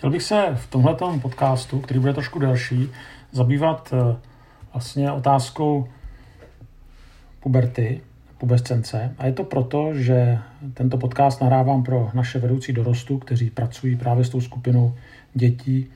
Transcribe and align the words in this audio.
Chtěl 0.00 0.10
bych 0.10 0.22
se 0.22 0.48
v 0.54 0.70
tomhle 0.70 0.96
podcastu, 1.22 1.80
který 1.80 2.00
bude 2.00 2.12
trošku 2.12 2.38
delší, 2.38 2.90
zabývat 3.32 3.94
eh, 3.94 4.16
vlastně 4.72 5.12
otázkou 5.12 5.88
puberty, 7.40 8.00
pubescence. 8.38 9.14
A 9.18 9.26
je 9.26 9.32
to 9.32 9.44
proto, 9.44 9.94
že 9.94 10.38
tento 10.74 10.98
podcast 10.98 11.40
nahrávám 11.40 11.82
pro 11.82 12.10
naše 12.14 12.38
vedoucí 12.38 12.72
dorostu, 12.72 13.18
kteří 13.18 13.50
pracují 13.50 13.96
právě 13.96 14.24
s 14.24 14.28
tou 14.28 14.40
skupinou 14.40 14.94
dětí 15.34 15.86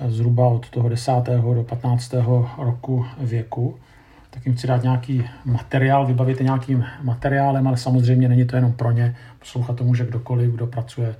eh, 0.00 0.10
zhruba 0.10 0.46
od 0.46 0.70
toho 0.70 0.88
10. 0.88 1.12
do 1.54 1.64
15. 1.68 2.14
roku 2.58 3.06
věku. 3.18 3.76
Tak 4.30 4.46
jim 4.46 4.54
chci 4.54 4.66
dát 4.66 4.82
nějaký 4.82 5.24
materiál, 5.44 6.06
vybavit 6.06 6.40
nějakým 6.40 6.84
materiálem, 7.02 7.68
ale 7.68 7.76
samozřejmě 7.76 8.28
není 8.28 8.44
to 8.44 8.56
jenom 8.56 8.72
pro 8.72 8.90
ně. 8.90 9.16
Poslouchat 9.38 9.76
to 9.76 9.84
může 9.84 10.04
kdokoliv, 10.04 10.50
kdo 10.50 10.66
pracuje 10.66 11.14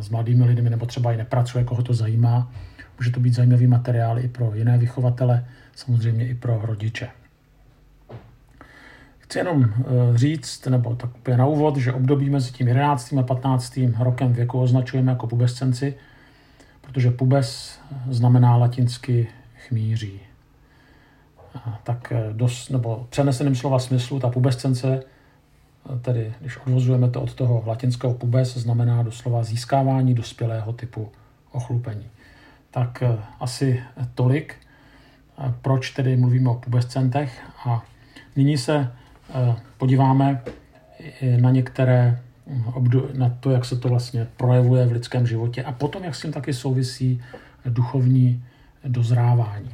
s 0.00 0.08
mladými 0.08 0.44
lidmi 0.44 0.70
nebo 0.70 0.86
třeba 0.86 1.12
i 1.12 1.16
nepracuje, 1.16 1.64
koho 1.64 1.82
to 1.82 1.94
zajímá. 1.94 2.52
Může 2.98 3.10
to 3.10 3.20
být 3.20 3.34
zajímavý 3.34 3.66
materiál 3.66 4.18
i 4.18 4.28
pro 4.28 4.54
jiné 4.54 4.78
vychovatele, 4.78 5.44
samozřejmě 5.74 6.28
i 6.28 6.34
pro 6.34 6.60
rodiče. 6.62 7.08
Chci 9.18 9.38
jenom 9.38 9.64
eh, 9.64 9.84
říct, 10.18 10.66
nebo 10.66 10.94
tak 10.94 11.10
na 11.36 11.46
úvod, 11.46 11.76
že 11.76 11.92
období 11.92 12.30
mezi 12.30 12.52
tím 12.52 12.68
11. 12.68 13.12
a 13.12 13.22
15. 13.22 13.80
rokem 13.98 14.32
věku 14.32 14.60
označujeme 14.60 15.12
jako 15.12 15.26
pubescenci, 15.26 15.94
protože 16.80 17.10
pubes 17.10 17.78
znamená 18.10 18.56
latinsky 18.56 19.28
chmíří. 19.68 20.20
Tak 21.82 22.12
eh, 22.12 22.32
dos, 22.32 22.70
nebo 22.70 23.06
přeneseným 23.10 23.54
slova 23.54 23.78
smyslu, 23.78 24.20
ta 24.20 24.30
pubescence 24.30 25.02
tedy 26.02 26.34
když 26.40 26.56
odvozujeme 26.56 27.10
to 27.10 27.22
od 27.22 27.34
toho 27.34 27.62
latinského 27.66 28.14
pubes, 28.14 28.56
znamená 28.56 29.02
doslova 29.02 29.44
získávání 29.44 30.14
dospělého 30.14 30.72
typu 30.72 31.08
ochlupení. 31.52 32.06
Tak 32.70 33.02
eh, 33.02 33.18
asi 33.40 33.82
tolik, 34.14 34.54
eh, 35.38 35.54
proč 35.62 35.90
tedy 35.90 36.16
mluvíme 36.16 36.50
o 36.50 36.54
pubescentech 36.54 37.42
a 37.66 37.84
nyní 38.36 38.58
se 38.58 38.92
eh, 39.30 39.56
podíváme 39.78 40.42
na 41.40 41.50
některé 41.50 42.20
na 43.14 43.36
to, 43.40 43.50
jak 43.50 43.64
se 43.64 43.76
to 43.76 43.88
vlastně 43.88 44.26
projevuje 44.36 44.86
v 44.86 44.92
lidském 44.92 45.26
životě 45.26 45.64
a 45.64 45.72
potom, 45.72 46.04
jak 46.04 46.14
s 46.14 46.22
tím 46.22 46.32
taky 46.32 46.54
souvisí 46.54 47.22
duchovní 47.64 48.44
dozrávání. 48.84 49.70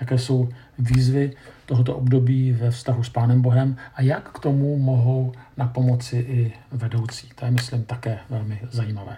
Jaké 0.00 0.18
jsou 0.18 0.48
výzvy 0.78 1.32
tohoto 1.66 1.96
období 1.96 2.52
ve 2.52 2.70
vztahu 2.70 3.02
s 3.02 3.08
Pánem 3.08 3.42
Bohem 3.42 3.76
a 3.94 4.02
jak 4.02 4.30
k 4.30 4.38
tomu 4.38 4.78
mohou 4.78 5.32
na 5.56 5.66
pomoci 5.66 6.16
i 6.16 6.52
vedoucí. 6.72 7.28
To 7.34 7.44
je, 7.44 7.50
myslím, 7.50 7.84
také 7.84 8.18
velmi 8.30 8.60
zajímavé. 8.70 9.16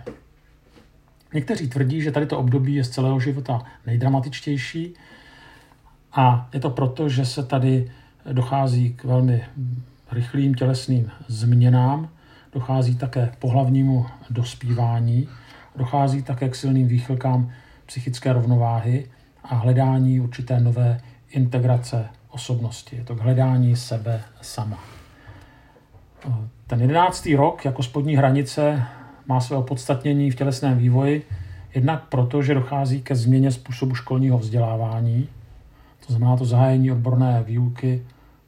Někteří 1.34 1.69
tvrdí, 1.69 2.03
že 2.03 2.12
tady 2.12 2.27
to 2.27 2.38
období 2.38 2.75
je 2.75 2.84
z 2.84 2.91
celého 2.91 3.20
života 3.20 3.62
nejdramatičtější 3.86 4.94
a 6.12 6.48
je 6.53 6.61
to 6.61 6.70
proto, 6.70 7.08
že 7.08 7.25
se 7.25 7.42
tady 7.42 7.91
dochází 8.33 8.92
k 8.92 9.05
velmi 9.05 9.44
rychlým 10.12 10.55
tělesným 10.55 11.11
změnám, 11.28 12.08
dochází 12.53 12.97
také 12.97 13.33
pohlavnímu 13.38 14.06
dospívání, 14.31 15.28
dochází 15.77 16.22
také 16.22 16.48
k 16.48 16.55
silným 16.55 16.88
výchylkám 16.88 17.53
psychické 17.86 18.33
rovnováhy 18.33 19.06
a 19.44 19.55
hledání 19.55 20.20
určité 20.20 20.61
nové 20.61 21.00
integrace 21.31 22.09
osobnosti. 22.31 22.97
Je 22.97 23.05
to 23.05 23.17
k 23.17 23.20
hledání 23.20 23.77
sebe 23.77 24.23
sama. 24.42 24.78
Ten 26.67 26.81
jedenáctý 26.81 27.37
rok 27.37 27.64
jako 27.64 27.83
spodní 27.83 28.17
hranice 28.17 28.83
má 29.27 29.41
své 29.41 29.56
opodstatnění 29.56 30.31
v 30.31 30.34
tělesném 30.34 30.78
vývoji, 30.78 31.27
jednak 31.75 32.03
proto, 32.09 32.42
že 32.42 32.55
dochází 32.55 33.03
ke 33.03 33.17
změně 33.17 33.50
způsobu 33.50 33.95
školního 33.95 34.39
vzdělávání, 34.39 35.28
to 36.06 36.12
znamená 36.12 36.37
to 36.37 36.45
zahájení 36.45 36.92
odborné 36.92 37.42
výuky 37.42 38.03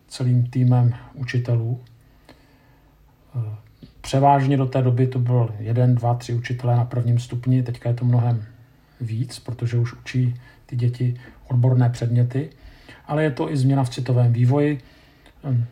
celým 0.09 0.47
týmem 0.47 0.95
učitelů. 1.15 1.81
Převážně 4.01 4.57
do 4.57 4.67
té 4.67 4.83
doby 4.83 5.07
to 5.07 5.19
byl 5.19 5.55
jeden, 5.59 5.95
dva, 5.95 6.15
tři 6.15 6.35
učitelé 6.35 6.77
na 6.77 6.85
prvním 6.85 7.19
stupni, 7.19 7.63
teďka 7.63 7.89
je 7.89 7.95
to 7.95 8.05
mnohem 8.05 8.45
víc, 9.01 9.39
protože 9.39 9.79
už 9.79 9.93
učí 9.93 10.35
ty 10.67 10.77
děti 10.77 11.15
odborné 11.49 11.91
předměty 11.91 12.51
ale 13.07 13.23
je 13.23 13.31
to 13.31 13.53
i 13.53 13.57
změna 13.57 13.85
v 13.85 13.91
citovém 13.91 14.33
vývoji. 14.33 14.81
Hm, 15.45 15.65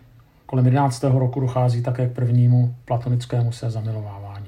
kolem 0.47 0.65
11. 0.65 1.05
roku 1.05 1.41
dochází 1.41 1.83
také 1.83 2.09
k 2.09 2.13
prvnímu 2.13 2.75
platonickému 2.85 3.53
se 3.53 3.71
zamilovávání. 3.71 4.47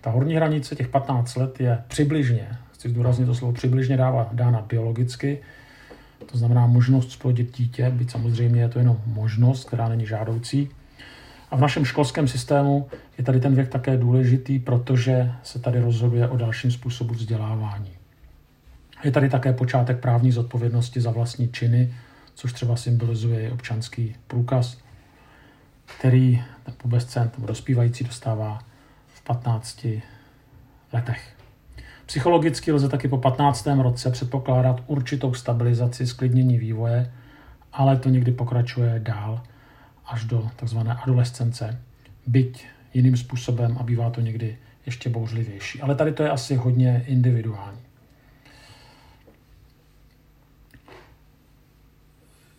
Ta 0.00 0.10
horní 0.10 0.34
hranice 0.34 0.76
těch 0.76 0.88
15 0.88 1.36
let 1.36 1.60
je 1.60 1.78
přibližně, 1.88 2.48
chci 2.72 2.88
zdůraznit 2.88 3.26
to 3.26 3.34
slovo 3.34 3.52
přibližně 3.52 3.96
dává, 3.96 4.28
dána 4.32 4.60
biologicky, 4.68 5.38
to 6.26 6.38
znamená 6.38 6.66
možnost 6.66 7.12
splodit 7.12 7.56
dítě, 7.56 7.90
byť 7.90 8.10
samozřejmě 8.10 8.60
je 8.60 8.68
to 8.68 8.78
jenom 8.78 9.00
možnost, 9.06 9.64
která 9.64 9.88
není 9.88 10.06
žádoucí. 10.06 10.68
A 11.50 11.56
v 11.56 11.60
našem 11.60 11.84
školském 11.84 12.28
systému 12.28 12.88
je 13.18 13.24
tady 13.24 13.40
ten 13.40 13.54
věk 13.54 13.68
také 13.68 13.96
důležitý, 13.96 14.58
protože 14.58 15.32
se 15.42 15.58
tady 15.58 15.80
rozhoduje 15.80 16.28
o 16.28 16.36
dalším 16.36 16.70
způsobu 16.70 17.14
vzdělávání. 17.14 17.90
Je 19.04 19.10
tady 19.10 19.28
také 19.28 19.52
počátek 19.52 19.98
právní 19.98 20.32
zodpovědnosti 20.32 21.00
za 21.00 21.10
vlastní 21.10 21.48
činy, 21.48 21.94
což 22.40 22.52
třeba 22.52 22.76
symbolizuje 22.76 23.42
i 23.42 23.50
občanský 23.50 24.16
průkaz, 24.26 24.78
který 25.98 26.44
ten 26.62 26.74
pubescent 26.74 27.38
nebo 27.38 27.46
dospívající 27.46 28.04
dostává 28.04 28.58
v 29.06 29.24
15 29.24 29.86
letech. 30.92 31.36
Psychologicky 32.06 32.72
lze 32.72 32.88
taky 32.88 33.08
po 33.08 33.18
15. 33.18 33.66
roce 33.66 34.10
předpokládat 34.10 34.82
určitou 34.86 35.34
stabilizaci, 35.34 36.06
sklidnění 36.06 36.58
vývoje, 36.58 37.12
ale 37.72 37.96
to 37.96 38.08
někdy 38.08 38.32
pokračuje 38.32 39.00
dál 39.04 39.42
až 40.06 40.24
do 40.24 40.50
tzv. 40.56 40.78
adolescence, 41.02 41.80
byť 42.26 42.66
jiným 42.94 43.16
způsobem 43.16 43.76
a 43.80 43.82
bývá 43.82 44.10
to 44.10 44.20
někdy 44.20 44.58
ještě 44.86 45.10
bouřlivější. 45.10 45.80
Ale 45.80 45.94
tady 45.94 46.12
to 46.12 46.22
je 46.22 46.30
asi 46.30 46.56
hodně 46.56 47.04
individuální. 47.06 47.89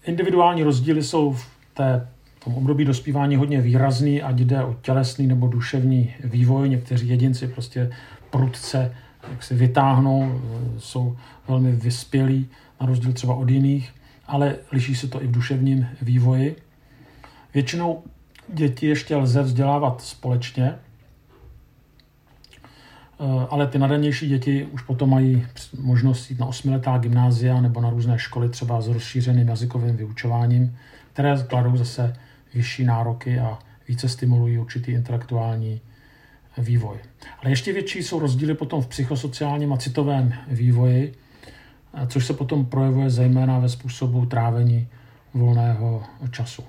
Individuální 0.06 0.64
rozdíly 0.64 1.04
jsou 1.04 1.34
v 1.34 1.50
té 1.74 2.08
v 2.40 2.44
tom 2.44 2.54
období 2.56 2.86
dospívání 2.86 3.36
hodně 3.36 3.62
výrazný, 3.62 4.22
ať 4.22 4.36
jde 4.36 4.64
o 4.64 4.76
tělesný 4.82 5.28
nebo 5.28 5.48
duševní 5.48 6.14
vývoj. 6.24 6.70
Někteří 6.70 7.08
jedinci 7.08 7.48
prostě 7.48 7.92
prudce 8.30 8.92
jak 9.30 9.44
se 9.44 9.56
vytáhnou, 9.56 10.42
jsou 10.78 11.18
velmi 11.48 11.72
vyspělí, 11.72 12.48
na 12.82 12.88
rozdíl 12.88 13.14
třeba 13.14 13.34
od 13.34 13.50
jiných, 13.50 13.94
ale 14.28 14.56
liší 14.72 14.96
se 14.96 15.08
to 15.08 15.24
i 15.24 15.28
v 15.28 15.32
duševním 15.32 15.88
vývoji. 16.02 16.56
Většinou 17.54 18.04
děti 18.54 18.88
ještě 18.88 19.16
lze 19.16 19.42
vzdělávat 19.42 20.02
společně, 20.02 20.76
ale 23.50 23.68
ty 23.68 23.80
nadanější 23.80 24.30
děti 24.30 24.66
už 24.66 24.82
potom 24.82 25.10
mají 25.10 25.46
možnost 25.80 26.30
jít 26.30 26.40
na 26.40 26.46
osmiletá 26.46 26.98
gymnázia 26.98 27.62
nebo 27.62 27.82
na 27.82 27.90
různé 27.90 28.20
školy 28.20 28.50
třeba 28.50 28.82
s 28.82 28.88
rozšířeným 28.88 29.48
jazykovým 29.48 29.96
vyučováním, 29.96 30.78
které 31.14 31.36
kladou 31.48 31.78
zase 31.78 32.16
vyšší 32.54 32.84
nároky 32.84 33.40
a 33.40 33.60
více 33.88 34.10
stimulují 34.10 34.58
určitý 34.58 34.92
intelektuální 34.92 35.82
vývoj. 36.58 36.98
Ale 37.40 37.52
ještě 37.52 37.74
větší 37.74 38.04
jsou 38.04 38.20
rozdíly 38.20 38.54
potom 38.54 38.82
v 38.82 38.88
psychosociálním 38.88 39.74
a 39.74 39.78
citovém 39.78 40.34
vývoji, 40.48 41.14
eh, 41.94 42.08
což 42.08 42.26
se 42.26 42.34
potom 42.34 42.66
projevuje 42.66 43.10
zejména 43.10 43.60
ve 43.60 43.70
způsobu 43.70 44.26
trávení 44.26 44.88
volného 45.34 46.04
času. 46.32 46.64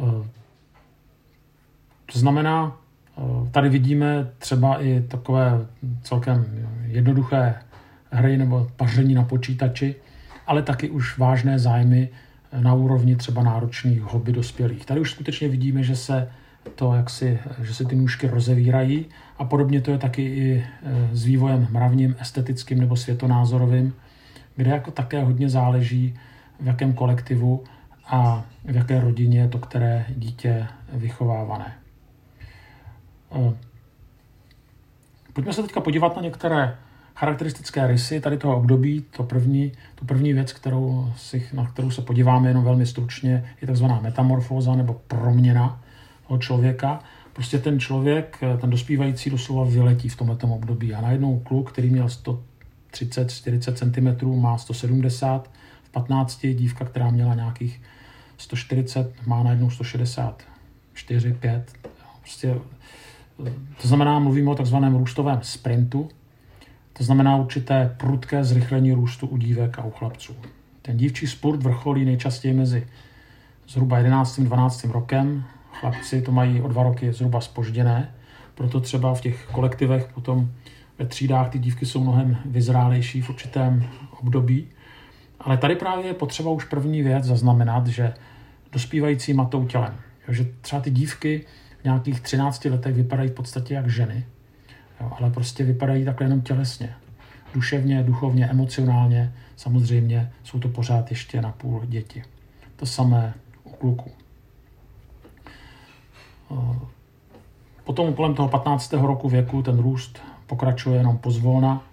Eh, 0.00 0.28
to 2.12 2.18
znamená, 2.18 2.76
Eh, 2.76 2.85
tady 3.50 3.68
vidíme 3.68 4.28
třeba 4.38 4.82
i 4.82 5.00
takové 5.00 5.66
celkem 6.02 6.46
jednoduché 6.86 7.54
hry 8.10 8.36
nebo 8.36 8.68
paření 8.76 9.14
na 9.14 9.24
počítači, 9.24 9.94
ale 10.46 10.62
taky 10.62 10.90
už 10.90 11.18
vážné 11.18 11.58
zájmy 11.58 12.08
na 12.60 12.74
úrovni 12.74 13.16
třeba 13.16 13.42
náročných 13.42 14.02
hobby 14.02 14.32
dospělých. 14.32 14.86
Tady 14.86 15.00
už 15.00 15.10
skutečně 15.10 15.48
vidíme, 15.48 15.82
že 15.82 15.96
se 15.96 16.28
to 16.74 16.94
jaksi, 16.94 17.38
že 17.62 17.74
se 17.74 17.84
ty 17.84 17.96
nůžky 17.96 18.28
rozevírají 18.28 19.06
a 19.38 19.44
podobně 19.44 19.80
to 19.80 19.90
je 19.90 19.98
taky 19.98 20.22
i 20.22 20.64
eh, 20.82 21.08
s 21.12 21.24
vývojem 21.24 21.68
mravním, 21.70 22.16
estetickým 22.20 22.80
nebo 22.80 22.96
světonázorovým, 22.96 23.94
kde 24.56 24.70
jako 24.70 24.90
také 24.90 25.24
hodně 25.24 25.48
záleží, 25.48 26.14
v 26.60 26.66
jakém 26.66 26.92
kolektivu 26.92 27.64
a 28.06 28.44
v 28.64 28.76
jaké 28.76 29.00
rodině 29.00 29.40
je 29.40 29.48
to 29.48 29.58
které 29.58 30.06
dítě 30.16 30.66
vychovávané. 30.92 31.85
Pojďme 35.32 35.52
se 35.52 35.62
teďka 35.62 35.80
podívat 35.80 36.16
na 36.16 36.22
některé 36.22 36.76
charakteristické 37.14 37.86
rysy 37.86 38.20
tady 38.20 38.38
toho 38.38 38.56
období. 38.56 39.04
To 39.16 39.22
první, 39.22 39.72
tu 39.94 40.04
první 40.04 40.32
věc, 40.32 40.52
kterou 40.52 41.12
si, 41.16 41.48
na 41.52 41.66
kterou 41.66 41.90
se 41.90 42.02
podíváme 42.02 42.48
jenom 42.48 42.64
velmi 42.64 42.86
stručně, 42.86 43.54
je 43.60 43.66
takzvaná 43.66 44.00
metamorfóza 44.00 44.74
nebo 44.74 45.00
proměna 45.08 45.80
toho 46.28 46.38
člověka. 46.38 47.00
prostě 47.32 47.58
ten 47.58 47.80
člověk, 47.80 48.38
ten 48.60 48.70
dospívající 48.70 49.30
doslova 49.30 49.64
vyletí 49.64 50.08
v 50.08 50.16
tomto 50.16 50.46
období. 50.46 50.94
A 50.94 51.00
najednou 51.00 51.38
kluk, 51.38 51.72
který 51.72 51.90
měl 51.90 52.06
130-40 52.06 53.72
cm, 53.72 54.40
má 54.40 54.58
170, 54.58 55.50
v 55.82 55.90
15 55.90 56.46
dívka, 56.46 56.84
která 56.84 57.10
měla 57.10 57.34
nějakých 57.34 57.80
140, 58.36 59.26
má 59.26 59.42
najednou 59.42 59.70
164, 59.70 61.32
5. 61.32 61.72
Prostě, 62.20 62.54
to 63.82 63.88
znamená, 63.88 64.18
mluvíme 64.18 64.50
o 64.50 64.54
takzvaném 64.54 64.96
růstovém 64.96 65.38
sprintu, 65.42 66.08
to 66.92 67.04
znamená 67.04 67.36
určité 67.36 67.94
prudké 67.96 68.44
zrychlení 68.44 68.92
růstu 68.92 69.26
u 69.26 69.36
dívek 69.36 69.78
a 69.78 69.84
u 69.84 69.90
chlapců. 69.90 70.36
Ten 70.82 70.96
dívčí 70.96 71.26
sport 71.26 71.62
vrcholí 71.62 72.04
nejčastěji 72.04 72.54
mezi 72.54 72.86
zhruba 73.68 73.98
11. 73.98 74.40
12. 74.40 74.84
rokem. 74.84 75.44
Chlapci 75.72 76.22
to 76.22 76.32
mají 76.32 76.60
o 76.60 76.68
dva 76.68 76.82
roky 76.82 77.12
zhruba 77.12 77.40
spožděné, 77.40 78.14
proto 78.54 78.80
třeba 78.80 79.14
v 79.14 79.20
těch 79.20 79.48
kolektivech 79.52 80.10
potom 80.14 80.50
ve 80.98 81.06
třídách 81.06 81.50
ty 81.50 81.58
dívky 81.58 81.86
jsou 81.86 82.00
mnohem 82.00 82.36
vyzrálejší 82.44 83.22
v 83.22 83.30
určitém 83.30 83.88
období. 84.20 84.66
Ale 85.40 85.56
tady 85.56 85.76
právě 85.76 86.06
je 86.06 86.14
potřeba 86.14 86.50
už 86.50 86.64
první 86.64 87.02
věc 87.02 87.24
zaznamenat, 87.24 87.86
že 87.86 88.14
dospívající 88.72 89.32
matou 89.32 89.66
tělem. 89.66 89.94
že 90.28 90.44
třeba 90.60 90.82
ty 90.82 90.90
dívky 90.90 91.44
nějakých 91.86 92.20
13 92.20 92.64
letech 92.64 92.94
vypadají 92.94 93.28
v 93.28 93.32
podstatě 93.32 93.74
jak 93.74 93.90
ženy, 93.90 94.26
jo, 95.00 95.12
ale 95.18 95.30
prostě 95.30 95.64
vypadají 95.64 96.04
takhle 96.04 96.26
jenom 96.26 96.40
tělesně. 96.40 96.94
Duševně, 97.54 98.02
duchovně, 98.02 98.46
emocionálně, 98.46 99.32
samozřejmě 99.56 100.32
jsou 100.44 100.58
to 100.58 100.68
pořád 100.68 101.10
ještě 101.10 101.42
na 101.42 101.52
půl 101.52 101.82
děti. 101.86 102.22
To 102.76 102.86
samé 102.86 103.34
u 103.64 103.70
kluků. 103.70 104.10
Potom 107.84 108.14
kolem 108.14 108.34
toho 108.34 108.48
15. 108.48 108.92
roku 108.92 109.28
věku 109.28 109.62
ten 109.62 109.78
růst 109.78 110.18
pokračuje 110.46 110.98
jenom 110.98 111.18
pozvolna. 111.18 111.84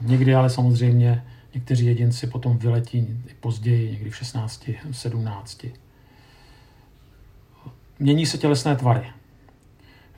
Někdy 0.00 0.34
ale 0.34 0.50
samozřejmě 0.50 1.24
někteří 1.54 1.86
jedinci 1.86 2.26
potom 2.26 2.58
vyletí 2.58 2.98
i 3.26 3.34
později, 3.40 3.92
někdy 3.92 4.10
v 4.10 4.16
16, 4.16 4.70
17. 4.90 5.66
Mění 8.02 8.26
se 8.26 8.38
tělesné 8.38 8.76
tvary. 8.76 9.02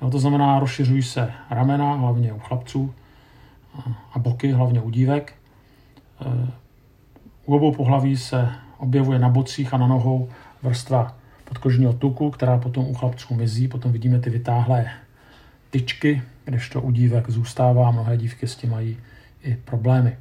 Jo, 0.03 0.11
to 0.11 0.19
znamená, 0.19 0.59
rozšiřují 0.59 1.03
se 1.03 1.33
ramena, 1.51 1.95
hlavně 1.95 2.33
u 2.33 2.39
chlapců, 2.39 2.95
a 4.13 4.19
boky, 4.19 4.53
hlavně 4.53 4.81
u 4.81 4.91
dívek. 4.91 5.33
E, 6.21 6.49
u 7.47 7.55
obou 7.55 7.73
pohlaví 7.73 8.17
se 8.17 8.49
objevuje 8.79 9.19
na 9.19 9.29
bocích 9.29 9.75
a 9.75 9.77
na 9.77 9.87
nohou 9.87 10.29
vrstva 10.63 11.17
podkožního 11.45 11.93
tuku, 11.93 12.31
která 12.31 12.59
potom 12.59 12.87
u 12.87 12.95
chlapců 12.95 13.35
mizí. 13.35 13.69
Potom 13.69 13.93
vidíme 13.93 14.19
ty 14.19 14.31
vytáhlé 14.31 14.91
tyčky, 15.71 16.23
kdežto 16.45 16.81
u 16.81 16.91
dívek 16.91 17.31
zůstává. 17.31 17.91
Mnohé 17.91 18.17
dívky 18.17 18.47
s 18.47 18.57
tím 18.57 18.71
mají 18.71 18.97
i 19.43 19.57
problémy. 19.57 20.17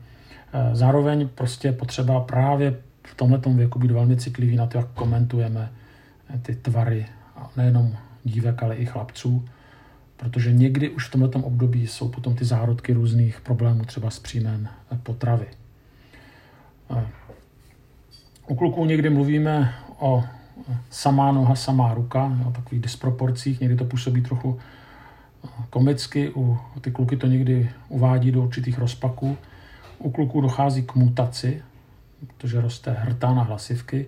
E, 0.53 0.75
zároveň 0.75 1.27
prostě 1.27 1.71
potřeba 1.71 2.19
právě 2.19 2.75
v 3.03 3.15
tomto 3.15 3.49
věku 3.49 3.79
být 3.79 3.91
velmi 3.91 4.17
citlivý 4.17 4.55
na 4.55 4.67
to, 4.67 4.77
jak 4.77 4.87
komentujeme 4.87 5.71
ty 6.41 6.55
tvary, 6.55 7.05
nejenom 7.57 7.97
dívek, 8.23 8.63
ale 8.63 8.75
i 8.75 8.85
chlapců, 8.85 9.45
protože 10.17 10.53
někdy 10.53 10.89
už 10.89 11.07
v 11.07 11.11
tomto 11.11 11.39
období 11.39 11.87
jsou 11.87 12.09
potom 12.09 12.35
ty 12.35 12.45
zárodky 12.45 12.93
různých 12.93 13.41
problémů, 13.41 13.85
třeba 13.85 14.09
s 14.09 14.19
příjmem 14.19 14.69
potravy. 15.03 15.47
U 18.47 18.55
kluků 18.55 18.85
někdy 18.85 19.09
mluvíme 19.09 19.73
o 19.99 20.23
samá 20.89 21.31
noha, 21.31 21.55
samá 21.55 21.93
ruka, 21.93 22.37
o 22.47 22.51
takových 22.51 22.83
disproporcích, 22.83 23.59
někdy 23.59 23.75
to 23.75 23.85
působí 23.85 24.21
trochu 24.21 24.59
komicky, 25.69 26.31
u, 26.35 26.57
ty 26.81 26.91
kluky 26.91 27.17
to 27.17 27.27
někdy 27.27 27.69
uvádí 27.89 28.31
do 28.31 28.43
určitých 28.43 28.79
rozpaků. 28.79 29.37
U 29.99 30.11
kluků 30.11 30.41
dochází 30.41 30.83
k 30.83 30.95
mutaci, 30.95 31.63
protože 32.27 32.61
roste 32.61 32.91
hrtá 32.91 33.33
na 33.33 33.43
hlasivky 33.43 34.05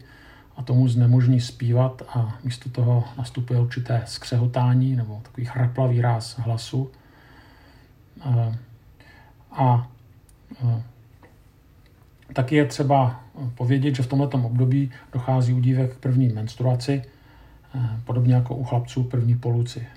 a 0.58 0.64
tomu 0.64 0.88
znemožní 0.88 1.42
zpívat 1.42 2.02
a 2.10 2.38
místo 2.44 2.70
toho 2.70 3.04
nastupuje 3.18 3.60
určité 3.60 4.02
skřehotání 4.06 4.96
nebo 4.96 5.22
takový 5.24 5.46
chraplavý 5.46 6.02
ráz 6.02 6.40
hlasu. 6.40 6.92
A, 8.22 8.56
a 9.52 9.88
taky 12.34 12.56
je 12.56 12.66
třeba 12.66 13.22
povědět, 13.56 13.96
že 13.96 14.04
v 14.04 14.08
tomto 14.08 14.38
období 14.38 14.92
dochází 15.14 15.54
u 15.54 15.60
dívek 15.60 15.96
k 15.96 16.00
první 16.00 16.30
menstruaci, 16.30 17.04
podobně 18.04 18.36
jako 18.36 18.56
u 18.56 18.64
chlapců 18.64 19.04
první 19.04 19.38
poluci 19.38 19.88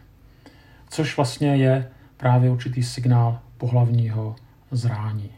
což 0.90 1.16
vlastně 1.16 1.56
je 1.56 1.88
právě 2.16 2.50
určitý 2.50 2.82
signál 2.82 3.40
pohlavního 3.58 4.37
zrání. 4.70 5.31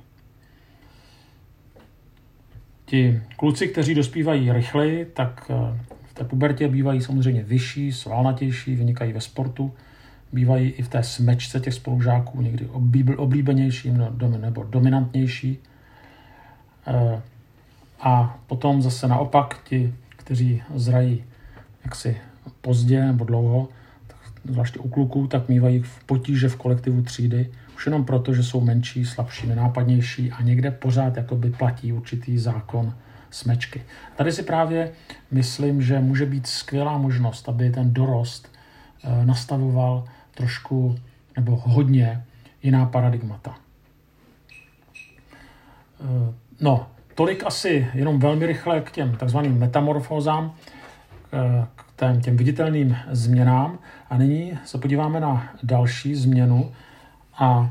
Ti 2.90 3.22
kluci, 3.36 3.68
kteří 3.68 3.94
dospívají 3.94 4.52
rychleji, 4.52 5.04
tak 5.04 5.50
eh, 5.50 5.78
v 6.04 6.14
té 6.14 6.24
pubertě 6.24 6.68
bývají 6.68 7.00
samozřejmě 7.00 7.42
vyšší, 7.42 7.92
svalnatější, 7.92 8.76
vynikají 8.76 9.12
ve 9.12 9.20
sportu, 9.20 9.72
bývají 10.32 10.70
i 10.70 10.82
v 10.82 10.88
té 10.88 11.02
smečce 11.02 11.60
těch 11.60 11.74
spolužáků 11.74 12.40
někdy 12.40 12.66
oblíbenější 13.16 13.90
nebo 14.40 14.64
dominantnější. 14.64 15.58
Eh, 16.86 17.20
a 18.00 18.38
potom 18.46 18.82
zase 18.82 19.08
naopak 19.08 19.60
ti, 19.64 19.94
kteří 20.16 20.62
zrají 20.74 21.24
jaksi 21.84 22.16
pozdě 22.60 23.04
nebo 23.04 23.24
dlouho, 23.24 23.68
zvláště 24.44 24.78
u 24.78 24.88
kluků, 24.88 25.26
tak 25.26 25.48
mývají 25.48 25.84
potíže 26.06 26.48
v 26.48 26.56
kolektivu 26.56 27.02
třídy, 27.02 27.50
už 27.80 27.86
jenom 27.86 28.04
proto, 28.04 28.34
že 28.34 28.42
jsou 28.42 28.60
menší, 28.60 29.06
slabší, 29.06 29.46
nenápadnější 29.46 30.32
a 30.32 30.42
někde 30.42 30.70
pořád 30.70 31.16
jakoby 31.16 31.50
platí 31.50 31.92
určitý 31.92 32.38
zákon 32.38 32.94
smečky. 33.30 33.82
Tady 34.16 34.32
si 34.32 34.42
právě 34.42 34.92
myslím, 35.30 35.82
že 35.82 35.98
může 35.98 36.26
být 36.26 36.46
skvělá 36.46 36.98
možnost, 36.98 37.48
aby 37.48 37.70
ten 37.70 37.92
dorost 37.92 38.52
eh, 39.04 39.26
nastavoval 39.26 40.04
trošku 40.34 40.98
nebo 41.36 41.56
hodně 41.56 42.24
jiná 42.62 42.86
paradigmata. 42.86 43.54
Eh, 46.00 46.34
no, 46.60 46.86
tolik 47.14 47.44
asi 47.46 47.88
jenom 47.94 48.18
velmi 48.18 48.46
rychle 48.46 48.80
k 48.80 48.90
těm 48.90 49.16
takzvaným 49.16 49.58
metamorfózám, 49.58 50.54
eh, 51.32 51.66
k 51.76 52.20
těm 52.20 52.36
viditelným 52.36 52.96
změnám. 53.10 53.78
A 54.10 54.16
nyní 54.16 54.58
se 54.64 54.78
podíváme 54.78 55.20
na 55.20 55.52
další 55.62 56.14
změnu 56.14 56.72
a 57.40 57.70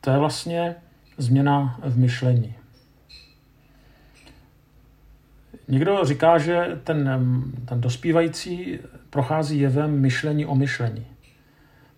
to 0.00 0.10
je 0.10 0.18
vlastně 0.18 0.76
změna 1.18 1.80
v 1.82 1.98
myšlení. 1.98 2.54
Někdo 5.68 6.04
říká, 6.04 6.38
že 6.38 6.80
ten, 6.84 7.04
ten 7.64 7.80
dospívající 7.80 8.78
prochází 9.10 9.60
jevem 9.60 10.00
myšlení 10.00 10.46
o 10.46 10.54
myšlení. 10.54 11.06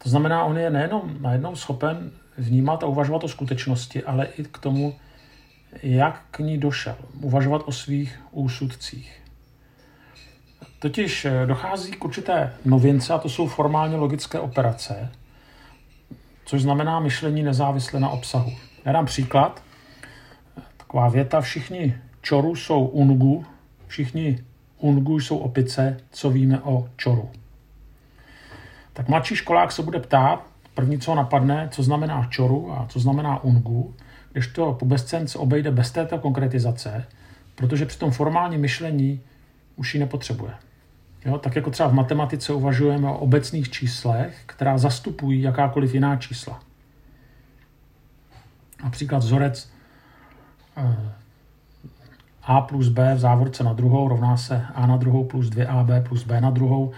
To 0.02 0.11
znamená, 0.11 0.45
on 0.45 0.59
je 0.59 0.71
nejenom 0.71 1.16
najednou 1.21 1.57
schopen 1.57 2.11
vnímat 2.38 2.83
a 2.83 2.87
uvažovat 2.87 3.25
o 3.25 3.28
skutečnosti, 3.28 4.05
ale 4.05 4.26
i 4.26 4.45
k 4.45 4.59
tomu, 4.59 4.97
jak 5.83 6.23
k 6.31 6.38
ní 6.38 6.59
došel. 6.59 6.97
Uvažovat 7.21 7.62
o 7.64 7.73
svých 7.73 8.23
úsudcích. 8.31 9.23
Totiž 10.78 11.26
dochází 11.47 11.93
k 11.93 12.05
určité 12.05 12.52
novince 12.64 13.14
a 13.14 13.19
to 13.19 13.28
jsou 13.28 13.47
formálně 13.47 13.97
logické 13.97 14.40
operace, 14.40 15.12
což 16.47 16.62
znamená 16.62 17.00
myšlení 17.00 17.43
nezávisle 17.43 18.00
na 18.00 18.09
obsahu. 18.09 18.53
Já 18.85 18.93
dám 18.93 19.07
příklad. 19.07 19.62
Taková 20.76 21.09
věta, 21.09 21.41
všichni 21.41 21.95
čoru 22.23 22.57
jsou 22.57 22.87
ungu, 22.87 23.45
všichni 23.87 24.38
ungu 24.79 25.21
jsou 25.21 25.38
opice, 25.38 25.97
co 26.11 26.31
víme 26.31 26.61
o 26.61 26.88
čoru. 26.97 27.31
Tak 28.93 29.09
mladší 29.09 29.37
školák 29.37 29.73
se 29.73 29.83
bude 29.83 30.00
ptát, 30.00 30.47
první, 30.75 30.99
co 30.99 31.15
napadne, 31.15 31.69
co 31.73 31.83
znamená 31.83 32.26
čoru 32.31 32.73
a 32.73 32.87
co 32.88 33.00
znamená 33.00 33.45
ungu, 33.45 33.95
když 34.33 34.47
to 34.47 34.73
pubescent 34.73 35.31
se 35.31 35.38
obejde 35.38 35.71
bez 35.71 35.91
této 35.91 36.19
konkretizace, 36.19 37.07
protože 37.55 37.87
při 37.87 37.99
tom 37.99 38.11
formálním 38.11 38.61
myšlení 38.61 39.21
už 39.76 39.95
ji 39.95 40.00
nepotřebuje. 40.00 40.53
Jo, 41.26 41.38
tak 41.38 41.56
jako 41.56 41.71
třeba 41.71 41.88
v 41.88 41.95
matematice 41.95 42.52
uvažujeme 42.52 43.11
o 43.11 43.18
obecných 43.18 43.71
číslech, 43.71 44.42
která 44.47 44.78
zastupují 44.78 45.42
jakákoliv 45.42 45.95
jiná 45.95 46.16
čísla. 46.16 46.61
Například 48.85 49.18
vzorec 49.18 49.71
eh, 50.76 50.97
a 52.42 52.61
plus 52.61 52.88
b 52.88 53.14
v 53.14 53.18
závorce 53.18 53.64
na 53.64 53.73
druhou 53.73 54.09
rovná 54.09 54.37
se 54.37 54.66
a 54.75 54.87
na 54.87 54.97
druhou 54.97 55.25
plus 55.25 55.47
2ab 55.47 56.02
plus 56.09 56.25
b 56.25 56.40
na 56.40 56.50
druhou, 56.50 56.92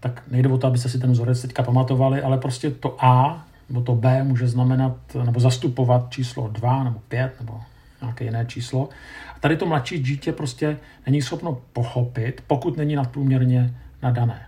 tak 0.00 0.22
nejde 0.30 0.48
o 0.48 0.58
to, 0.58 0.66
abyste 0.66 0.88
si 0.88 0.98
ten 0.98 1.12
vzorec 1.12 1.42
teďka 1.42 1.62
pamatovali, 1.62 2.22
ale 2.22 2.38
prostě 2.38 2.70
to 2.70 3.04
a 3.04 3.44
nebo 3.68 3.80
to 3.80 3.94
b 3.94 4.22
může 4.22 4.48
znamenat 4.48 4.96
nebo 5.24 5.40
zastupovat 5.40 6.10
číslo 6.10 6.48
2 6.48 6.84
nebo 6.84 6.98
5 7.08 7.40
nebo 7.40 7.60
nějaké 8.02 8.24
jiné 8.24 8.46
číslo. 8.46 8.88
A 9.36 9.40
tady 9.40 9.56
to 9.56 9.66
mladší 9.66 9.98
dítě 9.98 10.32
prostě 10.32 10.78
není 11.06 11.22
schopno 11.22 11.60
pochopit, 11.72 12.44
pokud 12.46 12.76
není 12.76 12.96
nadprůměrně 12.96 13.74
nadané. 14.02 14.46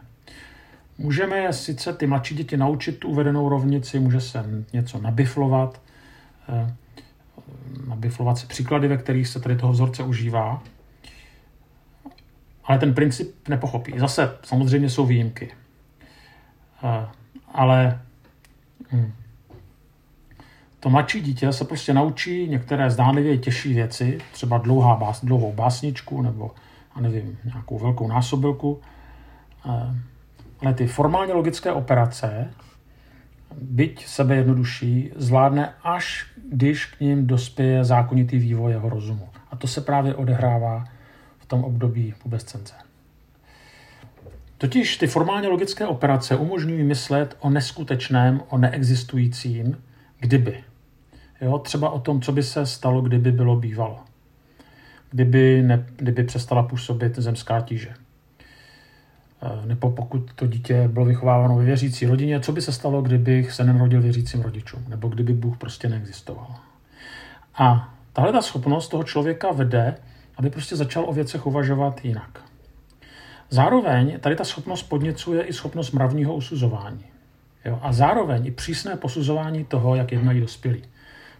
Můžeme 0.98 1.52
sice 1.52 1.92
ty 1.92 2.06
mladší 2.06 2.34
děti 2.34 2.56
naučit 2.56 2.98
tu 2.98 3.08
uvedenou 3.08 3.48
rovnici, 3.48 3.98
může 3.98 4.20
se 4.20 4.44
něco 4.72 5.00
nabiflovat, 5.00 5.82
eh, 6.48 6.74
nabiflovat 7.88 8.38
si 8.38 8.46
příklady, 8.46 8.88
ve 8.88 8.96
kterých 8.96 9.28
se 9.28 9.40
tady 9.40 9.56
toho 9.56 9.72
vzorce 9.72 10.02
užívá, 10.02 10.62
ale 12.64 12.78
ten 12.78 12.94
princip 12.94 13.48
nepochopí. 13.48 13.94
Zase 13.98 14.36
samozřejmě 14.42 14.90
jsou 14.90 15.06
výjimky. 15.06 15.50
Eh, 16.84 17.06
ale 17.54 18.00
hm, 18.92 19.12
to 20.84 20.90
mladší 20.90 21.20
dítě 21.20 21.52
se 21.52 21.64
prostě 21.64 21.94
naučí 21.94 22.48
některé 22.48 22.90
zdánlivě 22.90 23.38
těžší 23.38 23.74
věci, 23.74 24.18
třeba 24.32 24.58
dlouhá 24.58 24.96
bás, 24.96 25.24
dlouhou 25.24 25.52
básničku 25.52 26.22
nebo, 26.22 26.50
a 26.94 27.00
nevím, 27.00 27.38
nějakou 27.44 27.78
velkou 27.78 28.08
násobilku. 28.08 28.80
Eh, 29.66 29.94
ale 30.60 30.74
ty 30.74 30.86
formálně 30.86 31.32
logické 31.32 31.72
operace, 31.72 32.50
byť 33.60 34.06
sebe 34.06 34.36
jednodušší, 34.36 35.10
zvládne 35.16 35.74
až 35.82 36.26
když 36.50 36.86
k 36.86 37.00
ním 37.00 37.26
dospěje 37.26 37.84
zákonitý 37.84 38.38
vývoj 38.38 38.72
jeho 38.72 38.88
rozumu. 38.88 39.28
A 39.50 39.56
to 39.56 39.66
se 39.66 39.80
právě 39.80 40.14
odehrává 40.14 40.84
v 41.38 41.46
tom 41.46 41.64
období 41.64 42.14
pubescence. 42.22 42.74
Totiž 44.58 44.96
ty 44.96 45.06
formálně 45.06 45.48
logické 45.48 45.86
operace 45.86 46.36
umožňují 46.36 46.82
myslet 46.82 47.36
o 47.40 47.50
neskutečném, 47.50 48.42
o 48.48 48.58
neexistujícím, 48.58 49.76
kdyby. 50.18 50.64
Jo, 51.40 51.58
třeba 51.58 51.90
o 51.90 52.00
tom, 52.00 52.20
co 52.20 52.32
by 52.32 52.42
se 52.42 52.66
stalo, 52.66 53.02
kdyby 53.02 53.32
bylo 53.32 53.56
bývalo. 53.56 53.98
Kdyby, 55.10 55.62
ne, 55.62 55.86
kdyby 55.96 56.24
přestala 56.24 56.62
působit 56.62 57.18
zemská 57.18 57.60
tíže. 57.60 57.88
E, 57.88 59.66
nebo 59.66 59.90
pokud 59.90 60.32
to 60.32 60.46
dítě 60.46 60.88
bylo 60.88 61.04
vychováváno 61.04 61.56
ve 61.56 61.64
věřící 61.64 62.06
rodině, 62.06 62.40
co 62.40 62.52
by 62.52 62.62
se 62.62 62.72
stalo, 62.72 63.02
kdybych 63.02 63.52
se 63.52 63.64
nenarodil 63.64 64.02
věřícím 64.02 64.42
rodičům, 64.42 64.84
nebo 64.88 65.08
kdyby 65.08 65.32
Bůh 65.32 65.56
prostě 65.56 65.88
neexistoval. 65.88 66.54
A 67.54 67.94
tahle 68.12 68.32
ta 68.32 68.42
schopnost 68.42 68.88
toho 68.88 69.04
člověka 69.04 69.52
vede, 69.52 69.94
aby 70.36 70.50
prostě 70.50 70.76
začal 70.76 71.04
o 71.08 71.12
věcech 71.12 71.46
uvažovat 71.46 72.04
jinak. 72.04 72.40
Zároveň 73.50 74.20
tady 74.20 74.36
ta 74.36 74.44
schopnost 74.44 74.82
podněcuje 74.82 75.42
i 75.42 75.52
schopnost 75.52 75.92
mravního 75.92 76.34
usuzování. 76.34 77.04
Jo? 77.64 77.78
A 77.82 77.92
zároveň 77.92 78.46
i 78.46 78.50
přísné 78.50 78.96
posuzování 78.96 79.64
toho, 79.64 79.94
jak 79.94 80.12
jednají 80.12 80.40
dospělí. 80.40 80.82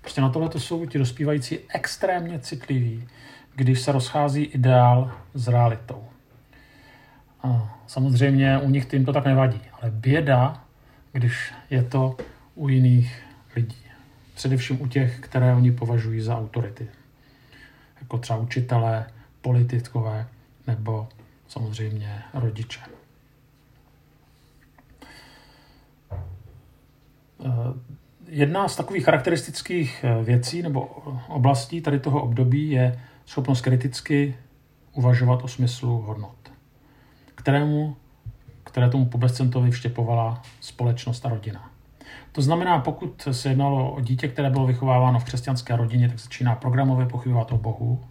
Prostě 0.04 0.20
na 0.20 0.28
tohle 0.28 0.48
to 0.48 0.60
jsou 0.60 0.86
ti 0.86 0.98
dospívající 0.98 1.58
extrémně 1.68 2.38
citliví, 2.38 3.08
když 3.54 3.80
se 3.80 3.92
rozchází 3.92 4.42
ideál 4.42 5.12
s 5.34 5.48
realitou. 5.48 6.04
A 7.42 7.78
samozřejmě 7.86 8.58
u 8.58 8.70
nich 8.70 8.84
tím 8.86 9.04
to 9.04 9.12
tak 9.12 9.24
nevadí, 9.24 9.60
ale 9.72 9.90
běda, 9.90 10.64
když 11.12 11.52
je 11.70 11.82
to 11.82 12.16
u 12.54 12.68
jiných 12.68 13.22
lidí. 13.56 13.82
Především 14.34 14.82
u 14.82 14.86
těch, 14.86 15.20
které 15.20 15.54
oni 15.54 15.72
považují 15.72 16.20
za 16.20 16.38
autority. 16.38 16.88
Jako 18.00 18.18
třeba 18.18 18.38
učitelé, 18.38 19.06
politikové 19.40 20.28
nebo 20.66 21.08
samozřejmě 21.48 22.22
rodiče. 22.34 22.80
Jedna 28.34 28.68
z 28.68 28.76
takových 28.76 29.04
charakteristických 29.04 30.04
eh, 30.04 30.24
věcí 30.24 30.62
nebo 30.62 30.80
oblastí 31.28 31.80
tady 31.80 32.00
toho 32.00 32.22
období 32.22 32.70
je 32.70 32.98
schopnost 33.26 33.60
kriticky 33.60 34.36
uvažovat 34.92 35.44
o 35.44 35.48
smyslu 35.48 36.00
hodnot, 36.00 36.52
kterému, 37.34 37.96
které 38.64 38.88
tomu 38.88 39.06
pobezcentovi 39.06 39.70
vštěpovala 39.70 40.42
společnost 40.60 41.26
a 41.26 41.28
rodina. 41.28 41.70
To 42.32 42.42
znamená, 42.42 42.78
pokud 42.78 43.28
se 43.30 43.48
jednalo 43.48 43.92
o 43.92 44.00
dítě, 44.00 44.28
které 44.28 44.50
bylo 44.50 44.66
vychováváno 44.66 45.18
v 45.18 45.24
křesťanské 45.24 45.76
rodině, 45.76 46.08
tak 46.08 46.18
začíná 46.18 46.54
programově 46.54 47.06
pochybovat 47.06 47.52
o 47.52 47.58
Bohu, 47.58 48.04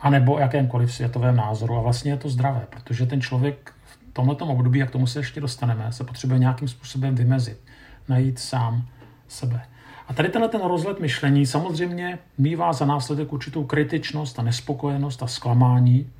anebo 0.00 0.34
o 0.34 0.38
jakémkoliv 0.38 0.94
světovém 0.94 1.36
názoru. 1.36 1.76
A 1.76 1.80
vlastně 1.80 2.12
je 2.12 2.16
to 2.16 2.28
zdravé, 2.28 2.66
protože 2.70 3.06
ten 3.06 3.20
člověk 3.20 3.72
v 3.84 4.12
tomto 4.12 4.46
období, 4.46 4.78
jak 4.78 4.90
tomu 4.90 5.06
se 5.06 5.18
ještě 5.18 5.40
dostaneme, 5.40 5.92
se 5.92 6.04
potřebuje 6.04 6.38
nějakým 6.38 6.68
způsobem 6.68 7.14
vymezit 7.14 7.60
najít 8.08 8.38
sám 8.38 8.88
sebe. 9.28 9.66
A 10.08 10.14
tady 10.14 10.28
tenhle 10.28 10.48
ten 10.48 10.60
rozhled 10.60 11.00
myšlení 11.00 11.46
samozřejmě 11.46 12.18
mývá 12.38 12.72
za 12.72 12.86
následek 12.86 13.32
určitou 13.32 13.64
kritičnost 13.64 14.38
a 14.38 14.42
nespokojenost 14.42 15.22
a 15.22 15.26
zklamání, 15.26 16.10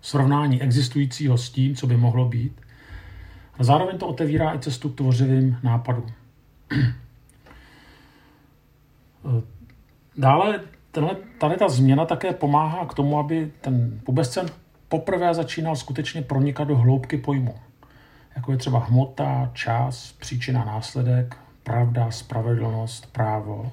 srovnání 0.00 0.62
existujícího 0.62 1.38
s 1.38 1.50
tím, 1.50 1.76
co 1.76 1.86
by 1.86 1.96
mohlo 1.96 2.24
být. 2.24 2.60
A 3.58 3.64
zároveň 3.64 3.98
to 3.98 4.06
otevírá 4.06 4.54
i 4.54 4.58
cestu 4.58 4.88
k 4.88 4.96
tvořivým 4.96 5.58
nápadům. 5.62 6.12
Dále 10.16 10.60
tenhle, 10.90 11.16
tady 11.38 11.56
ta 11.56 11.68
změna 11.68 12.04
také 12.04 12.32
pomáhá 12.32 12.86
k 12.86 12.94
tomu, 12.94 13.18
aby 13.18 13.52
ten 13.60 14.00
pubescent 14.04 14.52
poprvé 14.88 15.34
začínal 15.34 15.76
skutečně 15.76 16.22
pronikat 16.22 16.68
do 16.68 16.76
hloubky 16.76 17.18
pojmu 17.18 17.54
jako 18.36 18.52
je 18.52 18.58
třeba 18.58 18.78
hmota, 18.78 19.50
čas, 19.52 20.12
příčina, 20.12 20.64
následek, 20.64 21.36
pravda, 21.62 22.10
spravedlnost, 22.10 23.12
právo. 23.12 23.72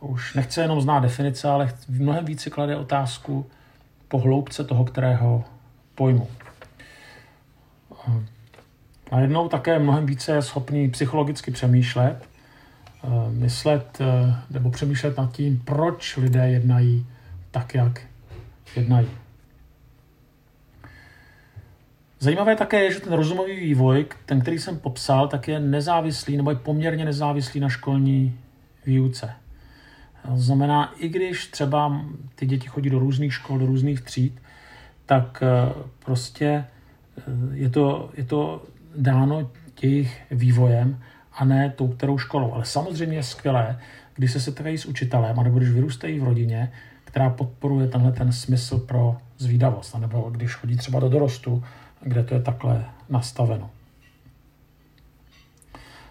Už 0.00 0.34
nechce 0.34 0.60
jenom 0.60 0.80
znát 0.80 1.00
definice, 1.00 1.48
ale 1.48 1.74
mnohem 1.88 2.24
více 2.24 2.50
klade 2.50 2.76
otázku 2.76 3.46
po 4.08 4.18
hloubce 4.18 4.64
toho, 4.64 4.84
kterého 4.84 5.44
pojmu. 5.94 6.28
A 9.10 9.20
jednou 9.20 9.48
také 9.48 9.78
mnohem 9.78 10.06
více 10.06 10.32
je 10.32 10.42
schopný 10.42 10.90
psychologicky 10.90 11.50
přemýšlet, 11.50 12.28
eh, 13.04 13.08
myslet 13.30 13.98
eh, 14.00 14.36
nebo 14.50 14.70
přemýšlet 14.70 15.18
nad 15.18 15.32
tím, 15.32 15.62
proč 15.64 16.16
lidé 16.16 16.48
jednají 16.48 17.06
tak, 17.50 17.74
jak 17.74 18.00
jednají. 18.76 19.23
Zajímavé 22.24 22.56
také 22.56 22.84
je, 22.84 22.92
že 22.92 23.00
ten 23.00 23.12
rozumový 23.12 23.60
vývoj, 23.60 24.06
ten, 24.26 24.40
který 24.40 24.58
jsem 24.58 24.78
popsal, 24.78 25.28
tak 25.28 25.48
je 25.48 25.60
nezávislý 25.60 26.36
nebo 26.36 26.50
je 26.50 26.56
poměrně 26.56 27.04
nezávislý 27.04 27.60
na 27.60 27.68
školní 27.68 28.38
výuce. 28.86 29.30
To 30.28 30.36
znamená, 30.36 30.94
i 30.98 31.08
když 31.08 31.46
třeba 31.46 32.00
ty 32.34 32.46
děti 32.46 32.68
chodí 32.68 32.90
do 32.90 32.98
různých 32.98 33.34
škol, 33.34 33.58
do 33.58 33.66
různých 33.66 34.00
tříd, 34.00 34.42
tak 35.06 35.42
eh, 35.42 35.72
prostě 36.04 36.46
eh, 36.46 37.22
je 37.52 37.68
to, 37.68 38.10
je 38.14 38.24
to 38.24 38.62
dáno 38.96 39.50
jejich 39.82 40.22
vývojem 40.30 41.00
a 41.32 41.44
ne 41.44 41.72
tou 41.76 41.88
kterou 41.88 42.18
školou. 42.18 42.52
Ale 42.52 42.64
samozřejmě 42.64 43.16
je 43.16 43.22
skvělé, 43.22 43.78
když 44.14 44.32
se 44.32 44.40
setkají 44.40 44.78
s 44.78 44.86
učitelem, 44.86 45.40
anebo 45.40 45.58
když 45.58 45.70
vyrůstají 45.70 46.18
v 46.18 46.24
rodině, 46.24 46.72
která 47.04 47.30
podporuje 47.30 47.88
tenhle 47.88 48.12
ten 48.12 48.32
smysl 48.32 48.78
pro 48.78 49.16
zvídavost, 49.38 49.98
nebo 49.98 50.30
když 50.30 50.54
chodí 50.54 50.76
třeba 50.76 51.00
do 51.00 51.08
dorostu, 51.08 51.64
kde 52.04 52.24
to 52.24 52.34
je 52.34 52.42
takhle 52.42 52.84
nastaveno. 53.08 53.70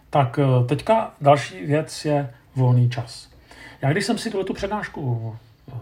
Tak 0.09 0.39
eh, 0.39 0.65
teďka 0.65 1.13
další 1.21 1.65
věc 1.65 2.05
je 2.05 2.29
volný 2.55 2.89
čas. 2.89 3.29
Já 3.81 3.91
když 3.91 4.05
jsem 4.05 4.17
si 4.17 4.31
tuto 4.31 4.53
přednášku 4.53 5.35
eh, 5.67 5.73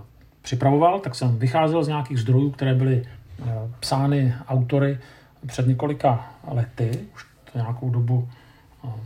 připravoval, 0.41 0.99
tak 0.99 1.15
jsem 1.15 1.39
vycházel 1.39 1.83
z 1.83 1.87
nějakých 1.87 2.17
zdrojů, 2.17 2.51
které 2.51 2.73
byly 2.73 3.05
eh, 3.05 3.45
psány 3.79 4.35
autory 4.47 4.99
před 5.47 5.67
několika 5.67 6.31
lety, 6.47 6.99
už 7.15 7.25
to 7.51 7.57
nějakou 7.57 7.89
dobu 7.89 8.29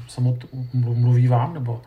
jsem 0.07 0.37
mluví 0.73 1.27
vám, 1.27 1.53
nebo 1.53 1.81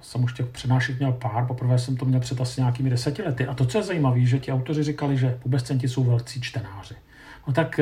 jsem 0.00 0.24
už 0.24 0.32
těch 0.32 0.46
přednášek 0.46 0.98
měl 0.98 1.12
pár, 1.12 1.46
poprvé 1.46 1.78
jsem 1.78 1.96
to 1.96 2.04
měl 2.04 2.20
před 2.20 2.40
asi 2.40 2.60
nějakými 2.60 2.90
deseti 2.90 3.22
lety. 3.22 3.46
A 3.46 3.54
to, 3.54 3.66
co 3.66 3.78
je 3.78 3.84
zajímavé, 3.84 4.20
že 4.20 4.38
ti 4.38 4.52
autoři 4.52 4.82
říkali, 4.82 5.16
že 5.16 5.38
pubescenti 5.42 5.88
jsou 5.88 6.04
velcí 6.04 6.40
čtenáři. 6.40 6.94
No 7.46 7.52
tak 7.52 7.80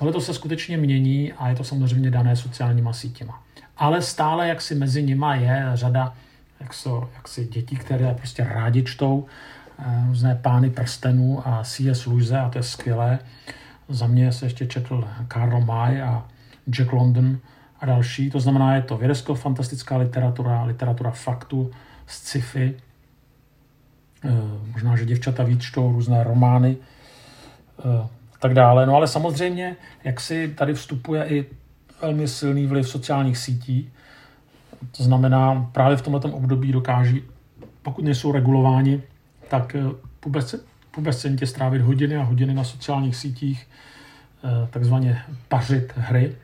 Tohle 0.00 0.20
se 0.20 0.34
skutečně 0.34 0.76
mění 0.76 1.32
a 1.32 1.48
je 1.48 1.54
to 1.54 1.64
samozřejmě 1.64 2.10
dané 2.10 2.36
sociálníma 2.36 2.92
sítěma. 2.92 3.42
Ale 3.76 4.02
stále 4.02 4.48
jak 4.48 4.60
si 4.60 4.74
mezi 4.74 5.02
nima 5.02 5.34
je 5.34 5.70
řada 5.74 6.14
jak 6.60 6.74
so, 6.74 7.10
jak 7.14 7.28
si 7.28 7.46
dětí, 7.46 7.76
které 7.76 8.14
prostě 8.14 8.44
rádi 8.44 8.82
čtou, 8.82 9.26
eh, 9.78 10.04
různé 10.06 10.34
pány 10.34 10.70
prstenů 10.70 11.48
a 11.48 11.64
C.S. 11.64 12.06
Lewis 12.06 12.32
a 12.32 12.50
to 12.50 12.58
je 12.58 12.62
skvělé. 12.62 13.18
Za 13.88 14.06
mě 14.06 14.32
se 14.32 14.46
ještě 14.46 14.66
četl 14.66 15.08
Karl 15.28 15.60
May 15.60 16.02
a 16.02 16.24
Jack 16.70 16.92
London 16.92 17.38
a 17.80 17.86
další. 17.86 18.30
To 18.30 18.40
znamená, 18.40 18.74
je 18.74 18.82
to 18.82 18.96
vědecko-fantastická 18.96 19.96
literatura, 19.96 20.62
literatura 20.62 21.10
faktu, 21.10 21.70
sci-fi. 22.06 22.74
Eh, 24.24 24.30
možná, 24.72 24.96
že 24.96 25.04
děvčata 25.04 25.44
víc 25.44 25.62
čtou 25.62 25.92
různé 25.92 26.24
romány 26.24 26.76
eh, 27.78 28.19
tak 28.40 28.54
dále. 28.54 28.86
No 28.86 28.94
ale 28.94 29.08
samozřejmě, 29.08 29.76
jak 30.04 30.20
si 30.20 30.48
tady 30.48 30.74
vstupuje 30.74 31.24
i 31.24 31.46
velmi 32.02 32.28
silný 32.28 32.66
vliv 32.66 32.88
sociálních 32.88 33.38
sítí, 33.38 33.92
to 34.96 35.02
znamená, 35.02 35.70
právě 35.72 35.96
v 35.96 36.02
tomto 36.02 36.28
období 36.28 36.72
dokáží, 36.72 37.22
pokud 37.82 38.04
nejsou 38.04 38.32
regulováni, 38.32 39.02
tak 39.48 39.74
eh, 39.74 39.82
pubescentě 40.90 41.46
strávit 41.46 41.82
hodiny 41.82 42.16
a 42.16 42.22
hodiny 42.22 42.54
na 42.54 42.64
sociálních 42.64 43.16
sítích, 43.16 43.66
takzvaně 44.70 45.22
pařit 45.48 45.92
hry, 45.96 46.36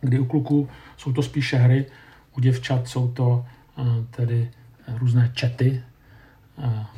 kdy 0.00 0.18
u 0.18 0.24
kluků 0.24 0.68
jsou 0.96 1.12
to 1.12 1.22
spíše 1.22 1.56
hry, 1.56 1.86
u 2.36 2.40
děvčat 2.40 2.88
jsou 2.88 3.08
to 3.08 3.46
tedy 4.10 4.50
různé 4.98 5.30
čety, 5.34 5.82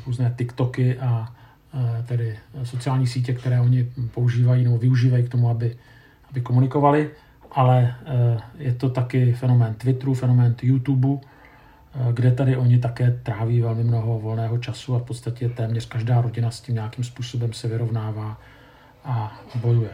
různé 0.06 0.35
TikToky 0.38 0.99
a 0.99 1.34
tedy 2.07 2.38
sociální 2.62 3.07
sítě, 3.07 3.35
které 3.35 3.61
oni 3.61 3.93
používají 4.14 4.64
nebo 4.64 4.78
využívají 4.78 5.25
k 5.25 5.28
tomu, 5.28 5.50
aby, 5.50 5.76
aby 6.31 6.40
komunikovali, 6.40 7.11
ale 7.52 7.95
je 8.59 8.75
to 8.75 8.90
taky 8.90 9.33
fenomén 9.33 9.75
Twitteru, 9.75 10.14
fenomén 10.14 10.54
YouTubeu, 10.62 11.21
kde 12.12 12.33
tady 12.33 12.57
oni 12.57 12.78
také 12.78 13.21
tráví 13.23 13.61
velmi 13.61 13.85
mnoho 13.85 14.21
volného 14.21 14.59
času 14.59 14.95
a 14.95 14.99
v 14.99 15.02
podstatě 15.02 15.49
téměř 15.49 15.87
každá 15.87 16.21
rodina 16.21 16.50
s 16.50 16.61
tím 16.61 16.75
nějakým 16.75 17.04
způsobem 17.04 17.52
se 17.52 17.69
vyrovnává 17.69 18.40
a 19.04 19.40
bojuje. 19.54 19.90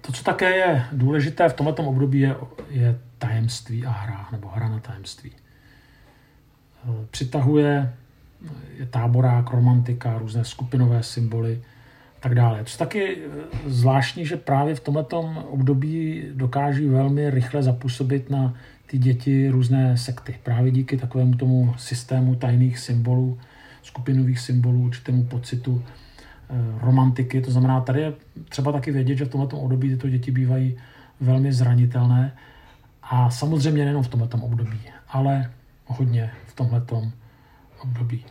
To, 0.00 0.12
co 0.12 0.24
také 0.24 0.56
je 0.56 0.84
důležité 0.92 1.48
v 1.48 1.54
tomto 1.54 1.82
období, 1.82 2.20
je, 2.20 2.36
je 2.70 2.98
tajemství 3.18 3.86
a 3.86 3.90
hra, 3.90 4.28
nebo 4.32 4.48
hra 4.48 4.68
na 4.68 4.78
tajemství. 4.78 5.32
Přitahuje 7.10 7.92
je 8.78 8.86
táborák, 8.86 9.50
romantika, 9.50 10.18
různé 10.18 10.44
skupinové 10.44 11.02
symboly, 11.02 11.62
tak 12.20 12.34
dále. 12.34 12.64
To 12.64 12.78
taky 12.78 13.16
eh, 13.16 13.30
zvláštní, 13.66 14.26
že 14.26 14.36
právě 14.36 14.74
v 14.74 14.80
tomto 14.80 15.20
období 15.50 16.24
dokáží 16.32 16.86
velmi 16.86 17.30
rychle 17.30 17.62
zapůsobit 17.62 18.30
na 18.30 18.54
ty 18.86 18.98
děti 18.98 19.48
různé 19.48 19.96
sekty. 19.96 20.34
Právě 20.42 20.70
díky 20.70 20.96
takovému 20.96 21.34
tomu 21.34 21.74
systému 21.78 22.34
tajných 22.34 22.78
symbolů, 22.78 23.38
skupinových 23.82 24.38
symbolů, 24.38 24.80
určitému 24.82 25.24
pocitu 25.24 25.82
eh, 25.84 26.54
romantiky. 26.80 27.40
To 27.40 27.50
znamená, 27.50 27.80
tady 27.80 28.00
je 28.00 28.12
třeba 28.48 28.72
taky 28.72 28.90
vědět, 28.90 29.16
že 29.16 29.24
v 29.24 29.28
tomto 29.28 29.58
období 29.58 29.88
tyto 29.88 30.08
děti 30.08 30.30
bývají 30.30 30.76
velmi 31.20 31.52
zranitelné 31.52 32.32
a 33.02 33.30
samozřejmě 33.30 33.84
nejenom 33.84 34.02
v 34.02 34.08
tomto 34.08 34.38
období, 34.38 34.80
ale 35.08 35.50
hodně 35.86 36.30
v 37.76 37.84
období 37.84 38.24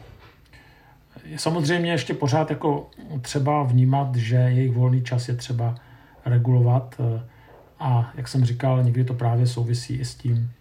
je 1.26 1.40
samozřejmě 1.40 1.92
ještě 1.92 2.14
pořád 2.14 2.50
jako 2.50 2.90
třeba 3.22 3.64
vnímat, 3.64 4.16
že 4.16 4.36
jejich 4.36 4.72
volný 4.72 5.04
čas 5.04 5.28
je 5.28 5.36
třeba 5.36 5.76
regulovat 6.26 6.96
eh, 7.00 7.22
a 7.80 8.12
jak 8.16 8.28
jsem 8.28 8.46
říkal, 8.46 8.84
někdy 8.84 9.04
to 9.04 9.14
právě 9.14 9.48
souvisí 9.48 9.96
i 9.96 10.06
s 10.06 10.16
tím, 10.16 10.52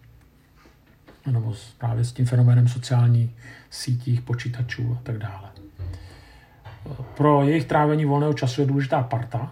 nebo 1.27 1.55
právě 1.79 2.05
s 2.05 2.13
tím 2.13 2.27
fenoménem 2.27 2.69
sociálních 2.69 3.31
sítích, 3.71 4.21
počítačů 4.21 4.97
a 5.01 5.03
tak 5.03 5.19
dále. 5.19 5.49
Pro 7.17 7.43
jejich 7.43 7.65
trávení 7.65 8.05
volného 8.05 8.35
času 8.35 8.61
je 8.61 8.67
důležitá 8.67 9.03
parta. 9.03 9.51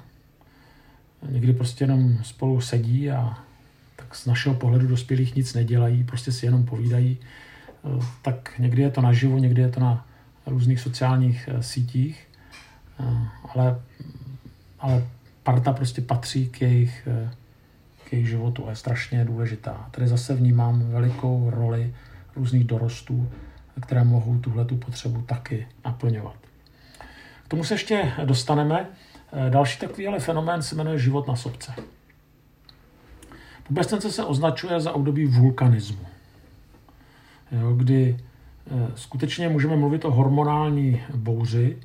Někdy 1.29 1.52
prostě 1.52 1.85
jenom 1.85 2.25
spolu 2.25 2.61
sedí 2.61 3.11
a 3.11 3.38
tak 3.97 4.14
z 4.14 4.26
našeho 4.26 4.55
pohledu 4.55 4.87
dospělých 4.87 5.37
nic 5.37 5.55
nedělají, 5.55 6.05
prostě 6.05 6.33
si 6.33 6.47
jenom 6.47 6.64
povídají. 6.64 7.19
Eh, 7.84 8.04
tak 8.22 8.58
někdy 8.58 8.82
je 8.82 8.90
to 8.90 9.00
naživo, 9.00 9.38
někdy 9.38 9.62
je 9.62 9.68
to 9.68 9.80
na 9.80 10.06
různých 10.46 10.80
sociálních 10.80 11.49
eh, 11.52 11.62
sítích, 11.62 12.28
eh, 13.00 13.04
ale, 13.54 13.80
ale 14.78 15.04
parta 15.42 15.72
prostě 15.72 16.02
patří 16.02 16.49
k 16.49 16.60
jejich, 16.60 17.08
k 18.04 18.12
jejich 18.12 18.28
životu 18.28 18.66
a 18.66 18.70
je 18.70 18.76
strašně 18.76 19.25
důležitá. 19.25 19.88
Tady 19.90 20.08
zase 20.08 20.34
vnímám 20.34 20.90
velikou 20.90 21.50
roli 21.50 21.94
různých 22.37 22.64
dorostů, 22.64 23.30
které 23.82 24.04
mohou 24.04 24.38
tuhle 24.38 24.64
tu 24.64 24.76
potřebu 24.76 25.22
taky 25.22 25.66
naplňovat. 25.84 26.37
K 27.44 27.49
tomu 27.49 27.64
se 27.64 27.75
ještě 27.75 28.12
dostaneme. 28.25 28.87
Další 29.49 29.78
takový 29.78 30.08
ale 30.08 30.20
fenomén 30.20 30.62
se 30.62 30.75
jmenuje 30.75 30.99
život 30.99 31.28
na 31.28 31.37
sobce. 31.37 31.72
Pubescence 33.62 34.12
se 34.12 34.25
označuje 34.25 34.80
za 34.80 34.92
období 34.92 35.26
vulkanismu, 35.26 36.06
jo, 37.52 37.72
kdy 37.72 38.16
Eh, 38.66 38.90
skutečně 38.94 39.48
můžeme 39.48 39.76
mluvit 39.76 40.04
o 40.04 40.10
hormonální 40.10 41.02
bouři, 41.14 41.76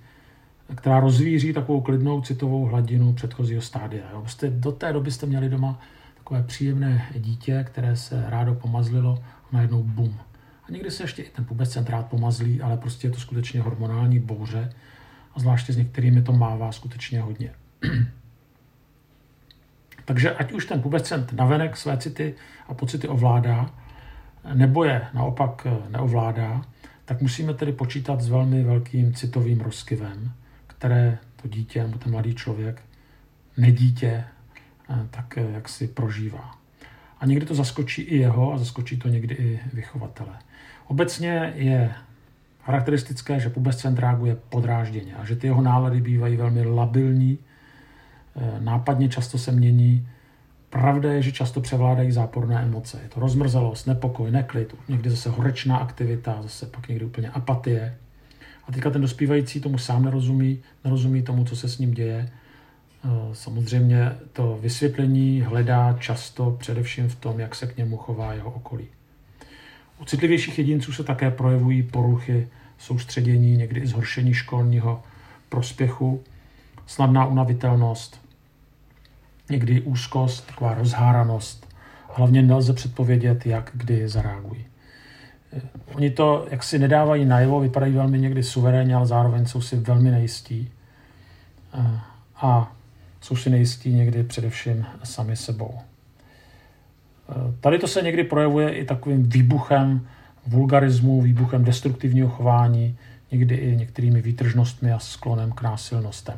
která 0.76 1.00
rozvíří 1.00 1.54
takovou 1.54 1.82
klidnou 1.82 2.22
citovou 2.22 2.66
hladinu 2.66 3.14
předchozího 3.14 3.62
stádia. 3.62 4.04
Jo. 4.12 4.24
Jste, 4.28 4.50
do 4.50 4.72
té 4.72 4.94
doby 4.94 5.12
jste 5.12 5.26
měli 5.26 5.50
doma 5.50 5.80
takové 6.18 6.44
příjemné 6.44 7.10
dítě, 7.16 7.66
které 7.68 7.96
se 7.96 8.24
rádo 8.28 8.56
pomazlilo 8.56 9.24
a 9.24 9.48
najednou 9.52 9.84
bum. 9.84 10.18
A 10.68 10.72
někdy 10.72 10.92
se 10.92 11.04
ještě 11.04 11.22
i 11.22 11.30
ten 11.30 11.46
pubescent 11.46 11.90
rád 11.90 12.06
pomazlí, 12.06 12.62
ale 12.62 12.78
prostě 12.78 13.08
je 13.08 13.12
to 13.12 13.20
skutečně 13.20 13.62
hormonální 13.62 14.20
bouře 14.20 14.74
a 15.36 15.40
zvláště 15.40 15.74
s 15.74 15.78
některými 15.78 16.22
to 16.22 16.34
mává 16.34 16.72
skutečně 16.72 17.22
hodně. 17.22 17.52
Takže 20.06 20.36
ať 20.36 20.52
už 20.52 20.66
ten 20.66 20.82
pubescent 20.82 21.34
navenek 21.34 21.78
své 21.78 21.98
city 21.98 22.36
a 22.68 22.74
pocity 22.74 23.08
ovládá, 23.08 23.70
nebo 24.54 24.84
je 24.84 25.02
naopak 25.14 25.68
neovládá, 25.90 26.62
tak 27.06 27.22
musíme 27.22 27.54
tedy 27.54 27.72
počítat 27.72 28.22
s 28.22 28.30
velmi 28.30 28.64
velkým 28.64 29.14
citovým 29.14 29.62
rozkyvem, 29.62 30.32
které 30.68 31.18
to 31.42 31.48
dítě 31.48 31.84
nebo 31.84 31.98
ten 31.98 32.12
mladý 32.12 32.36
člověk, 32.36 32.82
nedítě, 33.58 34.24
eh, 34.90 35.08
tak 35.12 35.38
eh, 35.38 35.52
jak 35.52 35.70
si 35.70 35.88
prožívá. 35.88 36.52
A 37.20 37.26
někdy 37.26 37.46
to 37.46 37.56
zaskočí 37.56 38.02
i 38.02 38.18
jeho 38.18 38.54
a 38.54 38.58
zaskočí 38.58 38.98
to 38.98 39.08
někdy 39.08 39.36
i 39.36 39.60
vychovatele. 39.74 40.40
Obecně 40.88 41.54
je 41.56 41.92
charakteristické, 42.64 43.40
že 43.40 43.50
pubescent 43.50 44.00
reaguje 44.00 44.38
podrážděně 44.50 45.16
a 45.16 45.26
že 45.26 45.36
ty 45.36 45.48
jeho 45.48 45.62
nálady 45.62 46.02
bývají 46.02 46.38
velmi 46.38 46.66
labilní, 46.66 47.38
eh, 48.36 48.60
nápadně 48.60 49.10
často 49.10 49.38
se 49.38 49.52
mění 49.52 50.08
Pravda 50.76 51.14
je, 51.14 51.22
že 51.22 51.32
často 51.32 51.62
převládají 51.62 52.12
záporné 52.12 52.62
emoce. 52.62 53.00
Je 53.04 53.10
to 53.10 53.20
rozmrzelost, 53.20 53.88
nepokoj, 53.88 54.32
neklid, 54.32 54.76
někdy 54.88 55.10
zase 55.10 55.30
horečná 55.30 55.78
aktivita, 55.78 56.40
zase 56.42 56.66
pak 56.66 56.88
někdy 56.88 57.06
úplně 57.06 57.30
apatie. 57.30 57.98
A 58.68 58.72
teďka 58.72 58.90
ten 58.90 59.02
dospívající 59.02 59.62
tomu 59.62 59.78
sám 59.78 60.06
nerozumí, 60.06 60.60
nerozumí 60.84 61.22
tomu, 61.22 61.46
co 61.46 61.56
se 61.56 61.70
s 61.70 61.78
ním 61.78 61.94
děje. 61.94 62.30
Eh, 63.06 63.10
samozřejmě 63.34 64.12
to 64.34 64.60
vysvětlení 64.62 65.42
hledá 65.42 65.98
často 66.00 66.58
především 66.60 67.10
v 67.10 67.16
tom, 67.16 67.40
jak 67.40 67.56
se 67.56 67.68
k 67.68 67.78
němu 67.78 67.98
chová 67.98 68.34
jeho 68.34 68.52
okolí. 68.52 68.88
U 70.02 70.06
citlivějších 70.06 70.58
jedinců 70.58 70.94
se 70.94 71.04
také 71.04 71.32
projevují 71.32 71.84
poruchy 71.84 72.48
soustředění, 72.78 73.58
někdy 73.58 73.82
i 73.82 73.88
zhoršení 73.88 74.34
školního 74.34 75.04
prospěchu, 75.50 76.24
snadná 76.86 77.26
unavitelnost, 77.26 78.25
někdy 79.50 79.82
úzkost, 79.82 80.48
taková 80.48 80.74
rozháranost. 80.74 81.76
Hlavně 82.14 82.42
nelze 82.42 82.74
předpovědět, 82.74 83.46
jak 83.46 83.72
kdy 83.74 84.08
zareagují. 84.08 84.66
Eh, 85.54 85.62
oni 85.94 86.12
to 86.12 86.48
jak 86.52 86.64
si 86.64 86.80
nedávají 86.80 87.26
najevo, 87.26 87.60
vypadají 87.60 87.94
velmi 87.94 88.20
někdy 88.20 88.44
suverénně, 88.44 88.96
ale 88.96 89.06
zároveň 89.06 89.46
jsou 89.46 89.62
si 89.62 89.76
velmi 89.76 90.12
nejistí. 90.12 90.72
Eh, 91.74 92.00
a 92.36 92.76
jsou 93.22 93.36
si 93.36 93.50
nejistí 93.50 93.94
někdy 93.94 94.24
především 94.24 94.86
sami 95.04 95.36
sebou. 95.36 95.80
Eh, 97.30 97.34
tady 97.60 97.80
to 97.80 97.88
se 97.88 98.02
někdy 98.02 98.24
projevuje 98.24 98.70
i 98.70 98.86
takovým 98.86 99.30
výbuchem 99.30 100.08
vulgarismu, 100.48 101.22
výbuchem 101.22 101.64
destruktivního 101.64 102.30
chování, 102.30 102.98
někdy 103.32 103.56
i 103.56 103.76
některými 103.76 104.22
výtržnostmi 104.22 104.92
a 104.92 105.00
sklonem 105.00 105.52
k 105.52 105.62
násilnostem. 105.62 106.38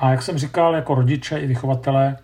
A 0.00 0.10
jak 0.10 0.22
jsem 0.22 0.38
říkal, 0.38 0.74
jako 0.74 0.94
rodiče 0.94 1.38
i 1.38 1.46
vychovatele 1.46 2.16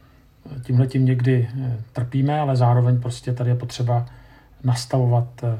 tímhle 0.62 0.86
tím 0.86 1.04
někdy 1.04 1.48
eh, 1.62 1.76
trpíme, 1.92 2.40
ale 2.40 2.56
zároveň 2.56 3.00
prostě 3.00 3.32
tady 3.32 3.50
je 3.50 3.56
potřeba 3.56 4.06
nastavovat 4.64 5.28
eh, 5.44 5.58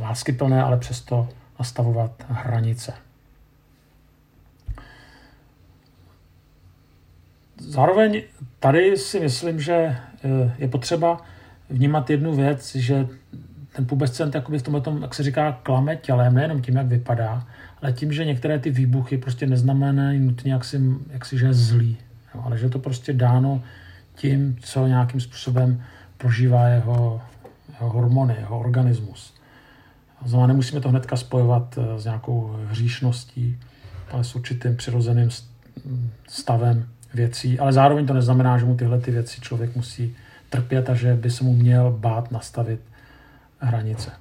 láskyplné, 0.00 0.62
ale 0.62 0.76
přesto 0.76 1.28
nastavovat 1.58 2.10
hranice. 2.28 2.92
Zároveň 7.58 8.22
tady 8.60 8.96
si 8.96 9.20
myslím, 9.20 9.60
že 9.60 9.74
eh, 9.74 9.98
je 10.58 10.68
potřeba 10.68 11.20
vnímat 11.70 12.10
jednu 12.10 12.34
věc, 12.34 12.74
že 12.74 13.08
ten 13.74 13.86
pubescent 13.86 14.34
v 14.34 14.62
tomhle, 14.62 14.80
tom, 14.80 15.02
jak 15.02 15.14
se 15.14 15.22
říká, 15.22 15.58
klame 15.62 15.96
tělem, 15.96 16.34
nejenom 16.34 16.62
tím, 16.62 16.76
jak 16.76 16.86
vypadá, 16.86 17.46
ale 17.82 17.92
tím, 17.92 18.12
že 18.12 18.24
některé 18.24 18.58
ty 18.58 18.70
výbuchy 18.70 19.18
prostě 19.18 19.46
neznamenají 19.46 20.20
nutně, 20.20 20.52
jak 20.52 20.64
si, 20.64 20.80
jak 21.10 21.24
si 21.24 21.38
že 21.38 21.46
je 21.46 21.54
zlý, 21.54 21.96
jo, 22.34 22.42
ale 22.44 22.58
že 22.58 22.66
je 22.66 22.70
to 22.70 22.78
prostě 22.78 23.12
dáno 23.12 23.62
tím, 24.14 24.56
co 24.60 24.86
nějakým 24.86 25.20
způsobem 25.20 25.82
prožívá 26.18 26.68
jeho, 26.68 27.20
jeho 27.72 27.90
hormony, 27.90 28.34
jeho 28.38 28.58
organismus. 28.58 29.34
Znamená, 30.24 30.46
nemusíme 30.46 30.80
to 30.80 30.88
hnedka 30.88 31.16
spojovat 31.16 31.78
eh, 31.78 31.98
s 31.98 32.04
nějakou 32.04 32.56
hříšností, 32.68 33.58
ale 34.10 34.24
s 34.24 34.34
určitým 34.34 34.76
přirozeným 34.76 35.28
stavem 36.28 36.88
věcí, 37.14 37.58
ale 37.58 37.72
zároveň 37.72 38.06
to 38.06 38.14
neznamená, 38.14 38.58
že 38.58 38.64
mu 38.64 38.76
tyhle 38.76 39.00
ty 39.00 39.10
věci 39.10 39.40
člověk 39.40 39.76
musí 39.76 40.16
trpět 40.50 40.90
a 40.90 40.94
že 40.94 41.14
by 41.14 41.30
se 41.30 41.44
mu 41.44 41.52
měl 41.52 41.96
bát 42.00 42.30
nastavit 42.30 42.80
hranice. 43.58 44.12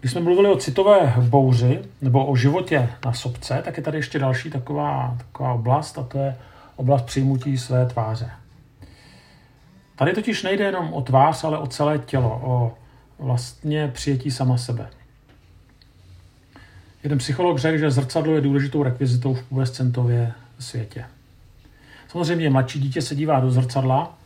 Když 0.00 0.12
jsme 0.12 0.20
mluvili 0.20 0.48
o 0.48 0.56
citové 0.56 1.14
bouři 1.20 1.80
nebo 2.00 2.26
o 2.26 2.36
životě 2.36 2.88
na 3.04 3.12
sobce, 3.12 3.62
tak 3.64 3.76
je 3.76 3.82
tady 3.82 3.98
ještě 3.98 4.18
další 4.18 4.50
taková, 4.50 5.14
taková 5.18 5.52
oblast 5.52 5.98
a 5.98 6.02
to 6.02 6.18
je 6.18 6.36
oblast 6.76 7.02
přijmutí 7.02 7.58
své 7.58 7.86
tváře. 7.86 8.30
Tady 9.96 10.12
totiž 10.12 10.42
nejde 10.42 10.64
jenom 10.64 10.92
o 10.92 11.02
tvář, 11.02 11.44
ale 11.44 11.58
o 11.58 11.66
celé 11.66 11.98
tělo, 11.98 12.40
o 12.44 12.74
vlastně 13.18 13.88
přijetí 13.88 14.30
sama 14.30 14.58
sebe. 14.58 14.90
Jeden 17.02 17.18
psycholog 17.18 17.58
řekl, 17.58 17.78
že 17.78 17.90
zrcadlo 17.90 18.34
je 18.34 18.40
důležitou 18.40 18.82
rekvizitou 18.82 19.34
v 19.34 19.42
pubescentově 19.42 20.32
světě. 20.58 21.04
Samozřejmě 22.08 22.50
mladší 22.50 22.80
dítě 22.80 23.02
se 23.02 23.14
dívá 23.14 23.40
do 23.40 23.50
zrcadla, 23.50 24.17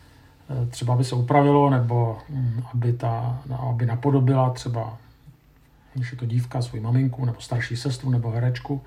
třeba 0.70 0.94
aby 0.94 1.04
se 1.04 1.14
upravilo, 1.14 1.70
nebo 1.70 2.18
hm, 2.28 2.62
aby, 2.74 2.92
ta, 2.92 3.42
aby 3.70 3.86
napodobila 3.86 4.50
třeba, 4.50 4.98
když 5.94 6.12
je 6.12 6.18
to 6.18 6.26
dívka, 6.26 6.62
svou 6.62 6.80
maminku, 6.80 7.24
nebo 7.24 7.40
starší 7.40 7.76
sestru, 7.76 8.10
nebo 8.10 8.30
herečku. 8.30 8.80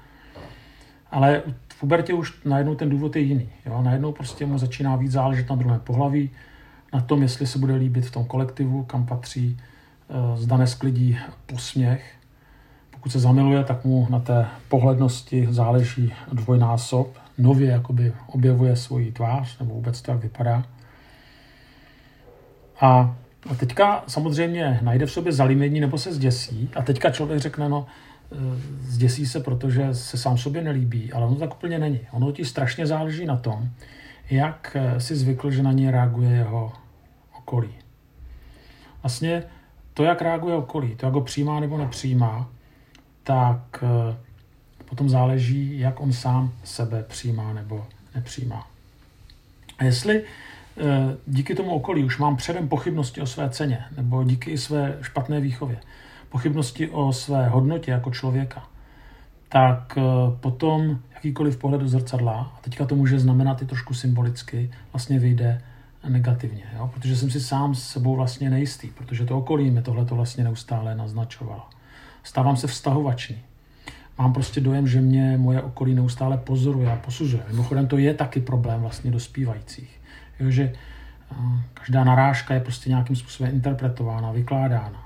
Ale 1.12 1.44
v 1.74 1.80
pubertě 1.80 2.14
už 2.14 2.34
najednou 2.46 2.76
ten 2.76 2.90
důvod 2.90 3.16
je 3.16 3.22
jiný. 3.22 3.50
Jo? 3.66 3.82
Najednou 3.82 4.12
prostě 4.12 4.46
mu 4.46 4.58
začíná 4.58 4.96
víc 4.96 5.12
záležet 5.12 5.50
na 5.50 5.56
druhém 5.56 5.80
pohlaví, 5.80 6.30
na 6.94 7.02
tom, 7.02 7.22
jestli 7.22 7.48
se 7.48 7.60
bude 7.60 7.76
líbit 7.76 8.06
v 8.06 8.12
tom 8.12 8.26
kolektivu, 8.26 8.84
kam 8.84 9.06
patří, 9.06 9.58
eh, 10.10 10.38
zda 10.38 10.58
nesklidí 10.58 11.18
posměch. 11.46 12.16
Pokud 12.92 13.12
se 13.12 13.20
zamiluje, 13.20 13.64
tak 13.64 13.86
mu 13.86 14.08
na 14.10 14.20
té 14.20 14.48
pohlednosti 14.70 15.48
záleží 15.50 16.14
dvojnásob. 16.34 17.18
Nově 17.38 17.72
jakoby 17.72 18.14
objevuje 18.28 18.76
svoji 18.76 19.12
tvář, 19.12 19.60
nebo 19.60 19.74
vůbec 19.74 20.02
to, 20.02 20.12
jak 20.12 20.20
vypadá. 20.20 20.64
A 22.80 23.16
teďka 23.60 24.04
samozřejmě 24.08 24.80
najde 24.82 25.06
v 25.06 25.12
sobě 25.12 25.32
zalímění 25.32 25.80
nebo 25.80 25.98
se 25.98 26.14
zděsí. 26.14 26.70
A 26.76 26.82
teďka 26.82 27.10
člověk 27.10 27.40
řekne, 27.40 27.70
no, 27.70 27.86
eh, 28.32 28.36
zděsí 28.82 29.26
se, 29.26 29.40
protože 29.40 29.94
se 29.94 30.18
sám 30.18 30.38
sobě 30.38 30.62
nelíbí, 30.62 31.14
ale 31.14 31.26
ono 31.26 31.36
tak 31.36 31.56
úplně 31.56 31.80
není. 31.80 32.00
Ono 32.12 32.32
ti 32.32 32.46
strašně 32.46 32.88
záleží 32.88 33.26
na 33.26 33.38
tom, 33.38 33.70
jak 34.30 34.78
eh, 34.80 35.00
si 35.00 35.16
zvykl, 35.16 35.52
že 35.52 35.64
na 35.64 35.72
ně 35.72 35.92
reaguje 35.92 36.30
jeho 36.30 36.74
okolí. 37.38 37.70
Vlastně 39.04 39.44
to, 39.94 40.04
jak 40.04 40.22
reaguje 40.22 40.56
okolí, 40.56 40.96
to, 40.96 41.06
jak 41.06 41.14
ho 41.14 41.22
přijímá 41.22 41.60
nebo 41.60 41.78
nepřijímá, 41.78 42.50
tak 43.24 43.84
eh, 43.84 44.16
potom 44.86 45.10
záleží, 45.10 45.80
jak 45.80 46.00
on 46.00 46.14
sám 46.14 46.54
sebe 46.64 47.04
přijímá 47.04 47.54
nebo 47.54 47.88
nepřijímá. 48.16 48.68
A 49.78 49.84
jestli 49.84 50.24
díky 51.28 51.56
tomu 51.56 51.72
okolí 51.72 52.04
už 52.04 52.18
mám 52.18 52.36
předem 52.36 52.68
pochybnosti 52.68 53.22
o 53.22 53.26
své 53.26 53.50
ceně, 53.50 53.86
nebo 53.98 54.24
díky 54.24 54.58
své 54.58 54.98
špatné 55.02 55.40
výchově, 55.40 55.78
pochybnosti 56.30 56.90
o 56.90 57.14
své 57.14 57.50
hodnotě 57.50 57.92
jako 57.92 58.12
člověka, 58.12 58.64
tak 59.50 59.98
potom 60.40 61.00
jakýkoliv 61.14 61.58
pohled 61.58 61.82
do 61.82 61.88
zrcadla, 61.88 62.54
a 62.58 62.60
teďka 62.62 62.86
to 62.86 62.96
může 62.96 63.20
znamenat 63.20 63.62
i 63.62 63.66
trošku 63.66 63.94
symbolicky, 63.94 64.72
vlastně 64.94 65.20
vyjde 65.20 65.62
negativně, 66.10 66.64
jo? 66.76 66.90
protože 66.94 67.16
jsem 67.16 67.32
si 67.32 67.40
sám 67.40 67.76
s 67.76 67.88
sebou 67.88 68.16
vlastně 68.16 68.50
nejistý, 68.50 68.88
protože 68.88 69.26
to 69.26 69.38
okolí 69.38 69.72
mi 69.72 69.82
tohle 69.82 70.06
to 70.06 70.16
vlastně 70.16 70.44
neustále 70.44 70.96
naznačovalo. 70.96 71.64
Stávám 72.24 72.58
se 72.58 72.68
vztahovačný. 72.68 73.38
Mám 74.18 74.34
prostě 74.34 74.62
dojem, 74.62 74.88
že 74.88 75.02
mě 75.02 75.38
moje 75.38 75.62
okolí 75.62 75.94
neustále 75.94 76.38
pozoruje 76.38 76.92
a 76.92 76.96
posuzuje. 76.96 77.44
Mimochodem 77.48 77.88
to 77.88 77.98
je 77.98 78.14
taky 78.14 78.40
problém 78.40 78.82
vlastně 78.82 79.12
dospívajících. 79.12 80.00
Jo, 80.40 80.52
že 80.52 80.74
každá 81.74 82.04
narážka 82.04 82.54
je 82.54 82.60
prostě 82.60 82.90
nějakým 82.90 83.16
způsobem 83.16 83.56
interpretována, 83.56 84.32
vykládána. 84.32 85.06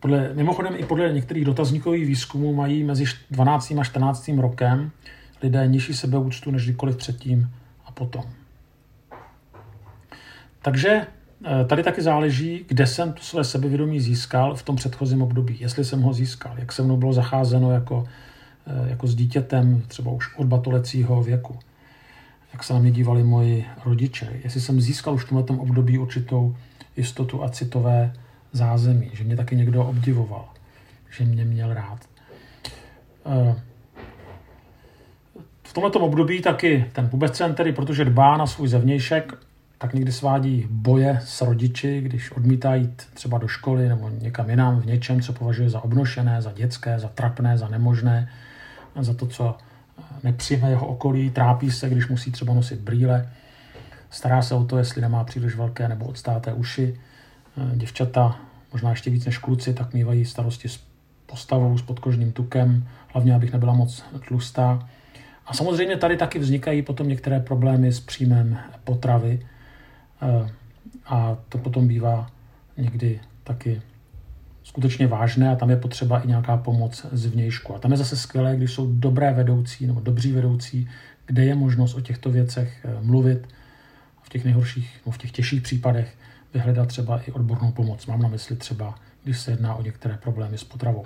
Podle, 0.00 0.30
mimochodem 0.34 0.74
i 0.76 0.84
podle 0.84 1.12
některých 1.12 1.44
dotazníkových 1.44 2.06
výzkumů 2.06 2.54
mají 2.54 2.84
mezi 2.84 3.04
12. 3.30 3.72
a 3.80 3.84
14. 3.84 4.30
rokem 4.36 4.90
lidé 5.42 5.66
nižší 5.66 5.94
sebeúctu 5.94 6.50
než 6.50 6.64
kdykoliv 6.64 6.96
předtím 6.96 7.50
a 7.86 7.92
potom. 7.92 8.22
Takže 10.62 11.06
eh, 11.44 11.64
tady 11.64 11.82
taky 11.82 12.02
záleží, 12.02 12.64
kde 12.68 12.86
jsem 12.86 13.12
to 13.12 13.22
své 13.22 13.44
sebevědomí 13.44 14.00
získal 14.00 14.54
v 14.54 14.62
tom 14.62 14.76
předchozím 14.76 15.22
období. 15.22 15.56
Jestli 15.60 15.84
jsem 15.84 16.02
ho 16.02 16.12
získal, 16.12 16.58
jak 16.58 16.72
se 16.72 16.82
mnou 16.82 16.96
bylo 16.96 17.12
zacházeno 17.12 17.72
jako, 17.72 18.04
eh, 18.66 18.90
jako 18.90 19.06
s 19.06 19.14
dítětem, 19.14 19.82
třeba 19.88 20.10
už 20.10 20.36
od 20.36 20.46
batolecího 20.46 21.22
věku. 21.22 21.58
Jak 22.52 22.64
se 22.64 22.72
na 22.72 22.78
mě 22.78 22.90
dívali 22.90 23.22
moji 23.22 23.66
rodiče. 23.84 24.40
Jestli 24.44 24.60
jsem 24.60 24.80
získal 24.80 25.14
už 25.14 25.24
v 25.24 25.28
tomto 25.28 25.54
období 25.54 25.98
určitou 25.98 26.56
jistotu 26.96 27.44
a 27.44 27.48
citové 27.48 28.12
zázemí, 28.52 29.10
že 29.12 29.24
mě 29.24 29.36
taky 29.36 29.56
někdo 29.56 29.84
obdivoval, 29.84 30.48
že 31.10 31.24
mě 31.24 31.44
měl 31.44 31.74
rád. 31.74 31.98
Eh, 33.26 33.54
v 35.62 35.72
tomto 35.72 36.00
období 36.00 36.42
taky 36.42 36.84
ten 36.92 37.08
pubescent, 37.08 37.56
tedy 37.56 37.72
protože 37.72 38.04
dbá 38.04 38.36
na 38.36 38.46
svůj 38.46 38.68
zevnějšek, 38.68 39.34
tak 39.78 39.94
někdy 39.94 40.12
svádí 40.12 40.66
boje 40.70 41.18
s 41.24 41.40
rodiči, 41.40 42.00
když 42.00 42.32
odmítá 42.32 42.74
jít 42.74 43.02
třeba 43.14 43.38
do 43.38 43.48
školy 43.48 43.88
nebo 43.88 44.08
někam 44.08 44.50
jinam 44.50 44.80
v 44.80 44.86
něčem, 44.86 45.20
co 45.20 45.32
považuje 45.32 45.70
za 45.70 45.84
obnošené, 45.84 46.42
za 46.42 46.52
dětské, 46.52 46.98
za 46.98 47.08
trapné, 47.08 47.58
za 47.58 47.68
nemožné, 47.68 48.28
za 49.00 49.14
to, 49.14 49.26
co 49.26 49.56
nepřijme 50.22 50.70
jeho 50.70 50.86
okolí, 50.86 51.30
trápí 51.30 51.70
se, 51.70 51.90
když 51.90 52.08
musí 52.08 52.30
třeba 52.30 52.54
nosit 52.54 52.80
brýle, 52.80 53.28
stará 54.10 54.42
se 54.42 54.54
o 54.54 54.64
to, 54.64 54.78
jestli 54.78 55.00
nemá 55.00 55.24
příliš 55.24 55.56
velké 55.56 55.88
nebo 55.88 56.04
odstáté 56.04 56.52
uši. 56.52 56.96
Děvčata, 57.74 58.40
možná 58.72 58.90
ještě 58.90 59.10
víc 59.10 59.24
než 59.24 59.38
kluci, 59.38 59.74
tak 59.74 59.94
mývají 59.94 60.24
starosti 60.24 60.68
s 60.68 60.80
postavou, 61.26 61.78
s 61.78 61.82
podkožním 61.82 62.32
tukem, 62.32 62.88
hlavně 63.08 63.34
abych 63.34 63.52
nebyla 63.52 63.72
moc 63.72 64.04
tlustá. 64.28 64.88
A 65.46 65.54
samozřejmě 65.54 65.96
tady 65.96 66.16
taky 66.16 66.38
vznikají 66.38 66.82
potom 66.82 67.08
některé 67.08 67.40
problémy 67.40 67.92
s 67.92 68.00
příjmem 68.00 68.58
potravy, 68.84 69.40
Eh, 70.22 70.50
a 71.06 71.36
to 71.48 71.58
potom 71.58 71.88
bývá 71.88 72.30
někdy 72.76 73.20
taky 73.44 73.82
skutečně 74.62 75.06
vážné 75.06 75.50
a 75.50 75.56
tam 75.56 75.70
je 75.70 75.76
potřeba 75.76 76.20
i 76.20 76.28
nějaká 76.28 76.56
pomoc 76.56 77.06
zvnějšku. 77.12 77.74
A 77.74 77.78
tam 77.78 77.90
je 77.90 77.96
zase 77.96 78.16
skvělé, 78.16 78.56
když 78.56 78.72
jsou 78.72 78.92
dobré 78.92 79.32
vedoucí 79.32 79.86
nebo 79.86 80.00
dobří 80.00 80.32
vedoucí, 80.32 80.88
kde 81.26 81.44
je 81.44 81.54
možnost 81.54 81.94
o 81.94 82.00
těchto 82.00 82.30
věcech 82.30 82.84
eh, 82.84 82.96
mluvit. 83.02 83.48
V 84.22 84.28
těch 84.28 84.44
nejhorších, 84.44 85.00
v 85.10 85.18
těch 85.18 85.30
těžších 85.30 85.62
případech 85.62 86.14
vyhledat 86.54 86.88
třeba 86.88 87.20
i 87.20 87.32
odbornou 87.32 87.72
pomoc. 87.72 88.06
Mám 88.06 88.22
na 88.22 88.28
mysli 88.28 88.56
třeba, 88.56 88.94
když 89.24 89.38
se 89.38 89.50
jedná 89.50 89.74
o 89.74 89.82
některé 89.82 90.16
problémy 90.16 90.58
s 90.58 90.64
potravou. 90.64 91.04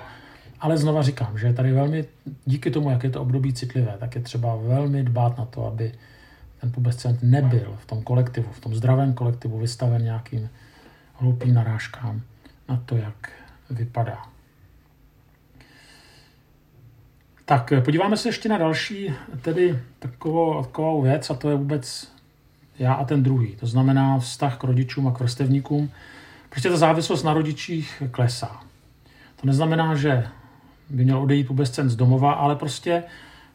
Ale 0.60 0.78
znova 0.78 1.02
říkám, 1.02 1.38
že 1.38 1.52
tady 1.52 1.72
velmi, 1.72 2.04
díky 2.44 2.70
tomu, 2.70 2.90
jak 2.90 3.04
je 3.04 3.10
to 3.10 3.22
období 3.22 3.52
citlivé, 3.52 3.96
tak 3.98 4.14
je 4.14 4.20
třeba 4.20 4.56
velmi 4.56 5.02
dbát 5.02 5.38
na 5.38 5.44
to, 5.44 5.66
aby 5.66 5.92
ten 6.60 6.72
pubescent 6.72 7.22
nebyl 7.22 7.76
v 7.82 7.86
tom 7.86 8.02
kolektivu, 8.02 8.48
v 8.52 8.60
tom 8.60 8.74
zdravém 8.74 9.14
kolektivu 9.14 9.58
vystaven 9.58 10.02
nějakým 10.02 10.48
hloupým 11.14 11.54
narážkám 11.54 12.22
na 12.68 12.82
to, 12.86 12.96
jak 12.96 13.30
vypadá. 13.70 14.22
Tak 17.44 17.72
podíváme 17.84 18.16
se 18.16 18.28
ještě 18.28 18.48
na 18.48 18.58
další, 18.58 19.14
tedy 19.42 19.78
takovou, 19.98 20.62
takovou 20.64 21.02
věc, 21.02 21.30
a 21.30 21.34
to 21.34 21.50
je 21.50 21.56
vůbec 21.56 22.12
já 22.78 22.92
a 22.92 23.04
ten 23.04 23.22
druhý. 23.22 23.56
To 23.56 23.66
znamená 23.66 24.18
vztah 24.18 24.58
k 24.58 24.64
rodičům 24.64 25.08
a 25.08 25.12
k 25.12 25.20
vrstevníkům. 25.20 25.90
Prostě 26.50 26.68
ta 26.68 26.76
závislost 26.76 27.22
na 27.22 27.34
rodičích 27.34 28.02
klesá. 28.10 28.60
To 29.40 29.46
neznamená, 29.46 29.94
že 29.94 30.26
by 30.90 31.04
měl 31.04 31.18
odejít 31.18 31.46
pubescent 31.46 31.90
z 31.90 31.96
domova, 31.96 32.32
ale 32.32 32.56
prostě 32.56 33.02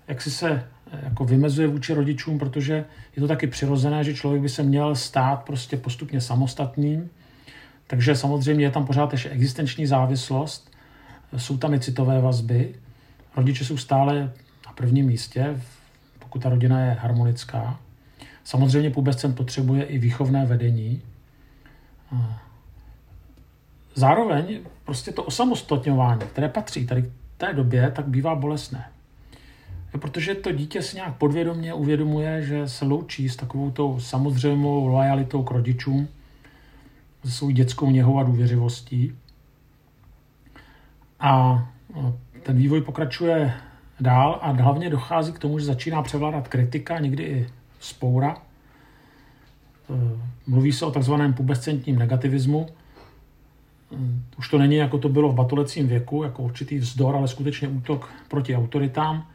jak 0.08 0.22
si 0.22 0.32
se 0.32 0.68
jako 1.04 1.26
vymezuje 1.26 1.68
vůči 1.68 1.94
rodičům, 1.94 2.40
protože 2.40 2.86
je 3.16 3.22
to 3.22 3.28
taky 3.28 3.48
přirozené, 3.48 4.04
že 4.04 4.14
člověk 4.14 4.42
by 4.42 4.50
se 4.50 4.64
měl 4.64 4.96
stát 4.96 5.44
prostě 5.44 5.78
postupně 5.78 6.22
samostatným. 6.22 7.10
Takže 7.92 8.16
samozřejmě 8.16 8.66
je 8.66 8.72
tam 8.72 8.86
pořád 8.86 9.12
ještě 9.12 9.30
existenční 9.30 9.86
závislost, 9.86 10.72
jsou 11.38 11.58
tam 11.58 11.74
i 11.74 11.80
citové 11.80 12.22
vazby. 12.22 12.76
Rodiče 13.36 13.66
jsou 13.66 13.78
stále 13.78 14.32
na 14.68 14.74
prvním 14.76 15.06
místě, 15.06 15.62
pokud 16.20 16.44
ta 16.44 16.50
rodina 16.50 16.86
je 16.86 16.92
harmonická. 16.92 17.80
Samozřejmě 18.44 18.90
pubescent 18.90 19.36
potřebuje 19.36 19.84
i 19.84 19.98
výchovné 19.98 20.46
vedení. 20.46 21.02
Zároveň 23.96 24.60
prostě 24.86 25.12
to 25.12 25.24
osamostatňování, 25.24 26.22
které 26.22 26.50
patří 26.50 26.88
tady 26.88 27.02
k 27.02 27.12
té 27.38 27.54
době, 27.54 27.92
tak 27.96 28.08
bývá 28.08 28.36
bolestné. 28.36 28.86
Protože 30.00 30.36
to 30.36 30.52
dítě 30.52 30.82
si 30.82 30.96
nějak 30.96 31.16
podvědomě 31.16 31.74
uvědomuje, 31.74 32.42
že 32.42 32.68
se 32.68 32.86
loučí 32.86 33.30
s 33.30 33.36
takovou 33.36 33.72
tou 33.72 34.00
samozřejmou 34.00 34.88
lojalitou 34.88 35.44
k 35.44 35.52
rodičům, 35.52 36.08
se 37.26 37.32
svou 37.32 37.50
dětskou 37.50 37.92
něhou 37.92 38.20
a 38.20 38.24
důvěřivostí. 38.24 39.16
A 41.20 41.64
ten 42.44 42.58
vývoj 42.58 42.82
pokračuje 42.82 43.54
dál 44.00 44.40
a 44.42 44.52
hlavně 44.52 44.90
dochází 44.90 45.34
k 45.34 45.40
tomu, 45.40 45.60
že 45.60 45.66
začíná 45.66 46.02
převládat 46.02 46.48
kritika, 46.48 47.00
někdy 47.00 47.24
i 47.24 47.48
spoura. 47.80 48.38
E, 48.38 48.40
mluví 50.48 50.72
se 50.72 50.86
o 50.86 50.92
takzvaném 50.92 51.34
pubescentním 51.34 52.00
negativismu, 52.00 52.68
hm, 53.92 54.24
už 54.38 54.50
to 54.50 54.58
není, 54.58 54.76
jako 54.76 54.98
to 54.98 55.10
bylo 55.10 55.30
v 55.30 55.36
batulecím 55.36 55.88
věku, 55.88 56.24
jako 56.24 56.44
určitý 56.44 56.78
vzdor, 56.78 57.16
ale 57.16 57.28
skutečně 57.28 57.68
útok 57.68 58.10
proti 58.28 58.56
autoritám. 58.56 59.28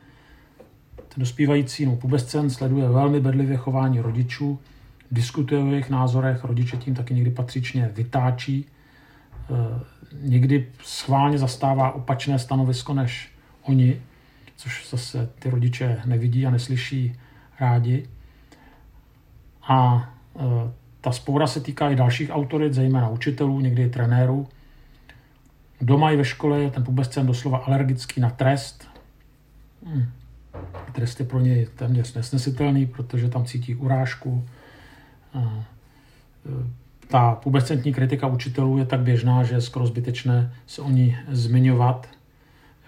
Ten 0.96 1.16
dospívající 1.16 1.87
no, 1.87 1.96
pubescent 1.96 2.51
sleduje 2.51 2.88
velmi 2.88 3.20
bedlivě 3.20 3.57
chování 3.57 4.01
rodičů, 4.01 4.59
diskutuje 5.11 5.62
o 5.62 5.66
jejich 5.66 5.90
názorech, 5.90 6.45
rodiče 6.45 6.77
tím 6.77 6.95
taky 6.95 7.14
někdy 7.14 7.31
patřičně 7.31 7.90
vytáčí, 7.95 8.66
eh, 9.51 9.81
někdy 10.21 10.66
schválně 10.83 11.38
zastává 11.38 11.92
opačné 11.92 12.38
stanovisko 12.38 12.95
než 12.95 13.33
oni, 13.62 14.01
což 14.57 14.90
zase 14.90 15.29
ty 15.38 15.51
rodiče 15.51 16.01
nevidí 16.05 16.47
a 16.47 16.51
neslyší 16.51 17.16
rádi. 17.61 18.09
A 19.69 20.09
eh, 20.37 20.73
ta 21.01 21.12
spoura 21.12 21.47
se 21.47 21.61
týká 21.61 21.90
i 21.90 21.97
dalších 21.97 22.31
autorit, 22.31 22.75
zejména 22.75 23.09
učitelů, 23.09 23.61
někdy 23.61 23.83
i 23.83 23.88
trenérů. 23.88 24.49
Doma 25.81 26.11
i 26.11 26.16
ve 26.16 26.25
škole 26.25 26.61
je 26.61 26.71
ten 26.71 26.85
pubescent 26.85 27.27
doslova 27.27 27.59
alergický 27.59 28.21
na 28.21 28.31
trest. 28.31 28.88
Hmm. 29.87 30.07
Trest 30.92 31.21
je 31.21 31.27
pro 31.27 31.40
něj 31.40 31.66
téměř 31.77 32.14
nesnesitelný, 32.14 32.87
protože 32.87 33.29
tam 33.29 33.45
cítí 33.45 33.75
urážku, 33.75 34.45
ta 37.09 37.35
pubescentní 37.35 37.94
kritika 37.94 38.27
učitelů 38.27 38.79
je 38.79 38.85
tak 38.85 39.01
běžná, 39.01 39.44
že 39.44 39.55
je 39.55 39.61
skoro 39.61 39.87
zbytečné 39.87 40.53
se 40.66 40.83
o 40.83 40.90
ní 40.90 41.16
zmiňovat. 41.29 42.09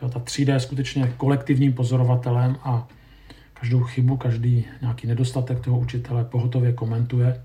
Jo, 0.02 0.08
ta 0.08 0.20
třída 0.20 0.54
je 0.54 0.60
skutečně 0.60 1.12
kolektivním 1.16 1.72
pozorovatelem 1.72 2.56
a 2.62 2.86
každou 3.54 3.80
chybu, 3.80 4.16
každý 4.16 4.64
nějaký 4.80 5.06
nedostatek 5.06 5.60
toho 5.60 5.78
učitele 5.78 6.24
pohotově 6.24 6.72
komentuje. 6.72 7.42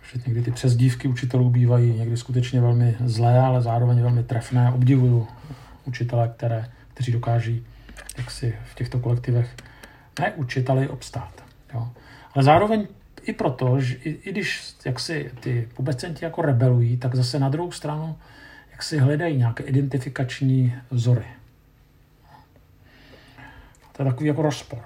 Takže 0.00 0.24
někdy 0.26 0.42
ty 0.42 0.50
přezdívky 0.50 1.08
učitelů 1.08 1.50
bývají 1.50 1.94
někdy 1.94 2.16
skutečně 2.16 2.60
velmi 2.60 2.96
zlé, 3.04 3.38
ale 3.38 3.62
zároveň 3.62 4.00
velmi 4.00 4.22
trefné. 4.22 4.72
Obdivuju 4.72 5.26
učitele, 5.84 6.32
které, 6.36 6.70
kteří 6.94 7.12
dokáží 7.12 7.64
jak 8.18 8.30
si 8.30 8.54
v 8.64 8.74
těchto 8.74 8.98
kolektivech 8.98 9.56
ne 10.20 10.32
učiteli 10.32 10.88
obstát. 10.88 11.44
Jo. 11.74 11.88
Ale 12.34 12.44
zároveň 12.44 12.86
i 13.22 13.32
proto, 13.32 13.80
že 13.80 13.94
i, 13.94 14.10
i 14.10 14.32
když 14.32 14.74
jak 14.84 15.00
si 15.00 15.30
ty 15.40 15.68
pubescenti 15.74 16.24
jako 16.24 16.42
rebelují, 16.42 16.96
tak 16.96 17.14
zase 17.14 17.38
na 17.38 17.48
druhou 17.48 17.72
stranu 17.72 18.16
jak 18.72 18.82
si 18.82 18.98
hledají 18.98 19.36
nějaké 19.36 19.64
identifikační 19.64 20.74
vzory. 20.90 21.24
To 23.92 24.02
je 24.02 24.10
takový 24.10 24.28
jako 24.28 24.42
rozpor. 24.42 24.78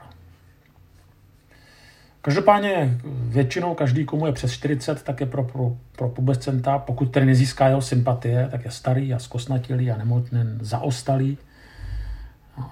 Každopádně 2.23 2.99
většinou 3.05 3.75
každý, 3.75 4.05
komu 4.05 4.27
je 4.27 4.33
přes 4.33 4.53
40, 4.53 5.03
tak 5.03 5.21
je 5.21 5.27
pro, 5.27 5.45
pro, 5.45 5.77
pro 5.97 6.09
pubescenta, 6.09 6.79
pokud 6.79 7.07
tedy 7.07 7.27
nezíská 7.27 7.69
jeho 7.69 7.83
sympatie, 7.83 8.49
tak 8.51 8.65
je 8.65 8.71
starý 8.71 9.15
a 9.15 9.19
zkosnatilý 9.19 9.91
a 9.91 9.97
nemocný, 9.97 10.41
zaostalý. 10.61 11.39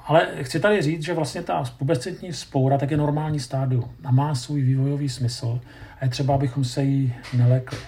Ale 0.06 0.28
chci 0.42 0.60
tady 0.60 0.82
říct, 0.82 1.02
že 1.02 1.14
vlastně 1.14 1.42
ta 1.42 1.64
pubescentní 1.78 2.32
spoura 2.32 2.78
tak 2.78 2.90
je 2.90 2.96
normální 2.96 3.40
stádium 3.40 3.90
a 4.04 4.10
má 4.10 4.34
svůj 4.34 4.62
vývojový 4.62 5.08
smysl 5.08 5.60
a 6.00 6.04
je 6.04 6.10
třeba, 6.10 6.34
abychom 6.34 6.64
se 6.64 6.82
jí 6.82 7.14
nelekli. 7.36 7.78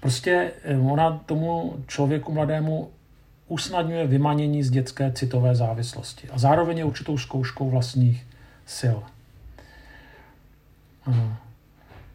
Prostě 0.00 0.52
eh, 0.64 0.78
ona 0.78 1.22
tomu 1.26 1.76
člověku 1.86 2.32
mladému 2.32 2.90
usnadňuje 3.48 4.06
vymanění 4.06 4.62
z 4.62 4.70
dětské 4.70 5.12
citové 5.12 5.54
závislosti 5.54 6.28
a 6.28 6.38
zároveň 6.38 6.78
je 6.78 6.84
určitou 6.84 7.18
zkouškou 7.18 7.70
vlastních 7.70 8.26
sil. 8.78 8.98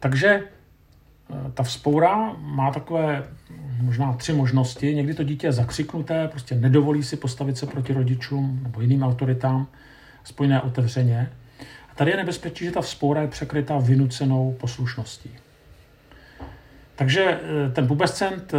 Takže 0.00 0.42
ta 1.54 1.62
vzpoura 1.62 2.32
má 2.38 2.70
takové 2.70 3.24
možná 3.82 4.12
tři 4.12 4.32
možnosti. 4.32 4.94
Někdy 4.94 5.14
to 5.14 5.22
dítě 5.22 5.46
je 5.46 5.52
zakřiknuté, 5.52 6.28
prostě 6.28 6.54
nedovolí 6.54 7.02
si 7.02 7.16
postavit 7.16 7.58
se 7.58 7.66
proti 7.66 7.92
rodičům 7.92 8.60
nebo 8.62 8.80
jiným 8.80 9.02
autoritám, 9.02 9.66
spojené 10.24 10.60
otevřeně. 10.60 11.30
A 11.92 11.94
tady 11.94 12.10
je 12.10 12.16
nebezpečí, 12.16 12.64
že 12.64 12.70
ta 12.70 12.80
vzpoura 12.80 13.22
je 13.22 13.28
překrytá 13.28 13.78
vynucenou 13.78 14.56
poslušností. 14.60 15.30
Takže 16.96 17.40
eh, 17.66 17.70
ten 17.70 17.86
pubescent, 17.86 18.54
eh, 18.54 18.58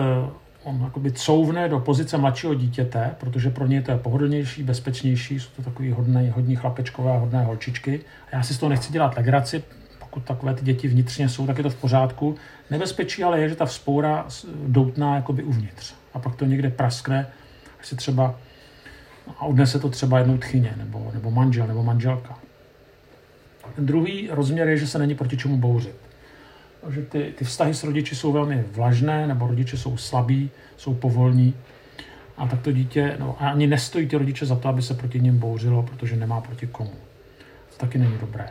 on 0.64 0.92
couvne 1.14 1.70
do 1.70 1.80
pozice 1.80 2.18
mladšího 2.18 2.54
dítěte, 2.54 3.16
protože 3.20 3.50
pro 3.50 3.68
něj 3.68 3.82
to 3.82 3.92
je 3.92 3.98
pohodlnější, 3.98 4.64
bezpečnější, 4.64 5.40
jsou 5.40 5.50
to 5.56 5.62
takový 5.62 5.92
hodný, 5.92 6.30
hodní 6.36 6.56
chlapečkové 6.56 7.12
a 7.12 7.18
hodné 7.18 7.44
holčičky. 7.44 8.02
A 8.32 8.36
já 8.36 8.44
si 8.44 8.54
z 8.54 8.58
toho 8.58 8.70
nechci 8.70 8.94
dělat 8.94 9.18
legraci, 9.18 9.64
pokud 10.12 10.26
takové 10.26 10.54
ty 10.54 10.66
děti 10.66 10.88
vnitřně 10.88 11.30
jsou, 11.30 11.48
tak 11.48 11.58
je 11.58 11.64
to 11.64 11.70
v 11.70 11.76
pořádku. 11.76 12.36
Nebezpečí 12.70 13.24
ale 13.24 13.40
je, 13.40 13.50
že 13.50 13.56
ta 13.56 13.66
vzpoura 13.66 14.26
doutná 14.68 15.16
jakoby 15.16 15.44
uvnitř. 15.44 15.94
A 16.14 16.20
pak 16.20 16.36
to 16.36 16.46
někde 16.46 16.70
praskne, 16.70 17.28
až 17.80 17.88
se 17.88 17.96
třeba 17.96 18.36
a 19.38 19.46
odnese 19.46 19.80
to 19.80 19.90
třeba 19.90 20.20
jednou 20.20 20.38
tchyně, 20.38 20.74
nebo, 20.78 21.12
nebo 21.14 21.32
manžel, 21.32 21.68
nebo 21.68 21.84
manželka. 21.84 22.40
Ten 23.76 23.86
druhý 23.86 24.30
rozměr 24.32 24.68
je, 24.68 24.78
že 24.78 24.88
se 24.88 25.00
není 25.00 25.16
proti 25.16 25.38
čemu 25.38 25.58
bouřit. 25.58 25.96
Že 26.90 27.02
ty, 27.02 27.34
ty 27.38 27.46
vztahy 27.46 27.74
s 27.74 27.84
rodiči 27.84 28.16
jsou 28.16 28.32
velmi 28.32 28.64
vlažné, 28.72 29.28
nebo 29.28 29.48
rodiče 29.48 29.78
jsou 29.78 29.98
slabí, 29.98 30.50
jsou 30.78 30.94
povolní. 30.94 31.54
A 32.38 32.48
tak 32.48 32.62
to 32.62 32.72
dítě, 32.72 33.16
no, 33.20 33.36
ani 33.40 33.68
nestojí 33.68 34.08
ty 34.08 34.18
rodiče 34.18 34.46
za 34.46 34.56
to, 34.56 34.70
aby 34.70 34.82
se 34.82 34.94
proti 34.94 35.20
něm 35.20 35.38
bouřilo, 35.38 35.84
protože 35.84 36.16
nemá 36.16 36.42
proti 36.42 36.68
komu. 36.68 36.94
To 37.70 37.78
taky 37.78 37.98
není 37.98 38.18
dobré. 38.18 38.50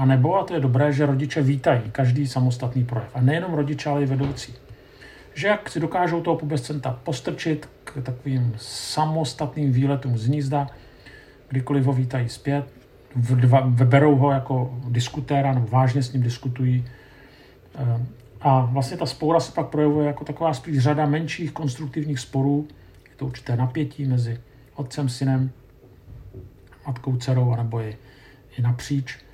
A 0.00 0.04
nebo, 0.04 0.36
a 0.36 0.44
to 0.44 0.54
je 0.54 0.60
dobré, 0.60 0.92
že 0.92 1.06
rodiče 1.06 1.42
vítají 1.42 1.82
každý 1.92 2.26
samostatný 2.26 2.84
projev. 2.84 3.08
A 3.14 3.20
nejenom 3.20 3.54
rodiče, 3.54 3.90
ale 3.90 4.02
i 4.02 4.06
vedoucí. 4.06 4.54
Že 5.34 5.48
jak 5.48 5.70
si 5.70 5.80
dokážou 5.80 6.20
toho 6.20 6.36
pubescenta 6.36 6.98
postrčit 7.04 7.68
k 7.84 8.02
takovým 8.02 8.54
samostatným 8.56 9.72
výletům 9.72 10.18
z 10.18 10.28
nízda, 10.28 10.66
kdykoliv 11.48 11.84
ho 11.84 11.92
vítají 11.92 12.28
zpět, 12.28 12.64
vyberou 13.68 14.16
ho 14.16 14.30
jako 14.30 14.80
diskutéra 14.88 15.52
nebo 15.52 15.66
vážně 15.66 16.02
s 16.02 16.12
ním 16.12 16.22
diskutují. 16.22 16.84
Eh, 17.74 18.06
a 18.40 18.60
vlastně 18.60 18.96
ta 18.96 19.06
spoura 19.06 19.40
se 19.40 19.52
pak 19.52 19.68
projevuje 19.68 20.06
jako 20.06 20.24
taková 20.24 20.54
spíš 20.54 20.78
řada 20.78 21.06
menších 21.06 21.52
konstruktivních 21.52 22.20
sporů. 22.20 22.68
Je 23.04 23.16
to 23.16 23.26
určité 23.26 23.56
napětí 23.56 24.04
mezi 24.04 24.40
otcem, 24.74 25.08
synem, 25.08 25.50
matkou, 26.86 27.16
dcerou, 27.16 27.56
nebo 27.56 27.80
i, 27.80 27.96
i 28.58 28.62
napříč. 28.62 29.29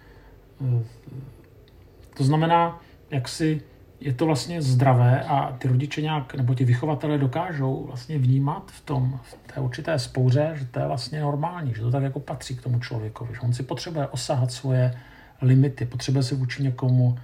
To 2.17 2.25
znamená, 2.25 2.81
jak 3.11 3.29
si 3.29 3.63
je 4.01 4.15
to 4.15 4.27
vlastně 4.27 4.63
zdravé 4.63 5.25
a 5.25 5.57
ty 5.59 5.69
rodiče 5.69 6.03
nějak, 6.03 6.35
nebo 6.35 6.55
ti 6.55 6.65
vychovatelé 6.65 7.19
dokážou 7.19 7.85
vlastně 7.87 8.19
vnímat 8.19 8.71
v 8.71 8.81
tom, 8.81 9.21
v 9.23 9.53
té 9.55 9.61
určité 9.61 9.99
spouře, 9.99 10.53
že 10.55 10.65
to 10.65 10.81
je 10.81 10.87
vlastně 10.87 11.21
normální, 11.21 11.75
že 11.75 11.81
to 11.81 11.91
tak 11.91 12.03
jako 12.03 12.21
patří 12.21 12.57
k 12.57 12.63
tomu 12.63 12.81
člověkovi, 12.81 13.35
že 13.35 13.41
on 13.41 13.53
si 13.53 13.63
potřebuje 13.63 14.07
osahat 14.07 14.53
svoje 14.53 14.95
limity, 15.43 15.85
potřebuje 15.85 16.23
si 16.23 16.35
vůči 16.35 16.63
někomu 16.63 17.19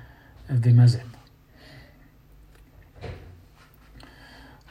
vymezit. 0.50 1.06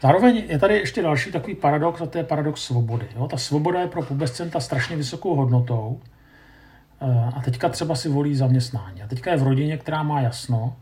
Zároveň 0.01 0.43
je 0.47 0.59
tady 0.59 0.73
ještě 0.73 1.01
další 1.01 1.31
takový 1.31 1.55
paradox, 1.55 2.01
a 2.01 2.05
to 2.05 2.17
je 2.17 2.23
paradox 2.23 2.61
svobody. 2.61 3.07
Jo? 3.15 3.27
Ta 3.27 3.37
svoboda 3.37 3.81
je 3.81 3.87
pro 3.87 4.01
pubescenta 4.01 4.59
strašně 4.59 4.95
vysokou 4.95 5.35
hodnotou, 5.35 6.01
Eh, 6.05 6.10
a 7.35 7.41
teďka 7.41 7.69
třeba 7.69 7.95
si 7.95 8.09
volí 8.09 8.35
zaměstnání. 8.35 9.01
A 9.01 9.07
teďka 9.07 9.31
je 9.31 9.37
v 9.37 9.43
rodině, 9.43 9.77
která 9.77 10.03
má 10.03 10.21
jasno, 10.21 10.75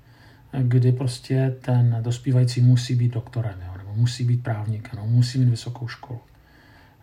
kdy 0.61 0.91
prostě 0.91 1.55
ten 1.61 1.97
dospívající 2.01 2.61
musí 2.61 2.95
být 2.95 3.13
doktorem, 3.13 3.55
jo, 3.67 3.73
nebo 3.77 3.93
musí 3.95 4.23
být 4.23 4.43
právníkem, 4.43 4.91
nebo 4.95 5.07
musí 5.07 5.39
mít 5.39 5.49
vysokou 5.49 5.87
školu. 5.87 6.19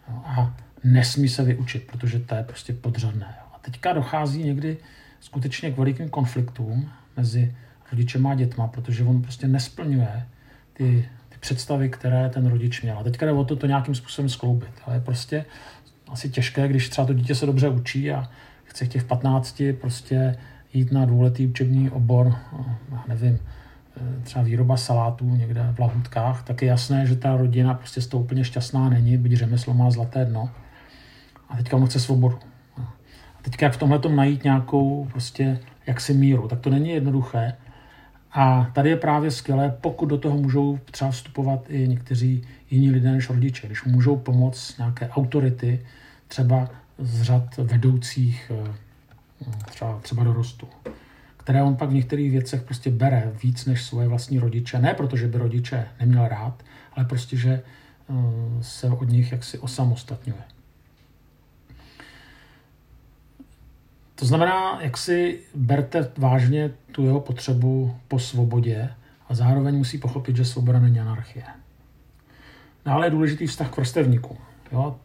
Jo, 0.08 0.22
a 0.24 0.56
nesmí 0.84 1.28
se 1.28 1.44
vyučit, 1.44 1.86
protože 1.86 2.18
to 2.18 2.34
je 2.34 2.42
prostě 2.42 2.72
podřadné. 2.72 3.34
Jo. 3.38 3.46
A 3.54 3.58
teďka 3.58 3.92
dochází 3.92 4.44
někdy 4.44 4.76
skutečně 5.20 5.70
k 5.70 5.78
velikým 5.78 6.08
konfliktům 6.08 6.90
mezi 7.16 7.54
rodičem 7.92 8.26
a 8.26 8.34
dětma, 8.34 8.66
protože 8.66 9.04
on 9.04 9.22
prostě 9.22 9.48
nesplňuje 9.48 10.26
ty, 10.72 11.08
ty 11.28 11.36
představy, 11.40 11.88
které 11.88 12.28
ten 12.28 12.46
rodič 12.46 12.82
měl. 12.82 12.98
A 12.98 13.02
teďka 13.02 13.26
jde 13.26 13.32
o 13.32 13.44
to, 13.44 13.56
to 13.56 13.66
nějakým 13.66 13.94
způsobem 13.94 14.28
skloubit. 14.28 14.72
Ale 14.86 14.96
je 14.96 15.00
prostě 15.00 15.44
asi 16.08 16.30
těžké, 16.30 16.68
když 16.68 16.88
třeba 16.88 17.06
to 17.06 17.14
dítě 17.14 17.34
se 17.34 17.46
dobře 17.46 17.68
učí 17.68 18.12
a 18.12 18.30
chce 18.76 18.84
v 18.84 18.88
těch 18.88 19.04
15 19.04 19.62
prostě 19.80 20.36
jít 20.74 20.92
na 20.92 21.04
dvouletý 21.04 21.46
učební 21.46 21.90
obor, 21.90 22.34
já 22.92 23.04
nevím, 23.08 23.38
třeba 24.22 24.44
výroba 24.44 24.76
salátů 24.76 25.34
někde 25.34 25.68
v 25.72 25.78
Lahutkách, 25.78 26.42
tak 26.42 26.62
je 26.62 26.68
jasné, 26.68 27.06
že 27.06 27.16
ta 27.16 27.36
rodina 27.36 27.74
prostě 27.74 28.00
z 28.00 28.06
toho 28.06 28.22
úplně 28.22 28.44
šťastná 28.44 28.88
není, 28.88 29.18
byť 29.18 29.32
řemeslo 29.32 29.74
má 29.74 29.90
zlaté 29.90 30.24
dno. 30.24 30.50
A 31.48 31.56
teďka 31.56 31.76
on 31.76 31.86
chce 31.86 32.00
svobodu. 32.00 32.38
A 32.78 33.42
teďka 33.42 33.66
jak 33.66 33.74
v 33.74 33.78
tomhle 33.78 34.00
najít 34.08 34.44
nějakou 34.44 35.08
prostě 35.12 35.58
jaksi 35.86 36.14
míru, 36.14 36.48
tak 36.48 36.60
to 36.60 36.70
není 36.70 36.90
jednoduché. 36.90 37.52
A 38.32 38.70
tady 38.74 38.90
je 38.90 38.96
právě 38.96 39.30
skvělé, 39.30 39.76
pokud 39.80 40.06
do 40.06 40.18
toho 40.18 40.36
můžou 40.36 40.78
třeba 40.90 41.10
vstupovat 41.10 41.64
i 41.68 41.88
někteří 41.88 42.42
jiní 42.70 42.90
lidé 42.90 43.12
než 43.12 43.30
rodiče, 43.30 43.66
když 43.66 43.84
můžou 43.84 44.16
pomoct 44.16 44.78
nějaké 44.78 45.08
autority, 45.08 45.80
třeba 46.28 46.68
z 46.98 47.22
řad 47.22 47.56
vedoucích 47.56 48.52
eh, 48.54 48.74
třeba, 49.70 49.98
třeba 50.02 50.24
dorostu, 50.24 50.68
které 51.36 51.62
on 51.62 51.76
pak 51.76 51.90
v 51.90 51.94
některých 51.94 52.30
věcech 52.30 52.62
prostě 52.62 52.90
bere 52.90 53.32
víc 53.42 53.64
než 53.64 53.84
svoje 53.84 54.08
vlastní 54.08 54.38
rodiče. 54.38 54.78
Ne 54.78 54.94
protože 54.94 55.28
by 55.28 55.38
rodiče 55.38 55.88
neměl 56.00 56.28
rád, 56.28 56.62
ale 56.92 57.04
prostě, 57.04 57.36
že 57.36 57.62
se 58.60 58.88
od 58.90 59.08
nich 59.08 59.32
jaksi 59.32 59.58
osamostatňuje. 59.58 60.42
To 64.14 64.26
znamená, 64.26 64.82
jak 64.82 64.96
si 64.96 65.40
berte 65.54 66.10
vážně 66.16 66.70
tu 66.92 67.04
jeho 67.04 67.20
potřebu 67.20 67.96
po 68.08 68.18
svobodě 68.18 68.90
a 69.28 69.34
zároveň 69.34 69.76
musí 69.76 69.98
pochopit, 69.98 70.36
že 70.36 70.44
svoboda 70.44 70.78
není 70.78 71.00
anarchie. 71.00 71.44
Dále 72.84 73.06
je 73.06 73.10
důležitý 73.10 73.46
vztah 73.46 73.70
k 73.70 73.76
vrstevníkům. 73.76 74.36
Jo? 74.72 74.96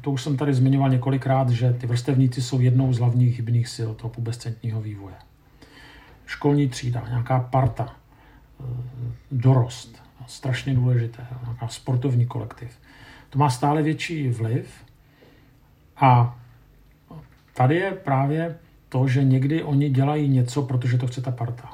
To 0.00 0.10
už 0.10 0.22
jsem 0.22 0.36
tady 0.36 0.54
zmiňoval 0.54 0.90
několikrát, 0.90 1.48
že 1.48 1.72
ty 1.72 1.86
vrstevníci 1.86 2.42
jsou 2.42 2.60
jednou 2.60 2.92
z 2.92 2.98
hlavních 2.98 3.36
hybných 3.36 3.68
sil 3.76 3.90
toho 3.94 4.10
pubescentního 4.10 4.80
vývoje. 4.80 5.14
Školní 6.26 6.68
třída, 6.68 7.04
nějaká 7.08 7.40
parta, 7.40 7.96
eh, 8.60 8.64
dorost, 9.32 10.02
strašně 10.26 10.74
důležité, 10.74 11.26
nějaká 11.42 11.68
sportovní 11.68 12.26
kolektiv. 12.26 12.78
To 13.30 13.38
má 13.38 13.50
stále 13.50 13.82
větší 13.82 14.28
vliv 14.28 14.84
a 15.96 16.38
tady 17.54 17.76
je 17.76 17.92
právě 17.92 18.58
to, 18.88 19.08
že 19.08 19.24
někdy 19.24 19.62
oni 19.62 19.90
dělají 19.90 20.28
něco, 20.28 20.62
protože 20.62 20.98
to 20.98 21.06
chce 21.06 21.20
ta 21.20 21.30
parta. 21.30 21.73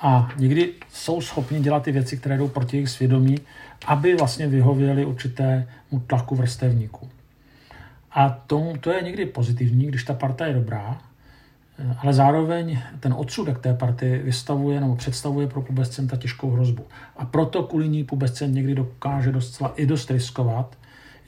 A 0.00 0.28
někdy 0.36 0.72
jsou 0.92 1.20
schopni 1.20 1.60
dělat 1.60 1.82
ty 1.82 1.92
věci, 1.92 2.16
které 2.16 2.38
jdou 2.38 2.48
proti 2.48 2.76
jejich 2.76 2.88
svědomí, 2.88 3.38
aby 3.86 4.16
vlastně 4.16 4.46
vyhověli 4.46 5.04
určitému 5.04 6.00
tlaku 6.06 6.36
vrstevníků. 6.36 7.08
A 8.12 8.28
tomu, 8.46 8.76
to 8.76 8.90
je 8.90 9.02
někdy 9.02 9.26
pozitivní, 9.26 9.86
když 9.86 10.04
ta 10.04 10.14
parta 10.14 10.46
je 10.46 10.54
dobrá, 10.54 11.00
ale 11.98 12.12
zároveň 12.12 12.78
ten 13.00 13.14
odsudek 13.16 13.58
té 13.58 13.74
party 13.74 14.20
vystavuje 14.24 14.80
nebo 14.80 14.96
představuje 14.96 15.46
pro 15.46 15.62
pubescenta 15.62 16.16
těžkou 16.16 16.50
hrozbu. 16.50 16.86
A 17.16 17.24
proto 17.24 17.62
kvůli 17.62 17.88
ní 17.88 18.04
pubescent 18.04 18.54
někdy 18.54 18.74
dokáže 18.74 19.32
docela 19.32 19.72
i 19.76 19.86
dost 19.86 20.10
riskovat, 20.10 20.78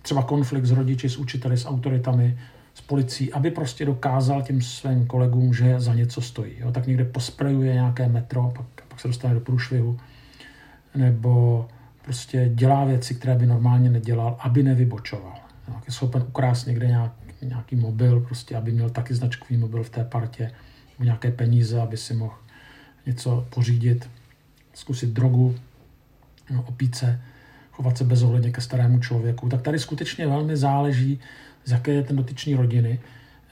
třeba 0.02 0.22
konflikt 0.22 0.64
s 0.64 0.70
rodiči, 0.70 1.08
s 1.08 1.16
učiteli, 1.16 1.56
s 1.56 1.66
autoritami, 1.66 2.38
s 2.74 2.80
policií, 2.80 3.32
aby 3.32 3.50
prostě 3.50 3.84
dokázal 3.84 4.42
těm 4.42 4.60
svým 4.60 5.06
kolegům, 5.06 5.54
že 5.54 5.80
za 5.80 5.94
něco 5.94 6.20
stojí. 6.20 6.52
Jo, 6.58 6.72
tak 6.72 6.86
někde 6.86 7.04
posprejuje 7.04 7.72
nějaké 7.72 8.08
metro, 8.08 8.52
pak, 8.56 8.66
pak 8.88 9.00
se 9.00 9.08
dostane 9.08 9.34
do 9.34 9.40
průšvihu, 9.40 9.98
nebo 10.94 11.68
prostě 12.04 12.50
dělá 12.54 12.84
věci, 12.84 13.14
které 13.14 13.34
by 13.34 13.46
normálně 13.46 13.90
nedělal, 13.90 14.36
aby 14.40 14.62
nevybočoval. 14.62 15.34
Jo, 15.68 15.74
je 15.86 15.92
schopen 15.92 16.22
ukrást 16.28 16.66
někde 16.66 16.86
nějak, 16.86 17.12
nějaký 17.42 17.76
mobil, 17.76 18.20
prostě, 18.20 18.56
aby 18.56 18.72
měl 18.72 18.90
taky 18.90 19.14
značkový 19.14 19.56
mobil 19.56 19.82
v 19.82 19.90
té 19.90 20.04
partě, 20.04 20.44
nebo 20.92 21.04
nějaké 21.04 21.30
peníze, 21.30 21.80
aby 21.80 21.96
si 21.96 22.14
mohl 22.14 22.34
něco 23.06 23.46
pořídit, 23.54 24.10
zkusit 24.74 25.10
drogu, 25.10 25.54
no, 26.50 26.64
opít 26.68 26.94
se, 26.94 27.20
chovat 27.72 27.98
se 27.98 28.04
bezohledně 28.04 28.50
ke 28.50 28.60
starému 28.60 28.98
člověku. 28.98 29.48
Tak 29.48 29.62
tady 29.62 29.78
skutečně 29.78 30.26
velmi 30.26 30.56
záleží, 30.56 31.20
z 31.64 31.70
jaké 31.70 31.92
je 31.92 32.02
ten 32.02 32.16
dotyčný 32.16 32.54
rodiny, 32.54 33.00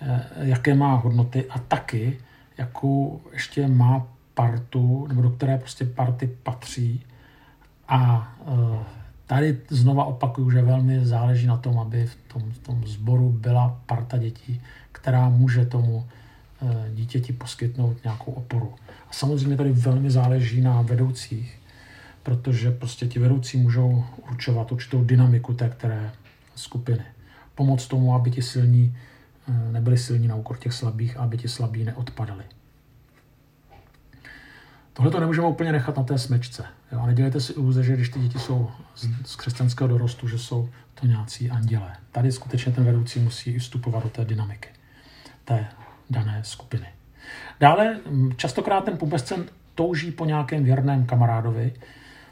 eh, 0.01 0.23
jaké 0.37 0.75
má 0.75 0.95
hodnoty 0.95 1.47
a 1.51 1.59
taky, 1.59 2.19
jakou 2.59 3.21
ještě 3.33 3.69
má 3.69 4.07
partu, 4.35 5.07
nebo 5.09 5.23
do 5.23 5.31
které 5.31 5.59
prostě 5.59 5.85
party 5.85 6.31
patří. 6.43 7.05
A 7.89 8.33
eh, 8.41 8.85
tady 9.27 9.59
znova 9.69 10.05
opakuju, 10.05 10.51
že 10.51 10.63
velmi 10.63 11.07
záleží 11.07 11.47
na 11.47 11.57
tom, 11.57 11.79
aby 11.79 12.07
v 12.07 12.17
tom, 12.33 12.43
v 12.53 12.59
tom 12.59 12.87
sboru 12.87 13.33
byla 13.33 13.81
parta 13.87 14.19
dětí, 14.19 14.61
která 14.93 15.29
může 15.29 15.67
tomu 15.67 16.07
eh, 16.63 16.91
dítěti 16.95 17.33
poskytnout 17.33 18.05
nějakou 18.05 18.33
oporu. 18.33 18.75
A 19.11 19.13
samozřejmě 19.13 19.57
tady 19.57 19.73
velmi 19.73 20.11
záleží 20.11 20.61
na 20.61 20.83
vedoucích, 20.83 21.59
protože 22.23 22.71
prostě 22.71 23.07
ti 23.07 23.19
vedoucí 23.19 23.59
můžou 23.59 24.05
určovat 24.31 24.73
určitou 24.73 25.05
dynamiku 25.05 25.55
té 25.55 25.69
které 25.69 26.13
skupiny 26.55 27.05
pomoct 27.61 27.87
tomu, 27.87 28.15
aby 28.15 28.31
ti 28.31 28.43
silní 28.43 28.97
eh, 29.49 29.73
nebyli 29.73 29.99
silní 29.99 30.29
na 30.29 30.35
úkor 30.35 30.57
těch 30.57 30.73
slabých 30.73 31.17
a 31.17 31.21
aby 31.21 31.37
ti 31.37 31.49
slabí 31.49 31.85
neodpadali. 31.85 32.45
Tohle 34.93 35.11
to 35.11 35.21
nemůžeme 35.21 35.47
úplně 35.47 35.73
nechat 35.73 35.97
na 35.97 36.03
té 36.03 36.19
smečce. 36.19 36.65
Jo? 36.93 37.01
A 37.01 37.07
nedělejte 37.07 37.41
si 37.41 37.53
iluze, 37.53 37.85
že 37.85 37.93
když 37.93 38.09
ty 38.09 38.21
děti 38.21 38.39
jsou 38.39 38.71
z, 38.97 39.09
z 39.25 39.37
křesťanského 39.37 39.89
dorostu, 39.89 40.29
že 40.29 40.39
jsou 40.39 40.69
to 40.95 41.07
nějací 41.07 41.51
andělé. 41.51 41.97
Tady 42.13 42.33
skutečně 42.33 42.73
ten 42.73 42.85
vedoucí 42.85 43.21
musí 43.21 43.59
vstupovat 43.59 44.03
do 44.03 44.09
té 44.09 44.25
dynamiky 44.25 44.69
té 45.45 45.67
dané 46.11 46.41
skupiny. 46.45 46.87
Dále 47.61 48.01
hm, 48.07 48.31
častokrát 48.37 48.85
ten 48.85 48.97
pubescent 48.97 49.53
touží 49.75 50.11
po 50.11 50.25
nějakém 50.25 50.65
věrném 50.65 51.07
kamarádovi. 51.07 51.73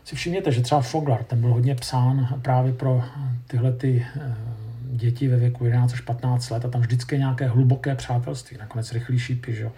Si 0.04 0.16
všimněte, 0.16 0.52
že 0.52 0.60
třeba 0.60 0.80
Foglar, 0.80 1.24
ten 1.24 1.40
byl 1.40 1.52
hodně 1.52 1.74
psán 1.74 2.40
právě 2.42 2.72
pro 2.72 3.04
tyhle 3.46 3.72
ty 3.72 4.06
eh, 4.16 4.58
děti 4.98 5.28
ve 5.28 5.36
věku 5.36 5.64
11 5.64 5.92
až 5.92 6.00
15 6.00 6.50
let 6.50 6.64
a 6.64 6.68
tam 6.68 6.80
vždycky 6.80 7.18
nějaké 7.18 7.48
hluboké 7.48 7.94
přátelství, 7.94 8.56
nakonec 8.58 8.92
rychlý 8.92 9.18
šípy, 9.18 9.54
že? 9.54 9.70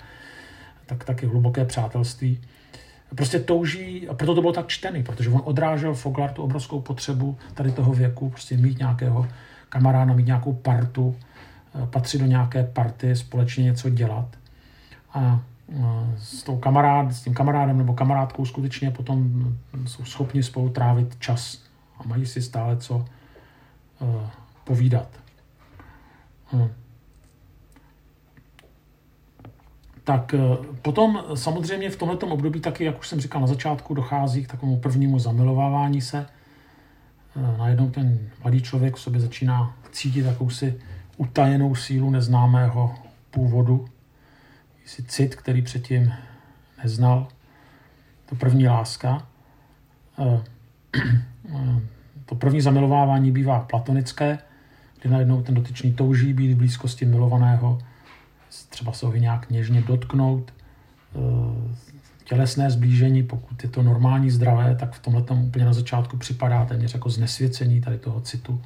tak 0.91 1.05
taky 1.05 1.27
hluboké 1.27 1.65
přátelství. 1.65 2.41
Prostě 3.15 3.39
touží, 3.39 4.09
a 4.09 4.15
proto 4.15 4.35
to 4.35 4.41
bylo 4.41 4.53
tak 4.53 4.67
čtený, 4.69 5.03
protože 5.03 5.31
on 5.31 5.43
odrážel 5.45 5.95
Foglar 5.95 6.33
tu 6.33 6.43
obrovskou 6.43 6.81
potřebu 6.81 7.39
tady 7.55 7.73
toho 7.73 7.93
věku, 7.93 8.31
prostě 8.31 8.57
mít 8.57 8.79
nějakého 8.79 9.29
kamaráda, 9.69 10.15
mít 10.15 10.27
nějakou 10.27 10.53
partu, 10.53 11.17
eh, 11.75 11.87
patřit 11.87 12.19
do 12.19 12.27
nějaké 12.27 12.65
party, 12.65 13.17
společně 13.17 13.65
něco 13.65 13.91
dělat. 13.91 14.37
A 15.15 15.43
eh, 15.73 15.83
s, 16.19 16.43
tou 16.43 16.57
kamarád, 16.57 17.13
s 17.13 17.23
tím 17.23 17.35
kamarádem 17.35 17.79
nebo 17.79 17.95
kamarádkou 17.95 18.45
skutečně 18.45 18.91
potom 18.91 19.45
jsou 19.87 20.05
schopni 20.05 20.43
spolu 20.43 20.69
trávit 20.69 21.17
čas 21.19 21.63
a 21.99 22.03
mají 22.07 22.27
si 22.27 22.43
stále 22.43 22.77
co 22.77 23.05
eh, 24.03 24.31
povídat. 24.71 25.09
Hmm. 26.47 26.71
Tak 30.05 30.35
eh, 30.35 30.39
potom 30.83 31.25
samozřejmě 31.35 31.91
v 31.91 31.97
tomto 31.97 32.27
období 32.27 32.61
taky, 32.61 32.85
jak 32.85 32.99
už 32.99 33.09
jsem 33.09 33.21
říkal 33.21 33.41
na 33.41 33.47
začátku, 33.47 33.95
dochází 33.95 34.45
k 34.45 34.51
takovému 34.51 34.79
prvnímu 34.79 35.19
zamilovávání 35.19 36.01
se. 36.01 36.27
Eh, 37.37 37.59
najednou 37.59 37.91
ten 37.91 38.31
mladý 38.43 38.63
člověk 38.63 38.97
v 38.97 39.01
sobě 39.01 39.21
začíná 39.21 39.75
cítit 39.93 40.25
jakousi 40.25 40.79
utajenou 41.17 41.75
sílu 41.75 42.11
neznámého 42.11 42.95
původu, 43.31 43.89
jsi 44.85 45.03
cit, 45.03 45.35
který 45.35 45.63
předtím 45.63 46.13
neznal. 46.83 47.29
To 48.27 48.35
první 48.35 48.69
láska. 48.69 49.27
Eh, 50.19 50.43
to 52.27 52.35
první 52.35 52.61
zamilovávání 52.61 53.33
bývá 53.33 53.61
platonické, 53.61 54.39
kdy 55.01 55.11
najednou 55.11 55.43
ten 55.43 55.55
dotyčný 55.55 55.93
touží 55.93 56.33
být 56.33 56.53
v 56.53 56.57
blízkosti 56.57 57.05
milovaného, 57.05 57.79
třeba 58.69 58.93
se 58.93 59.07
ho 59.07 59.13
nějak 59.13 59.51
něžně 59.51 59.83
dotknout, 59.83 60.53
eh, 61.15 61.75
tělesné 62.25 62.71
zblížení, 62.71 63.23
pokud 63.23 63.63
je 63.63 63.69
to 63.69 63.83
normální, 63.83 64.31
zdravé, 64.31 64.75
tak 64.75 64.93
v 64.93 64.99
tomhle 64.99 65.23
úplně 65.23 65.65
na 65.65 65.73
začátku 65.73 66.17
připadá 66.17 66.65
téměř 66.65 66.95
jako 66.95 67.11
znesvěcení 67.11 67.81
tady 67.81 67.99
toho 67.99 68.21
citu. 68.21 68.63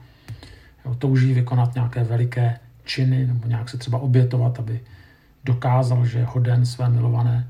Jo, 0.85 0.95
touží 0.95 1.35
vykonat 1.35 1.75
nějaké 1.75 2.05
veliké 2.05 2.59
činy 2.85 3.27
nebo 3.27 3.49
nějak 3.49 3.69
se 3.69 3.79
třeba 3.79 3.99
obětovat, 3.99 4.59
aby 4.59 4.81
dokázal, 5.45 6.07
že 6.07 6.19
je 6.19 6.25
hoden 6.25 6.67
své 6.67 6.89
milované. 6.89 7.49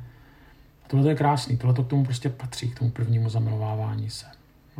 Tohle 0.86 1.10
je 1.10 1.14
krásný, 1.14 1.56
tohle 1.56 1.84
k 1.84 1.86
tomu 1.86 2.04
prostě 2.04 2.28
patří, 2.28 2.70
k 2.70 2.78
tomu 2.78 2.90
prvnímu 2.90 3.28
zamilovávání 3.28 4.10
se. 4.10 4.26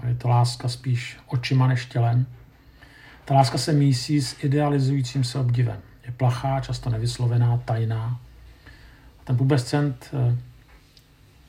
Je 0.09 0.15
to 0.15 0.29
láska 0.29 0.69
spíš 0.69 1.19
očima 1.27 1.67
než 1.67 1.87
tělem, 1.87 2.27
ta 3.25 3.35
láska 3.35 3.59
se 3.59 3.73
mísí 3.73 4.23
s 4.23 4.45
idealizujícím 4.45 5.25
se 5.25 5.39
obdivem. 5.39 5.81
Je 6.07 6.13
plachá, 6.13 6.61
často 6.61 6.91
nevyslovená, 6.91 7.61
tajná. 7.65 8.21
Ten 9.25 9.37
pubescent 9.37 10.11
eh, 10.13 10.37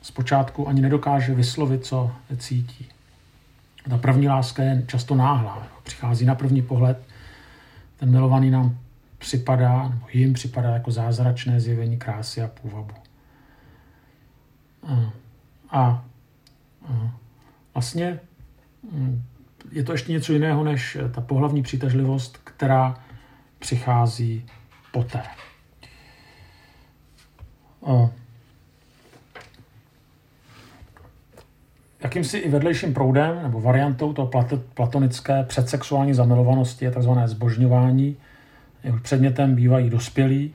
zpočátku 0.02 0.68
ani 0.68 0.80
nedokáže 0.80 1.34
vyslovit, 1.34 1.86
co 1.86 2.12
cítí. 2.36 2.88
Ta 3.90 3.98
první 3.98 4.28
láska 4.28 4.62
je 4.62 4.84
často 4.86 5.14
náhlá. 5.14 5.66
Přichází 5.82 6.24
na 6.24 6.34
první 6.34 6.62
pohled. 6.62 6.98
Ten 7.96 8.10
milovaný 8.10 8.50
nám 8.50 8.78
připadá, 9.18 9.88
nebo 9.88 10.06
jim 10.12 10.32
připadá 10.32 10.70
jako 10.70 10.90
zázračné 10.90 11.60
zjevení 11.60 11.98
krásy 11.98 12.42
a 12.42 12.48
půvabu. 12.48 12.94
A, 14.82 15.12
a, 15.70 16.04
a 16.88 17.12
vlastně 17.74 18.20
hm, 18.92 19.22
je 19.72 19.82
to 19.82 19.92
ještě 19.92 20.12
něco 20.12 20.32
jiného 20.32 20.64
než 20.64 20.98
ta 21.14 21.20
pohlavní 21.20 21.62
přitažlivost, 21.62 22.40
která 22.44 22.94
přichází 23.58 24.46
poté. 24.92 25.22
Jakýmsi 32.02 32.38
i 32.38 32.50
vedlejším 32.50 32.94
proudem 32.94 33.42
nebo 33.42 33.60
variantou 33.60 34.12
toho 34.12 34.30
platonické 34.74 35.42
předsexuální 35.42 36.14
zamilovanosti 36.14 36.84
je 36.84 36.90
tzv. 36.90 37.10
zbožňování. 37.24 38.16
Jeho 38.84 38.98
předmětem 38.98 39.54
bývají 39.54 39.90
dospělí. 39.90 40.54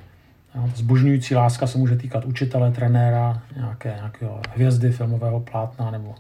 Zbožňující 0.76 1.36
láska 1.36 1.68
se 1.68 1.78
může 1.78 1.96
týkat 1.96 2.26
učitele, 2.26 2.72
trenéra, 2.72 3.42
nějaké, 3.56 3.94
nějakého 3.96 4.42
hvězdy 4.54 4.92
filmového 4.92 5.40
plátna 5.40 5.92
nebo 5.92 6.16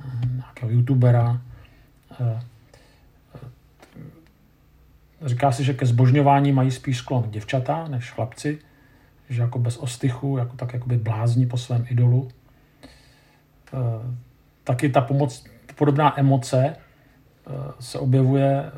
eh, 0.00 0.26
nějakého 0.26 0.70
youtubera 0.70 1.40
Říká 5.24 5.52
se, 5.52 5.64
že 5.64 5.74
ke 5.74 5.86
zbožňování 5.86 6.52
mají 6.52 6.70
spíš 6.70 6.98
sklon 6.98 7.30
děvčata 7.30 7.88
než 7.88 8.10
chlapci, 8.10 8.58
že 9.28 9.42
jako 9.42 9.58
bez 9.58 9.76
ostychu, 9.76 10.38
jako 10.38 10.56
tak 10.56 10.72
jakoby 10.72 10.96
blázní 10.96 11.46
po 11.46 11.56
svém 11.56 11.86
idolu. 11.88 12.28
Taky 14.64 14.88
ta 14.88 15.00
pomoc, 15.00 15.44
podobná 15.74 16.20
emoce 16.20 16.76
se 17.80 17.98
objevuje 17.98 18.72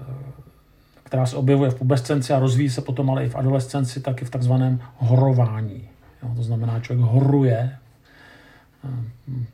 která 1.11 1.27
se 1.27 1.37
objevuje 1.37 1.71
v 1.71 1.75
pubescenci 1.75 2.33
a 2.33 2.39
rozvíjí 2.39 2.71
se 2.71 2.81
potom 2.81 3.11
ale 3.11 3.25
i 3.25 3.29
v 3.29 3.37
adolescenci, 3.37 4.01
tak 4.01 4.23
i 4.23 4.25
v 4.25 4.31
takzvaném 4.31 4.81
horování. 4.97 5.89
Jo, 6.23 6.33
to 6.37 6.43
znamená, 6.43 6.81
člověk 6.81 7.09
horuje 7.11 7.59
eh, 7.59 7.79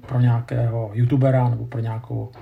pro 0.07 0.20
nějakého 0.20 0.91
youtubera 0.95 1.49
nebo 1.49 1.66
pro 1.66 1.81
nějakou 1.81 2.33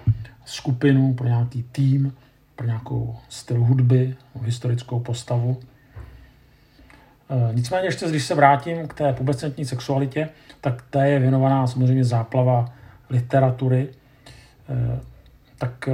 skupinu, 0.45 1.15
pro 1.15 1.27
nějaký 1.27 1.63
tým, 1.63 2.15
pro 2.57 2.67
nějakou 2.67 3.17
styl 3.29 3.65
hudby, 3.65 4.17
historickou 4.43 5.01
postavu. 5.01 5.61
Eh, 7.31 7.55
nicméně 7.55 7.87
ještě, 7.87 8.09
když 8.09 8.25
se 8.25 8.35
vrátím 8.35 8.89
k 8.89 8.95
té 8.95 9.13
pubescentní 9.13 9.65
sexualitě, 9.65 10.29
tak 10.61 10.83
té 10.91 11.09
je 11.09 11.19
věnovaná 11.19 11.67
samozřejmě 11.67 12.05
záplava 12.05 12.73
literatury. 13.11 13.89
Eh, 14.69 15.01
tak 15.59 15.89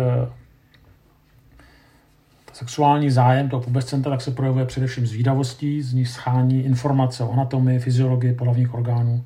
Sexuální 2.60 3.10
zájem 3.10 3.48
toho 3.48 3.62
pubescenta 3.62 4.10
tak 4.10 4.20
se 4.20 4.30
projevuje 4.30 4.66
především 4.66 5.06
zvídavostí, 5.06 5.82
z 5.82 5.92
ní 5.92 6.06
schání 6.06 6.64
informace 6.64 7.24
o 7.24 7.32
anatomii, 7.32 7.78
fyziologii 7.78 8.34
pohlavních 8.34 8.74
orgánů. 8.74 9.24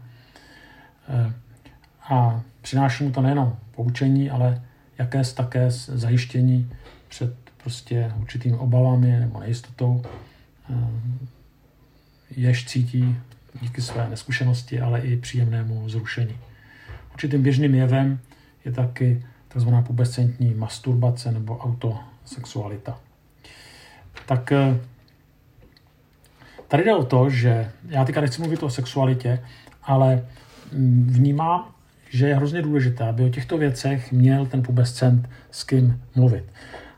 A 2.11 2.41
přináší 2.61 3.05
mu 3.05 3.11
to 3.11 3.23
nejenom 3.23 3.57
poučení, 3.71 4.31
ale 4.31 4.63
jakési 4.99 5.35
také 5.35 5.71
zajištění 5.71 6.71
před 7.09 7.35
prostě 7.63 8.13
určitými 8.21 8.57
obavami 8.57 9.21
nebo 9.21 9.41
nejistotou, 9.41 10.03
eh, 10.71 10.75
jež 12.31 12.65
cítí 12.65 13.17
díky 13.61 13.83
své 13.83 14.09
neskušenosti, 14.09 14.81
ale 14.81 15.01
i 15.01 15.17
příjemnému 15.17 15.89
zrušení. 15.89 16.37
Určitým 17.13 17.43
běžným 17.43 17.75
jevem 17.75 18.19
je 18.65 18.73
taky 18.73 19.25
tzv. 19.49 19.69
pubescentní 19.87 20.55
masturbace 20.55 21.33
nebo 21.33 21.59
autosexualita 21.59 22.99
tak 24.27 24.53
eh, 24.53 24.81
tady 26.69 26.85
jde 26.85 26.95
o 26.95 27.05
to, 27.05 27.31
že 27.31 27.71
já 27.89 28.05
teďka 28.05 28.21
nechci 28.21 28.41
mluvit 28.41 28.63
o 28.63 28.71
sexualitě, 28.71 29.45
ale 29.83 30.27
mm, 30.73 31.07
vnímám, 31.11 31.74
že 32.15 32.29
je 32.29 32.37
hrozně 32.37 32.63
důležité, 32.63 33.05
aby 33.05 33.25
o 33.25 33.29
těchto 33.29 33.59
věcech 33.59 34.13
měl 34.13 34.47
ten 34.47 34.63
pubescent 34.63 35.29
s 35.51 35.65
kým 35.65 36.01
mluvit. 36.15 36.45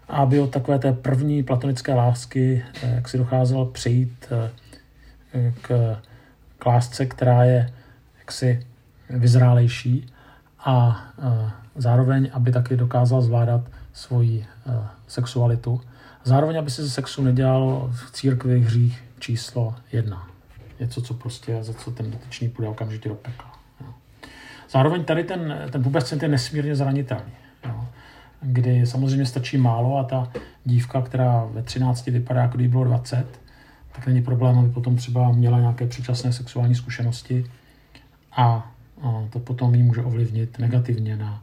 Aby 0.08 0.40
o 0.40 0.46
takové 0.46 0.78
té 0.78 0.92
první 0.92 1.42
platonické 1.42 1.94
lásky, 1.94 2.64
eh, 2.82 2.94
jak 2.94 3.08
si 3.08 3.18
docházelo 3.18 3.66
přejít 3.66 4.32
eh, 4.32 5.52
k, 5.62 5.96
k 6.58 6.66
lásce, 6.66 7.06
která 7.06 7.44
je 7.44 7.72
jaksi 8.18 8.66
vyzrálejší 9.10 10.06
a 10.58 11.04
zároveň, 11.76 12.30
aby 12.32 12.52
taky 12.52 12.76
dokázal 12.76 13.22
zvládat 13.22 13.60
svoji 13.92 14.46
sexualitu 15.06 15.80
Zároveň, 16.26 16.58
aby 16.58 16.70
se 16.70 16.82
ze 16.82 16.90
sexu 16.90 17.22
nedělal 17.22 17.90
v 17.92 18.10
církvi 18.10 18.60
hřích 18.60 19.04
číslo 19.18 19.74
jedna. 19.92 20.28
Něco, 20.80 21.02
co 21.02 21.14
prostě, 21.14 21.58
za 21.64 21.74
co 21.74 21.90
ten 21.90 22.10
dotyčný 22.10 22.48
půjde 22.48 22.68
okamžitě 22.68 23.08
do 23.08 23.14
pekla. 23.14 23.55
Zároveň 24.70 25.04
tady 25.04 25.24
ten, 25.24 25.68
ten 25.70 25.82
pubescent 25.82 26.22
je 26.22 26.28
nesmírně 26.28 26.76
zranitelný. 26.76 27.32
Jo. 27.64 27.88
Kdy 28.40 28.86
samozřejmě 28.86 29.26
stačí 29.26 29.58
málo 29.58 29.98
a 29.98 30.04
ta 30.04 30.32
dívka, 30.64 31.02
která 31.02 31.44
ve 31.44 31.62
13 31.62 32.06
vypadá, 32.06 32.42
jako 32.42 32.56
kdyby 32.56 32.68
bylo 32.68 32.84
20, 32.84 33.26
tak 33.92 34.06
není 34.06 34.22
problém, 34.22 34.58
aby 34.58 34.70
potom 34.70 34.96
třeba 34.96 35.32
měla 35.32 35.60
nějaké 35.60 35.86
předčasné 35.86 36.32
sexuální 36.32 36.74
zkušenosti 36.74 37.46
a, 38.36 38.72
to 39.30 39.38
potom 39.38 39.74
jí 39.74 39.82
může 39.82 40.02
ovlivnit 40.02 40.58
negativně 40.58 41.16
na 41.16 41.42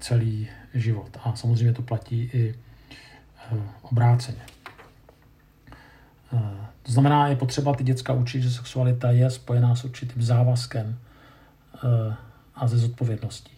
celý 0.00 0.48
život. 0.74 1.18
A 1.24 1.34
samozřejmě 1.34 1.72
to 1.72 1.82
platí 1.82 2.30
i 2.32 2.54
Eh, 3.50 3.60
obráceně. 3.82 4.42
Eh, 6.32 6.66
to 6.82 6.92
znamená, 6.92 7.28
je 7.28 7.36
potřeba 7.36 7.74
ty 7.74 7.84
děcka 7.84 8.12
učit, 8.12 8.42
že 8.42 8.50
sexualita 8.50 9.10
je 9.10 9.30
spojená 9.30 9.76
s 9.76 9.84
určitým 9.84 10.22
závazkem 10.22 10.98
eh, 11.74 12.14
a 12.62 12.68
ze 12.68 12.78
zodpovědností. 12.78 13.52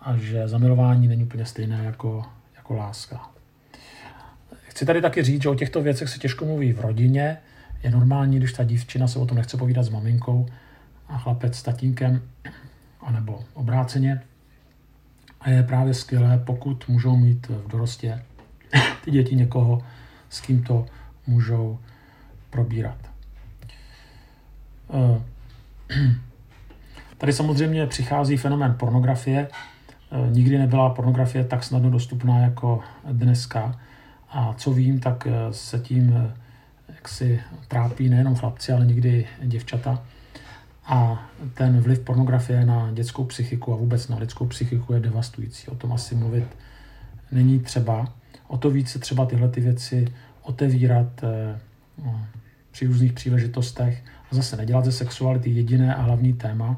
A 0.00 0.16
že 0.16 0.48
zamilování 0.48 1.08
není 1.08 1.24
úplně 1.24 1.46
stejné 1.46 1.84
jako, 1.84 2.24
jako 2.56 2.74
láska. 2.74 3.30
Chci 4.62 4.86
tady 4.86 5.02
taky 5.02 5.22
říct, 5.22 5.42
že 5.42 5.48
o 5.48 5.54
těchto 5.54 5.82
věcech 5.82 6.08
se 6.08 6.18
těžko 6.18 6.44
mluví 6.44 6.72
v 6.72 6.80
rodině. 6.80 7.38
Je 7.82 7.90
normální, 7.90 8.36
když 8.36 8.52
ta 8.52 8.64
dívčina 8.64 9.08
se 9.08 9.18
o 9.18 9.26
tom 9.26 9.36
nechce 9.36 9.56
povídat 9.56 9.84
s 9.84 9.88
maminkou 9.88 10.46
a 11.08 11.18
chlapec 11.18 11.56
s 11.56 11.62
tatínkem, 11.62 12.22
anebo 13.00 13.44
obráceně. 13.54 14.22
A 15.40 15.50
je 15.50 15.62
právě 15.62 15.94
skvělé, 15.94 16.38
pokud 16.46 16.88
můžou 16.88 17.16
mít 17.16 17.46
v 17.48 17.68
dorostě 17.68 18.22
ty 19.04 19.10
děti 19.10 19.36
někoho, 19.36 19.82
s 20.30 20.40
kým 20.40 20.62
to 20.62 20.86
můžou 21.26 21.78
probírat. 22.50 22.98
Eh, 24.90 25.22
tady 27.18 27.32
samozřejmě 27.32 27.86
přichází 27.86 28.36
fenomén 28.36 28.74
pornografie. 28.78 29.48
Eh, 30.12 30.30
nikdy 30.30 30.58
nebyla 30.58 30.90
pornografie 30.90 31.44
tak 31.44 31.64
snadno 31.64 31.90
dostupná 31.90 32.38
jako 32.38 32.80
dneska. 33.12 33.80
A 34.30 34.54
co 34.56 34.72
vím, 34.72 35.00
tak 35.00 35.26
eh, 35.26 35.52
se 35.52 35.78
tím 35.78 36.32
jak 36.88 37.08
si 37.08 37.40
trápí 37.68 38.08
nejenom 38.08 38.34
chlapci, 38.34 38.72
ale 38.72 38.86
někdy 38.86 39.26
děvčata. 39.42 40.02
A 40.86 41.26
ten 41.54 41.80
vliv 41.80 42.00
pornografie 42.00 42.66
na 42.66 42.90
dětskou 42.92 43.24
psychiku 43.24 43.72
a 43.72 43.76
vůbec 43.76 44.08
na 44.08 44.18
lidskou 44.18 44.46
psychiku 44.46 44.92
je 44.92 45.00
devastující. 45.00 45.68
O 45.68 45.74
tom 45.74 45.92
asi 45.92 46.14
mluvit 46.14 46.46
není 47.32 47.58
třeba. 47.58 48.12
O 48.46 48.58
to 48.58 48.70
více 48.70 48.98
třeba 48.98 49.26
tyhle 49.26 49.48
ty 49.48 49.60
věci 49.60 50.06
otevírat 50.42 51.24
no, 52.04 52.26
při 52.70 52.86
různých 52.86 53.12
příležitostech 53.12 54.04
a 54.32 54.34
zase 54.34 54.56
nedělat 54.56 54.84
ze 54.84 54.92
sexuality 54.92 55.50
jediné 55.50 55.94
a 55.94 56.02
hlavní 56.02 56.32
téma, 56.32 56.76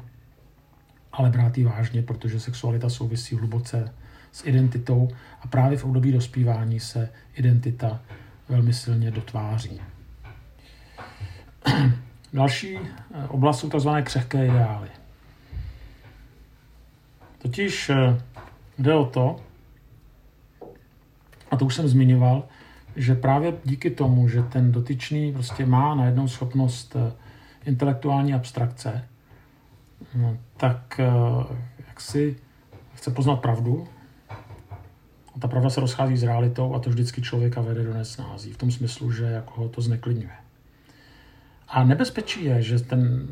ale 1.17 1.29
brát 1.29 1.57
ji 1.57 1.63
vážně, 1.63 2.01
protože 2.01 2.39
sexualita 2.39 2.89
souvisí 2.89 3.35
hluboce 3.35 3.93
s 4.31 4.45
identitou 4.45 5.09
a 5.41 5.47
právě 5.47 5.77
v 5.77 5.85
období 5.85 6.11
dospívání 6.11 6.79
se 6.79 7.09
identita 7.35 7.99
velmi 8.49 8.73
silně 8.73 9.11
dotváří. 9.11 9.81
Další 12.33 12.77
eh, 12.77 13.27
oblast 13.27 13.59
jsou 13.59 13.69
tzv. 13.69 13.89
křehké 14.03 14.45
ideály. 14.45 14.89
Totiž 17.37 17.89
eh, 17.89 18.21
jde 18.79 18.93
o 18.93 19.05
to, 19.05 19.39
a 21.51 21.57
to 21.57 21.65
už 21.65 21.75
jsem 21.75 21.87
zmiňoval, 21.87 22.43
že 22.95 23.15
právě 23.15 23.53
díky 23.63 23.89
tomu, 23.89 24.27
že 24.27 24.43
ten 24.43 24.71
dotyčný 24.71 25.33
prostě 25.33 25.65
má 25.65 25.95
najednou 25.95 26.27
schopnost 26.27 26.95
eh, 26.95 27.11
intelektuální 27.65 28.33
abstrakce, 28.33 29.07
tak 30.57 30.99
jak 31.87 32.01
si 32.01 32.35
chce 32.93 33.11
poznat 33.11 33.35
pravdu, 33.35 33.87
a 35.37 35.39
ta 35.39 35.47
pravda 35.47 35.69
se 35.69 35.81
rozchází 35.81 36.17
s 36.17 36.23
realitou 36.23 36.75
a 36.75 36.79
to 36.79 36.89
vždycky 36.89 37.21
člověka 37.21 37.61
vede 37.61 37.83
do 37.83 37.93
nesnází. 37.93 38.53
V 38.53 38.57
tom 38.57 38.71
smyslu, 38.71 39.11
že 39.11 39.23
jako 39.23 39.61
ho 39.61 39.69
to 39.69 39.81
zneklidňuje. 39.81 40.35
A 41.67 41.83
nebezpečí 41.83 42.45
je, 42.45 42.61
že 42.61 42.79
ten, 42.79 43.27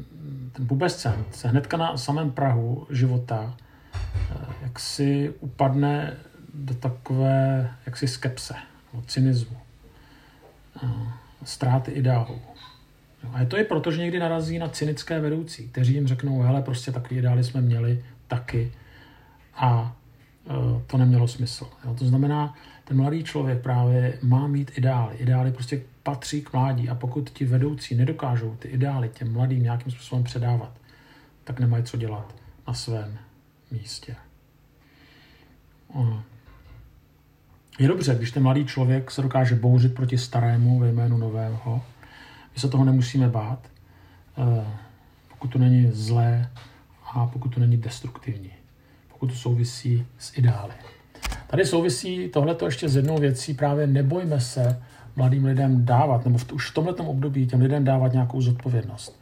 ten 0.52 0.68
pubescent 0.68 1.36
se 1.36 1.48
hnedka 1.48 1.78
na 1.78 1.98
samém 1.98 2.32
Prahu 2.32 2.88
života 2.90 3.58
eh, 3.94 4.38
jak 4.62 4.80
si 4.80 5.34
upadne 5.40 6.18
do 6.54 6.74
takové 6.74 7.72
jaksi 7.86 8.08
skepse, 8.08 8.56
cynismu, 9.08 9.58
eh, 10.84 10.88
ztráty 11.44 11.92
ideálů. 11.92 12.42
A 13.34 13.40
je 13.40 13.46
to 13.46 13.58
i 13.58 13.64
proto, 13.64 13.92
že 13.92 14.02
někdy 14.02 14.20
narazí 14.20 14.60
na 14.60 14.68
cynické 14.68 15.20
vedoucí, 15.20 15.68
kteří 15.68 15.94
jim 15.94 16.08
řeknou, 16.08 16.42
hele, 16.42 16.62
prostě 16.62 16.92
takový 16.92 17.18
ideály 17.18 17.44
jsme 17.44 17.62
měli 17.62 18.04
taky 18.28 18.72
a 19.56 19.96
eh, 20.48 20.52
to 20.88 20.98
nemělo 20.98 21.28
smysl. 21.28 21.68
Jo? 21.86 21.96
To 22.00 22.06
znamená, 22.06 22.56
ten 22.84 22.98
mladý 22.98 23.24
člověk 23.24 23.62
právě 23.62 24.20
má 24.22 24.48
mít 24.48 24.72
ideály. 24.76 25.16
Ideály 25.16 25.52
prostě 25.52 25.82
patří 26.04 26.42
k 26.42 26.54
mládí 26.54 26.90
a 26.90 26.96
pokud 26.96 27.30
ti 27.30 27.46
vedoucí 27.46 27.96
nedokážou 27.96 28.56
ty 28.60 28.68
ideály 28.68 29.10
těm 29.10 29.34
mladým 29.34 29.64
nějakým 29.64 29.92
způsobem 29.92 30.24
předávat, 30.24 30.72
tak 31.44 31.60
nemají 31.60 31.84
co 31.84 31.98
dělat 31.98 32.36
na 32.68 32.74
svém 32.74 33.18
místě. 33.72 34.16
Je 37.80 37.88
dobře, 37.88 38.16
když 38.16 38.32
ten 38.32 38.44
mladý 38.44 38.66
člověk 38.66 39.12
se 39.12 39.22
dokáže 39.22 39.56
bouřit 39.56 39.96
proti 39.96 40.18
starému 40.18 40.80
ve 40.80 40.90
jménu 40.90 41.18
nového. 41.18 41.84
My 42.56 42.62
se 42.62 42.70
toho 42.70 42.86
nemusíme 42.86 43.30
bát, 43.30 43.60
eh, 44.38 44.66
pokud 45.30 45.48
to 45.48 45.60
není 45.60 45.92
zlé 45.92 46.50
a 47.14 47.28
pokud 47.28 47.50
to 47.50 47.60
není 47.60 47.78
destruktivní. 47.78 48.52
Pokud 49.14 49.28
to 49.28 49.36
souvisí 49.36 50.06
s 50.18 50.38
ideály. 50.38 50.74
Tady 51.48 51.66
souvisí 51.66 52.30
tohleto 52.30 52.66
ještě 52.66 52.90
s 52.90 52.96
jednou 52.96 53.18
věcí, 53.18 53.54
právě 53.54 53.88
nebojme 53.88 54.40
se 54.40 54.82
mladým 55.16 55.46
lidem 55.46 55.86
dávat, 55.86 56.26
nebo 56.26 56.38
v, 56.38 56.54
už 56.54 56.72
v 56.72 56.74
tomto 56.74 57.04
období 57.04 57.48
těm 57.48 57.62
lidem 57.62 57.84
dávat 57.84 58.14
nějakou 58.14 58.42
zodpovědnost. 58.42 59.20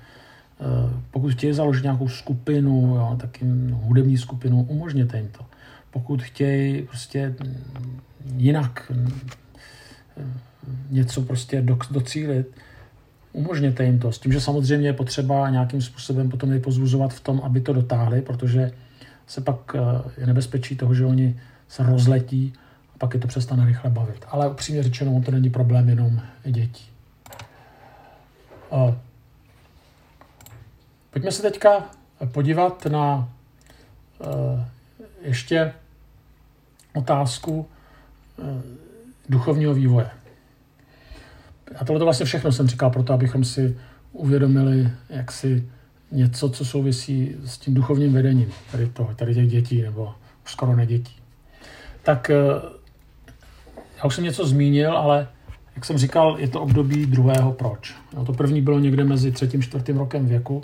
Eh, 0.61 0.99
pokud 1.11 1.31
chtějí 1.31 1.53
založit 1.53 1.83
nějakou 1.83 2.07
skupinu, 2.07 2.95
jo, 2.95 3.17
tak 3.19 3.41
jim 3.41 3.71
hudební 3.83 4.17
skupinu, 4.17 4.63
umožněte 4.63 5.17
jim 5.17 5.27
to. 5.27 5.45
Pokud 5.91 6.21
chtějí 6.21 6.81
prostě 6.81 7.35
jinak 8.37 8.91
eh, 8.95 10.23
něco 10.89 11.21
prostě 11.21 11.65
docílit, 11.91 12.47
umožněte 13.33 13.83
jim 13.83 13.99
to. 13.99 14.11
S 14.11 14.19
tím, 14.19 14.33
že 14.33 14.41
samozřejmě 14.41 14.87
je 14.87 14.93
potřeba 14.93 15.49
nějakým 15.49 15.81
způsobem 15.81 16.29
potom 16.29 16.51
je 16.51 16.59
pozbuzovat 16.59 17.13
v 17.13 17.19
tom, 17.19 17.41
aby 17.43 17.61
to 17.61 17.73
dotáhli, 17.73 18.21
protože 18.21 18.71
se 19.27 19.41
pak 19.41 19.75
eh, 19.75 19.79
je 20.17 20.27
nebezpečí 20.27 20.75
toho, 20.75 20.93
že 20.93 21.05
oni 21.05 21.39
se 21.67 21.83
rozletí 21.83 22.53
a 22.95 22.97
pak 22.97 23.13
je 23.13 23.19
to 23.19 23.27
přestane 23.27 23.65
rychle 23.65 23.89
bavit. 23.89 24.25
Ale 24.27 24.49
upřímně 24.49 24.83
řečeno, 24.83 25.21
to 25.25 25.31
není 25.31 25.49
problém 25.49 25.89
jenom 25.89 26.21
dětí. 26.43 26.85
Pojďme 31.09 31.31
se 31.31 31.41
teďka 31.41 31.89
podívat 32.31 32.85
na 32.85 33.29
eh, 34.21 34.65
ještě 35.21 35.73
otázku 36.93 37.67
eh, 38.39 38.43
duchovního 39.29 39.73
vývoje. 39.73 40.09
A 41.79 41.85
tohle 41.85 42.03
vlastně 42.03 42.25
všechno 42.25 42.51
jsem 42.51 42.67
říkal 42.67 42.89
proto, 42.89 43.13
abychom 43.13 43.43
si 43.43 43.77
uvědomili, 44.11 44.89
jak 45.09 45.31
si 45.31 45.69
něco, 46.11 46.49
co 46.49 46.65
souvisí 46.65 47.35
s 47.45 47.57
tím 47.57 47.73
duchovním 47.73 48.13
vedením 48.13 48.51
tady, 48.71 48.87
toho, 48.87 49.15
tady 49.15 49.35
těch 49.35 49.47
dětí, 49.47 49.81
nebo 49.81 50.13
skoro 50.45 50.75
ne 50.75 50.85
dětí. 50.85 51.15
Tak 52.03 52.29
eh, 52.29 52.35
já 53.97 54.03
už 54.05 54.15
jsem 54.15 54.23
něco 54.23 54.47
zmínil, 54.47 54.97
ale 54.97 55.27
jak 55.75 55.85
jsem 55.85 55.97
říkal, 55.97 56.35
je 56.39 56.47
to 56.47 56.61
období 56.61 57.05
druhého 57.05 57.51
proč. 57.51 57.95
No, 58.15 58.25
to 58.25 58.33
první 58.33 58.61
bylo 58.61 58.79
někde 58.79 59.03
mezi 59.03 59.31
třetím, 59.31 59.61
čtvrtým 59.61 59.97
rokem 59.97 60.27
věku. 60.27 60.61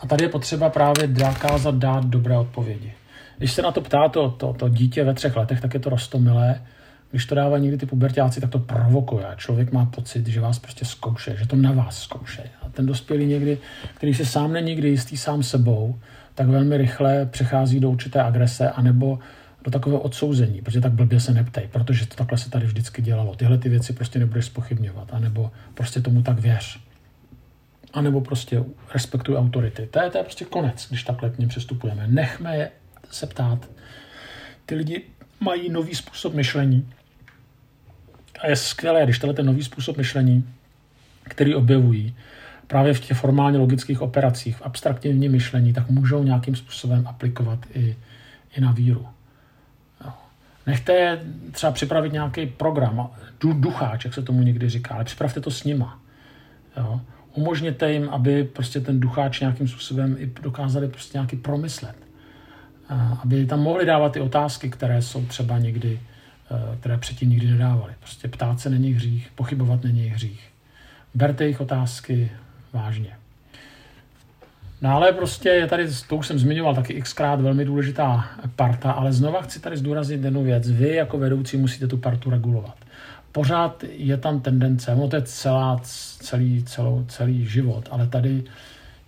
A 0.00 0.06
tady 0.06 0.24
je 0.24 0.28
potřeba 0.28 0.70
právě 0.70 1.06
dokázat 1.06 1.74
dát 1.74 2.04
dobré 2.04 2.38
odpovědi. 2.38 2.92
Když 3.38 3.52
se 3.52 3.62
na 3.62 3.72
to 3.72 3.80
ptá 3.80 4.08
to, 4.08 4.30
to, 4.30 4.52
to 4.52 4.68
dítě 4.68 5.04
ve 5.04 5.14
třech 5.14 5.36
letech, 5.36 5.60
tak 5.60 5.74
je 5.74 5.80
to 5.80 5.90
rostomilé. 5.90 6.62
Když 7.10 7.26
to 7.26 7.34
dává 7.34 7.58
někdy 7.58 7.76
ty 7.76 7.86
pubertáci, 7.86 8.40
tak 8.40 8.50
to 8.50 8.58
provokuje. 8.58 9.26
Člověk 9.36 9.72
má 9.72 9.86
pocit, 9.86 10.26
že 10.26 10.40
vás 10.40 10.58
prostě 10.58 10.84
zkouše, 10.84 11.36
že 11.36 11.46
to 11.46 11.56
na 11.56 11.72
vás 11.72 12.02
zkouše. 12.02 12.42
A 12.62 12.68
ten 12.68 12.86
dospělý 12.86 13.26
někdy, 13.26 13.58
který 13.94 14.14
se 14.14 14.26
sám 14.26 14.52
není 14.52 14.70
nikdy 14.70 14.88
jistý 14.88 15.16
sám 15.16 15.42
sebou, 15.42 15.98
tak 16.34 16.48
velmi 16.48 16.76
rychle 16.76 17.26
přechází 17.26 17.80
do 17.80 17.90
určité 17.90 18.22
agrese 18.22 18.70
anebo 18.70 19.18
do 19.64 19.70
takového 19.70 20.00
odsouzení, 20.00 20.62
protože 20.62 20.80
tak 20.80 20.92
blbě 20.92 21.20
se 21.20 21.34
neptej, 21.34 21.68
protože 21.72 22.06
to 22.06 22.16
takhle 22.16 22.38
se 22.38 22.50
tady 22.50 22.66
vždycky 22.66 23.02
dělalo. 23.02 23.34
Tyhle 23.34 23.58
ty 23.58 23.68
věci 23.68 23.92
prostě 23.92 24.18
nebudeš 24.18 24.44
spochybňovat, 24.44 25.08
anebo 25.12 25.50
prostě 25.74 26.00
tomu 26.00 26.22
tak 26.22 26.38
věř. 26.38 26.80
A 27.92 28.00
nebo 28.00 28.20
prostě 28.20 28.64
respektuj 28.94 29.36
autority. 29.36 29.86
To 29.86 30.02
je, 30.02 30.10
to 30.10 30.18
je 30.18 30.24
prostě 30.24 30.44
konec, 30.44 30.86
když 30.88 31.02
takhle 31.02 31.30
k 31.30 31.38
ním 31.38 31.48
přistupujeme. 31.48 32.06
Nechme 32.06 32.56
je 32.56 32.70
se 33.10 33.26
ptát. 33.26 33.70
Ty 34.66 34.74
lidi 34.74 35.02
mají 35.40 35.70
nový 35.70 35.94
způsob 35.94 36.34
myšlení. 36.34 36.88
A 38.42 38.46
je 38.46 38.56
skvělé, 38.56 39.04
když 39.04 39.18
tenhle 39.18 39.34
ten 39.34 39.46
nový 39.46 39.64
způsob 39.64 39.96
myšlení, 39.96 40.48
který 41.22 41.54
objevují 41.54 42.14
právě 42.66 42.94
v 42.94 43.00
těch 43.00 43.16
formálně 43.18 43.58
logických 43.58 44.02
operacích, 44.02 44.56
v 44.56 44.62
abstraktivním 44.62 45.32
myšlení, 45.32 45.72
tak 45.72 45.90
můžou 45.90 46.22
nějakým 46.22 46.56
způsobem 46.56 47.06
aplikovat 47.06 47.58
i, 47.74 47.96
i 48.56 48.60
na 48.60 48.72
víru. 48.72 49.06
Nechte 50.66 50.92
je 50.92 51.20
třeba 51.52 51.72
připravit 51.72 52.12
nějaký 52.12 52.46
program, 52.46 53.10
ducháč, 53.40 54.04
jak 54.04 54.14
se 54.14 54.22
tomu 54.22 54.42
někdy 54.42 54.68
říká, 54.68 54.94
ale 54.94 55.04
připravte 55.04 55.40
to 55.40 55.50
s 55.50 55.64
nima. 55.64 56.00
Jo. 56.76 57.00
Umožněte 57.34 57.92
jim, 57.92 58.08
aby 58.08 58.44
prostě 58.44 58.80
ten 58.80 59.00
ducháč 59.00 59.40
nějakým 59.40 59.68
způsobem 59.68 60.16
i 60.18 60.26
dokázali 60.42 60.88
prostě 60.88 61.18
nějaký 61.18 61.36
promyslet. 61.36 61.96
Aby 63.22 63.46
tam 63.46 63.60
mohli 63.60 63.86
dávat 63.86 64.12
ty 64.12 64.20
otázky, 64.20 64.70
které 64.70 65.02
jsou 65.02 65.26
třeba 65.26 65.58
někdy, 65.58 66.00
které 66.80 66.98
předtím 66.98 67.30
nikdy 67.30 67.46
nedávali. 67.46 67.92
Prostě 68.00 68.28
ptát 68.28 68.60
se 68.60 68.70
není 68.70 68.92
hřích, 68.92 69.30
pochybovat 69.34 69.84
není 69.84 70.08
hřích. 70.08 70.48
Berte 71.14 71.44
jejich 71.44 71.60
otázky 71.60 72.30
vážně. 72.72 73.10
Dále 74.82 75.12
prostě 75.12 75.48
je 75.48 75.66
tady, 75.66 75.88
to 76.08 76.16
už 76.16 76.26
jsem 76.26 76.38
zmiňoval 76.38 76.74
taky 76.74 77.02
xkrát, 77.02 77.40
velmi 77.40 77.64
důležitá 77.64 78.30
parta, 78.56 78.92
ale 78.92 79.12
znova 79.12 79.42
chci 79.42 79.60
tady 79.60 79.76
zdůraznit 79.76 80.24
jednu 80.24 80.42
věc. 80.42 80.70
Vy 80.70 80.94
jako 80.94 81.18
vedoucí 81.18 81.56
musíte 81.56 81.86
tu 81.86 81.96
partu 81.96 82.30
regulovat. 82.30 82.76
Pořád 83.32 83.84
je 83.90 84.16
tam 84.16 84.40
tendence, 84.40 84.92
ono 84.92 85.08
to 85.08 85.16
je 85.16 85.22
celá, 85.22 85.80
celý, 86.20 86.64
celou, 86.64 87.04
celý 87.08 87.46
život, 87.46 87.88
ale 87.90 88.06
tady 88.06 88.44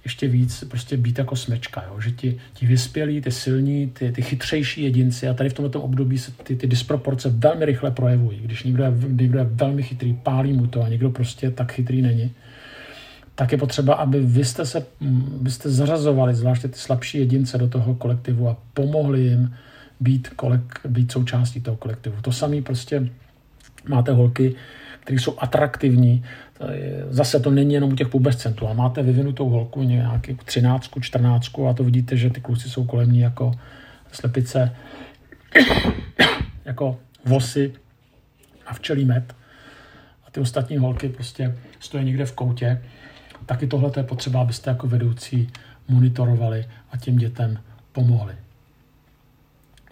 ještě 0.05 0.29
víc 0.29 0.65
prostě 0.65 0.97
být 0.97 1.19
jako 1.19 1.37
smečka, 1.37 1.85
jo? 1.89 2.01
že 2.01 2.11
ti, 2.11 2.41
ti 2.55 2.67
vyspělí, 2.67 3.21
ty 3.21 3.31
silní, 3.31 3.87
ty, 3.87 4.13
ty 4.13 4.23
chytřejší 4.23 4.83
jedinci 4.83 5.29
a 5.29 5.35
tady 5.35 5.49
v 5.49 5.55
tomto 5.55 5.83
období 5.83 6.19
se 6.19 6.33
ty, 6.33 6.57
ty 6.57 6.67
disproporce 6.67 7.29
velmi 7.29 7.65
rychle 7.65 7.91
projevují. 7.91 8.41
Když 8.41 8.63
někdo 8.63 8.85
je, 8.85 8.93
někdo 9.09 9.39
je 9.39 9.45
velmi 9.45 9.83
chytrý, 9.83 10.15
pálí 10.15 10.53
mu 10.53 10.67
to 10.67 10.83
a 10.83 10.89
někdo 10.89 11.11
prostě 11.11 11.51
tak 11.51 11.73
chytrý 11.73 12.03
není, 12.03 12.31
tak 13.35 13.53
je 13.53 13.59
potřeba, 13.59 13.95
aby 13.95 14.21
vy 14.21 14.45
jste, 14.45 14.67
se, 14.67 14.87
vy 15.43 15.51
jste 15.51 15.71
zařazovali 15.71 16.35
zvláště 16.35 16.69
ty 16.69 16.79
slabší 16.79 17.19
jedince 17.19 17.59
do 17.59 17.69
toho 17.69 17.95
kolektivu 17.95 18.49
a 18.49 18.57
pomohli 18.75 19.21
jim 19.21 19.55
být, 20.01 20.29
kolek, 20.29 20.81
být 20.89 21.13
součástí 21.13 21.61
toho 21.61 21.77
kolektivu. 21.77 22.17
To 22.23 22.33
samé 22.33 22.63
prostě 22.63 23.09
máte 23.89 24.13
holky, 24.13 24.55
které 25.01 25.21
jsou 25.21 25.35
atraktivní. 25.39 26.25
Zase 27.09 27.41
to 27.41 27.51
není 27.51 27.75
jenom 27.75 27.93
u 27.93 27.97
těch 27.97 28.09
pubescentů, 28.09 28.67
ale 28.67 28.75
máte 28.75 29.03
vyvinutou 29.03 29.49
holku 29.49 29.83
nějaký 29.83 30.35
13, 30.45 30.91
14 31.01 31.47
a 31.71 31.73
to 31.73 31.85
vidíte, 31.85 32.17
že 32.17 32.31
ty 32.31 32.41
kluci 32.41 32.71
jsou 32.71 32.85
kolem 32.85 33.13
ní 33.13 33.21
jako 33.21 33.53
slepice, 34.13 34.77
jako 36.65 36.99
vosy 37.25 37.73
a 38.67 38.75
včelí 38.75 39.05
med. 39.05 39.35
A 40.27 40.31
ty 40.31 40.41
ostatní 40.41 40.79
holky 40.79 41.09
prostě 41.09 41.57
stojí 41.81 42.05
někde 42.05 42.25
v 42.25 42.33
koutě 42.33 42.81
taky 43.47 43.67
tohle 43.67 43.91
je 43.97 44.03
potřeba, 44.03 44.41
abyste 44.41 44.71
jako 44.71 44.87
vedoucí 44.87 45.51
monitorovali 45.89 46.69
a 46.91 46.97
těm 46.97 47.17
dětem 47.17 47.59
pomohli. 47.93 48.35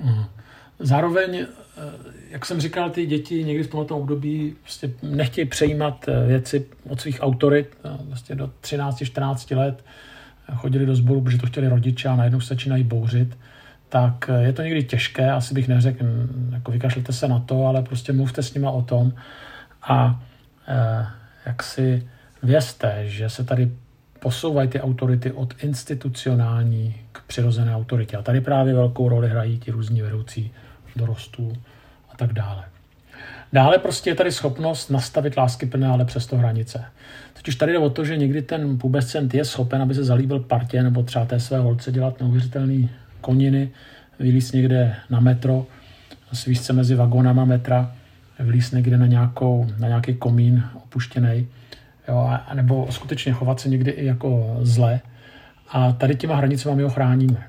Mhm. 0.00 0.24
Zároveň, 0.78 1.46
jak 2.30 2.46
jsem 2.46 2.60
říkal, 2.60 2.90
ty 2.90 3.06
děti 3.06 3.44
někdy 3.44 3.62
v 3.62 3.70
tomto 3.70 3.96
období 3.96 4.56
prostě 4.62 4.90
nechtějí 5.02 5.46
přejímat 5.46 6.08
eh, 6.08 6.26
věci 6.26 6.66
od 6.88 7.00
svých 7.00 7.22
autorit. 7.22 7.78
Vlastně 8.08 8.34
do 8.34 8.50
13-14 8.62 9.56
let 9.56 9.84
chodili 10.54 10.86
do 10.86 10.94
sboru, 10.94 11.20
protože 11.20 11.38
to 11.38 11.46
chtěli 11.46 11.68
rodiče 11.68 12.08
a 12.08 12.16
najednou 12.16 12.40
se 12.40 12.54
začínají 12.54 12.82
bouřit. 12.82 13.38
Tak 13.88 14.30
eh, 14.32 14.42
je 14.42 14.52
to 14.52 14.62
někdy 14.62 14.84
těžké, 14.84 15.30
asi 15.30 15.54
bych 15.54 15.68
neřekl, 15.68 16.04
jako 16.52 16.72
vykašlete 16.72 17.12
se 17.12 17.28
na 17.28 17.38
to, 17.38 17.66
ale 17.66 17.82
prostě 17.82 18.12
mluvte 18.12 18.42
s 18.42 18.54
nima 18.54 18.70
o 18.70 18.82
tom 18.82 19.12
a 19.82 20.22
jak 21.46 21.62
si 21.62 22.08
Vězte, 22.42 23.02
že 23.06 23.28
se 23.28 23.44
tady 23.44 23.72
posouvají 24.20 24.68
ty 24.68 24.80
autority 24.80 25.32
od 25.32 25.54
institucionální 25.62 26.94
k 27.12 27.22
přirozené 27.26 27.74
autoritě. 27.74 28.16
A 28.16 28.22
tady 28.22 28.40
právě 28.40 28.74
velkou 28.74 29.08
roli 29.08 29.28
hrají 29.28 29.58
ti 29.58 29.70
různí 29.70 30.02
vedoucí 30.02 30.52
dorostů 30.96 31.52
tak 32.20 32.32
dále. 32.32 32.64
Dále 33.52 33.78
prostě 33.78 34.10
je 34.10 34.14
tady 34.14 34.32
schopnost 34.32 34.90
nastavit 34.90 35.36
láskyplné, 35.36 35.86
ale 35.86 36.04
přesto 36.04 36.36
hranice. 36.36 36.84
Totiž 37.32 37.54
tady 37.56 37.72
jde 37.72 37.78
o 37.78 37.90
to, 37.90 38.04
že 38.04 38.16
někdy 38.16 38.42
ten 38.42 38.78
pubescent 38.78 39.34
je 39.34 39.44
schopen, 39.44 39.82
aby 39.82 39.94
se 39.94 40.04
zalíbil 40.04 40.40
partě 40.40 40.82
nebo 40.82 41.02
třeba 41.02 41.24
té 41.24 41.40
své 41.40 41.58
holce 41.58 41.92
dělat 41.92 42.20
neuvěřitelné 42.20 42.88
koniny, 43.20 43.70
vylíst 44.18 44.54
někde 44.54 44.96
na 45.10 45.20
metro, 45.20 45.66
svíst 46.32 46.64
se 46.64 46.72
mezi 46.72 46.94
vagónama 46.94 47.44
metra, 47.44 47.92
vylíst 48.38 48.72
někde 48.72 48.98
na, 48.98 49.06
nějakou, 49.06 49.66
na 49.78 49.88
nějaký 49.88 50.14
komín 50.14 50.64
opuštěný 50.74 51.48
jo, 52.08 52.18
a, 52.18 52.54
nebo 52.54 52.86
skutečně 52.90 53.32
chovat 53.32 53.60
se 53.60 53.68
někdy 53.68 53.90
i 53.90 54.06
jako 54.06 54.58
zle. 54.60 55.00
A 55.68 55.92
tady 55.92 56.16
těma 56.16 56.36
hranicemi 56.36 56.76
my 56.76 56.82
ho 56.82 56.90
chráníme. 56.90 57.46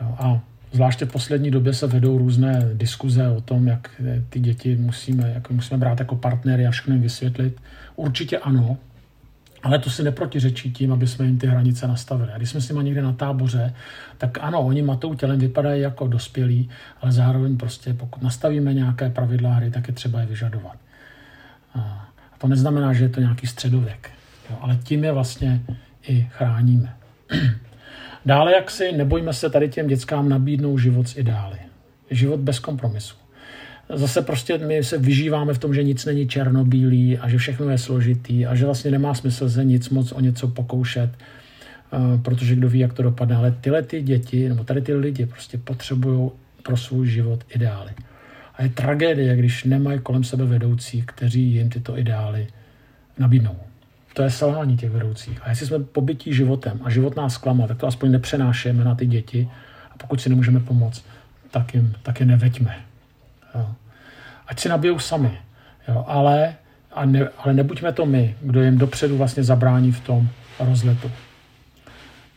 Jo, 0.00 0.16
a 0.18 0.40
zvláště 0.72 1.04
v 1.04 1.12
poslední 1.12 1.50
době 1.50 1.74
se 1.74 1.86
vedou 1.86 2.18
různé 2.18 2.70
diskuze 2.74 3.28
o 3.28 3.40
tom, 3.40 3.66
jak 3.66 3.90
ty 4.28 4.40
děti 4.40 4.76
musíme, 4.76 5.32
jak 5.34 5.50
musíme 5.50 5.78
brát 5.78 5.98
jako 5.98 6.16
partnery 6.16 6.66
a 6.66 6.70
všechno 6.70 6.94
jim 6.94 7.02
vysvětlit. 7.02 7.60
Určitě 7.96 8.38
ano, 8.38 8.76
ale 9.62 9.78
to 9.78 9.90
si 9.90 10.02
neprotiřečí 10.02 10.72
tím, 10.72 10.92
aby 10.92 11.06
jsme 11.06 11.26
jim 11.26 11.38
ty 11.38 11.46
hranice 11.46 11.88
nastavili. 11.88 12.32
A 12.32 12.36
když 12.36 12.50
jsme 12.50 12.60
s 12.60 12.68
nimi 12.68 12.84
někde 12.84 13.02
na 13.02 13.12
táboře, 13.12 13.74
tak 14.18 14.38
ano, 14.40 14.60
oni 14.60 14.82
matou 14.82 15.14
tělem 15.14 15.38
vypadají 15.38 15.82
jako 15.82 16.06
dospělí, 16.06 16.70
ale 17.00 17.12
zároveň 17.12 17.56
prostě 17.56 17.94
pokud 17.94 18.22
nastavíme 18.22 18.74
nějaké 18.74 19.10
pravidla 19.10 19.54
hry, 19.54 19.70
tak 19.70 19.88
je 19.88 19.94
třeba 19.94 20.20
je 20.20 20.26
vyžadovat. 20.26 20.76
A 21.74 22.08
to 22.38 22.48
neznamená, 22.48 22.92
že 22.92 23.04
je 23.04 23.08
to 23.08 23.20
nějaký 23.20 23.46
středověk, 23.46 24.10
jo, 24.50 24.58
ale 24.60 24.76
tím 24.76 25.04
je 25.04 25.12
vlastně 25.12 25.62
i 26.08 26.28
chráníme. 26.32 26.94
Dále, 28.26 28.52
jak 28.52 28.70
si 28.70 28.92
nebojme 28.92 29.32
se 29.32 29.50
tady 29.50 29.68
těm 29.68 29.86
dětskám 29.86 30.28
nabídnout 30.28 30.78
život 30.78 31.08
s 31.08 31.16
ideály. 31.16 31.58
Život 32.10 32.40
bez 32.40 32.58
kompromisu. 32.58 33.14
zase 33.94 34.22
prostě 34.22 34.58
my 34.58 34.84
se 34.84 34.98
vyžíváme 34.98 35.54
v 35.54 35.58
tom, 35.58 35.74
že 35.74 35.82
nic 35.82 36.04
není 36.04 36.28
černobílý 36.28 37.18
a 37.18 37.28
že 37.28 37.38
všechno 37.38 37.70
je 37.70 37.78
složitý 37.78 38.46
a 38.46 38.54
že 38.54 38.64
vlastně 38.64 38.90
nemá 38.90 39.14
smysl 39.14 39.50
se 39.50 39.64
nic 39.64 39.88
moc 39.88 40.12
o 40.12 40.20
něco 40.20 40.48
pokoušet, 40.48 41.10
eh, 41.12 42.18
protože 42.22 42.54
kdo 42.54 42.68
ví, 42.68 42.78
jak 42.78 42.92
to 42.92 43.02
dopadne. 43.02 43.36
Ale 43.36 43.50
tyhle 43.60 43.82
ty 43.82 44.02
děti, 44.02 44.48
nebo 44.48 44.64
tady 44.64 44.82
ty 44.82 44.94
lidi 44.94 45.26
prostě 45.26 45.58
potřebují 45.58 46.30
pro 46.62 46.76
svůj 46.76 47.06
život 47.08 47.44
ideály. 47.54 47.90
A 48.54 48.62
je 48.62 48.68
tragédie, 48.68 49.36
když 49.36 49.64
nemají 49.64 49.98
kolem 49.98 50.24
sebe 50.24 50.44
vedoucí, 50.44 51.02
kteří 51.06 51.42
jim 51.42 51.70
tyto 51.70 51.98
ideály 51.98 52.46
nabídnou. 53.18 53.71
To 54.12 54.22
je 54.22 54.30
selhání 54.30 54.76
těch 54.76 54.90
vedoucích. 54.90 55.40
A 55.42 55.48
jestli 55.48 55.66
jsme 55.66 55.78
pobytí 55.78 56.34
životem 56.34 56.80
a 56.84 56.90
život 56.90 57.16
nás 57.16 57.36
klamal, 57.36 57.68
tak 57.68 57.78
to 57.78 57.86
aspoň 57.86 58.10
nepřenášeme 58.10 58.84
na 58.84 58.94
ty 58.94 59.06
děti. 59.06 59.50
A 59.90 59.98
pokud 59.98 60.20
si 60.20 60.28
nemůžeme 60.28 60.60
pomoct, 60.60 61.04
tak, 61.50 61.74
jim, 61.74 61.94
tak 62.02 62.20
je 62.20 62.26
neveďme. 62.26 62.76
Jo. 63.54 63.74
Ať 64.46 64.60
si 64.60 64.68
nabijou 64.68 64.98
sami. 64.98 65.38
Jo. 65.88 66.04
Ale, 66.08 66.54
a 66.92 67.04
ne, 67.04 67.28
ale 67.38 67.54
nebuďme 67.54 67.92
to 67.92 68.06
my, 68.06 68.36
kdo 68.40 68.62
jim 68.62 68.78
dopředu 68.78 69.16
vlastně 69.18 69.44
zabrání 69.44 69.92
v 69.92 70.00
tom 70.00 70.28
rozletu. 70.60 71.10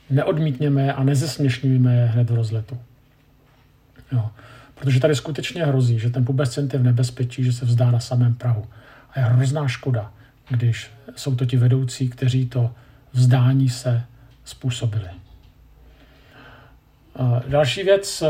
Neodmítněme 0.09 0.93
a 0.93 1.03
nezesměšňujme 1.03 1.95
je 1.95 2.05
hned 2.05 2.29
v 2.29 2.35
rozletu. 2.35 2.77
Jo. 4.11 4.29
Protože 4.75 4.99
tady 4.99 5.15
skutečně 5.15 5.65
hrozí, 5.65 5.99
že 5.99 6.09
ten 6.09 6.25
pubescent 6.25 6.73
je 6.73 6.79
v 6.79 6.83
nebezpečí, 6.83 7.43
že 7.43 7.53
se 7.53 7.65
vzdá 7.65 7.91
na 7.91 7.99
samém 7.99 8.33
Prahu. 8.33 8.65
A 9.11 9.19
je 9.19 9.25
hrozná 9.25 9.67
škoda, 9.67 10.11
když 10.49 10.91
jsou 11.15 11.35
to 11.35 11.45
ti 11.45 11.57
vedoucí, 11.57 12.09
kteří 12.09 12.45
to 12.45 12.71
vzdání 13.13 13.69
se 13.69 14.03
způsobili. 14.43 15.09
Další 17.47 17.83
věc, 17.83 18.23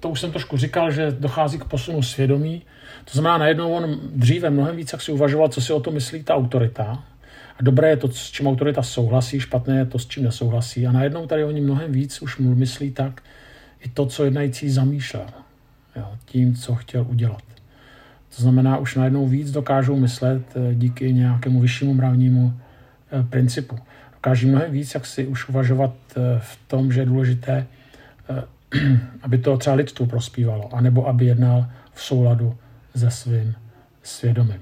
to 0.00 0.08
už 0.08 0.20
jsem 0.20 0.30
trošku 0.30 0.56
říkal, 0.56 0.90
že 0.90 1.10
dochází 1.10 1.58
k 1.58 1.64
posunu 1.64 2.02
svědomí. 2.02 2.62
To 3.04 3.10
znamená, 3.12 3.38
najednou 3.38 3.72
on 3.72 4.00
dříve 4.14 4.50
mnohem 4.50 4.76
víc, 4.76 4.92
jak 4.92 5.02
si 5.02 5.12
uvažoval, 5.12 5.48
co 5.48 5.60
si 5.60 5.72
o 5.72 5.80
to 5.80 5.90
myslí 5.90 6.22
ta 6.22 6.34
autorita. 6.34 7.04
A 7.58 7.62
dobré 7.62 7.88
je 7.88 7.96
to, 7.96 8.08
s 8.08 8.30
čím 8.30 8.46
autorita 8.46 8.82
souhlasí, 8.82 9.40
špatné 9.40 9.78
je 9.78 9.86
to, 9.86 9.98
s 9.98 10.06
čím 10.06 10.24
nesouhlasí. 10.24 10.86
A 10.86 10.92
najednou 10.92 11.26
tady 11.26 11.44
oni 11.44 11.60
mnohem 11.60 11.92
víc 11.92 12.22
už 12.22 12.38
myslí 12.38 12.90
tak, 12.90 13.22
i 13.80 13.88
to, 13.88 14.06
co 14.06 14.24
jednající 14.24 14.70
zamýšlel. 14.70 15.26
Jo, 15.96 16.08
tím, 16.24 16.56
co 16.56 16.74
chtěl 16.74 17.06
udělat. 17.08 17.42
To 18.36 18.42
znamená, 18.42 18.78
už 18.78 18.94
najednou 18.94 19.26
víc 19.26 19.50
dokážou 19.50 19.96
myslet 19.96 20.42
eh, 20.56 20.74
díky 20.74 21.12
nějakému 21.12 21.60
vyššímu 21.60 21.94
mravnímu 21.94 22.52
eh, 23.12 23.22
principu. 23.22 23.78
Dokáží 24.14 24.46
mnohem 24.46 24.72
víc, 24.72 24.94
jak 24.94 25.06
si 25.06 25.26
už 25.26 25.48
uvažovat 25.48 25.94
eh, 26.16 26.20
v 26.38 26.58
tom, 26.68 26.92
že 26.92 27.00
je 27.00 27.06
důležité, 27.06 27.66
aby 29.22 29.38
to 29.38 29.56
třeba 29.56 29.76
lidstvu 29.76 30.06
prospívalo, 30.06 30.74
anebo 30.74 31.08
aby 31.08 31.26
jednal 31.26 31.66
v 31.92 32.02
souladu 32.02 32.56
se 32.96 33.10
svým 33.10 33.54
svědomím. 34.02 34.60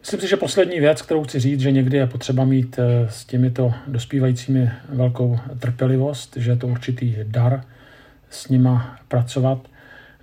Myslím 0.00 0.20
si, 0.20 0.28
že 0.28 0.36
poslední 0.36 0.80
věc, 0.80 1.02
kterou 1.02 1.24
chci 1.24 1.40
říct, 1.40 1.60
že 1.60 1.72
někdy 1.72 1.96
je 1.96 2.06
potřeba 2.06 2.44
mít 2.44 2.78
s 3.08 3.24
těmito 3.24 3.74
dospívajícími 3.86 4.70
velkou 4.88 5.38
trpělivost, 5.58 6.36
že 6.36 6.50
je 6.50 6.56
to 6.56 6.66
určitý 6.66 7.16
dar 7.24 7.64
s 8.30 8.48
nima 8.48 8.98
pracovat– 9.08 9.68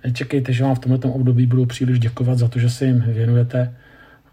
Nečekejte, 0.06 0.52
že 0.52 0.64
vám 0.64 0.74
v 0.74 0.78
tomto 0.78 1.12
období 1.12 1.46
budou 1.46 1.66
příliš 1.66 1.98
děkovat 1.98 2.38
za 2.38 2.48
to, 2.48 2.58
že 2.58 2.70
se 2.70 2.86
jim 2.86 3.00
věnujete, 3.00 3.74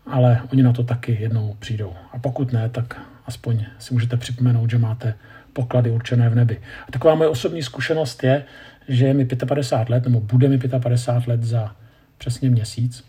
ale 0.05 0.41
oni 0.51 0.63
na 0.63 0.73
to 0.73 0.83
taky 0.83 1.17
jednou 1.21 1.55
přijdou. 1.59 1.93
A 2.11 2.19
pokud 2.19 2.53
ne, 2.53 2.69
tak 2.69 3.01
aspoň 3.25 3.65
si 3.79 3.93
můžete 3.93 4.17
připomenout, 4.17 4.69
že 4.69 4.77
máte 4.77 5.13
poklady 5.53 5.91
určené 5.91 6.29
v 6.29 6.35
nebi. 6.35 6.61
A 6.87 6.91
taková 6.91 7.15
moje 7.15 7.29
osobní 7.29 7.63
zkušenost 7.63 8.23
je, 8.23 8.43
že 8.87 9.05
je 9.05 9.13
mi 9.13 9.25
55 9.25 9.89
let, 9.89 10.03
nebo 10.03 10.19
bude 10.19 10.47
mi 10.47 10.57
55 10.57 11.27
let 11.27 11.43
za 11.43 11.75
přesně 12.17 12.49
měsíc. 12.49 13.03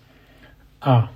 A 0.82 1.12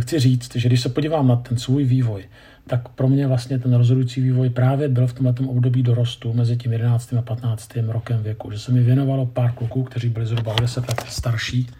chci 0.00 0.18
říct, 0.18 0.56
že 0.56 0.68
když 0.68 0.80
se 0.80 0.88
podívám 0.88 1.28
na 1.28 1.36
ten 1.36 1.58
svůj 1.58 1.84
vývoj, 1.84 2.24
tak 2.70 2.88
pro 2.88 3.08
mě 3.08 3.26
vlastně 3.26 3.58
ten 3.58 3.74
rozhodující 3.74 4.20
vývoj 4.20 4.50
právě 4.50 4.88
byl 4.88 5.06
v 5.06 5.12
tomto 5.12 5.44
období 5.44 5.82
dorostu 5.82 6.32
mezi 6.32 6.56
tím 6.56 6.72
11. 6.72 7.12
a 7.12 7.22
15. 7.22 7.76
rokem 7.76 8.22
věku, 8.22 8.50
že 8.50 8.58
se 8.58 8.72
mi 8.72 8.82
věnovalo 8.82 9.26
pár 9.26 9.52
kluků, 9.52 9.84
kteří 9.84 10.08
byli 10.08 10.26
zhruba 10.26 10.54
o 10.54 10.60
10 10.60 10.88
let 10.88 11.04
starší, 11.08 11.70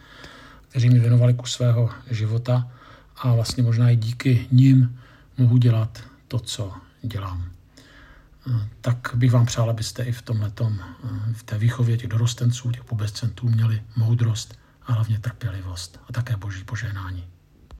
kteří 0.69 0.91
mi 0.91 0.99
věnovali 0.99 1.35
kus 1.35 1.53
svého 1.53 1.91
života 2.11 2.71
a 3.17 3.35
vlastně 3.35 3.63
možná 3.63 3.91
i 3.91 3.97
díky 3.97 4.47
nim 4.53 4.99
mohu 5.39 5.57
dělat 5.57 6.03
to, 6.29 6.39
co 6.39 6.73
dělám. 7.03 7.45
Tak 8.81 9.11
bych 9.15 9.33
vám 9.33 9.47
přál, 9.47 9.71
abyste 9.71 10.03
i 10.03 10.13
v 10.13 10.23
tomhletom, 10.23 10.79
v 11.33 11.43
té 11.43 11.59
výchově 11.59 11.97
těch 11.97 12.09
dorostenců, 12.09 12.71
těch 12.71 12.85
pobezcentů 12.85 13.49
měli 13.49 13.83
moudrost 13.97 14.59
a 14.87 14.93
hlavně 14.93 15.19
trpělivost 15.19 16.01
a 16.09 16.13
také 16.13 16.37
boží 16.37 16.65
požehnání. 16.65 17.25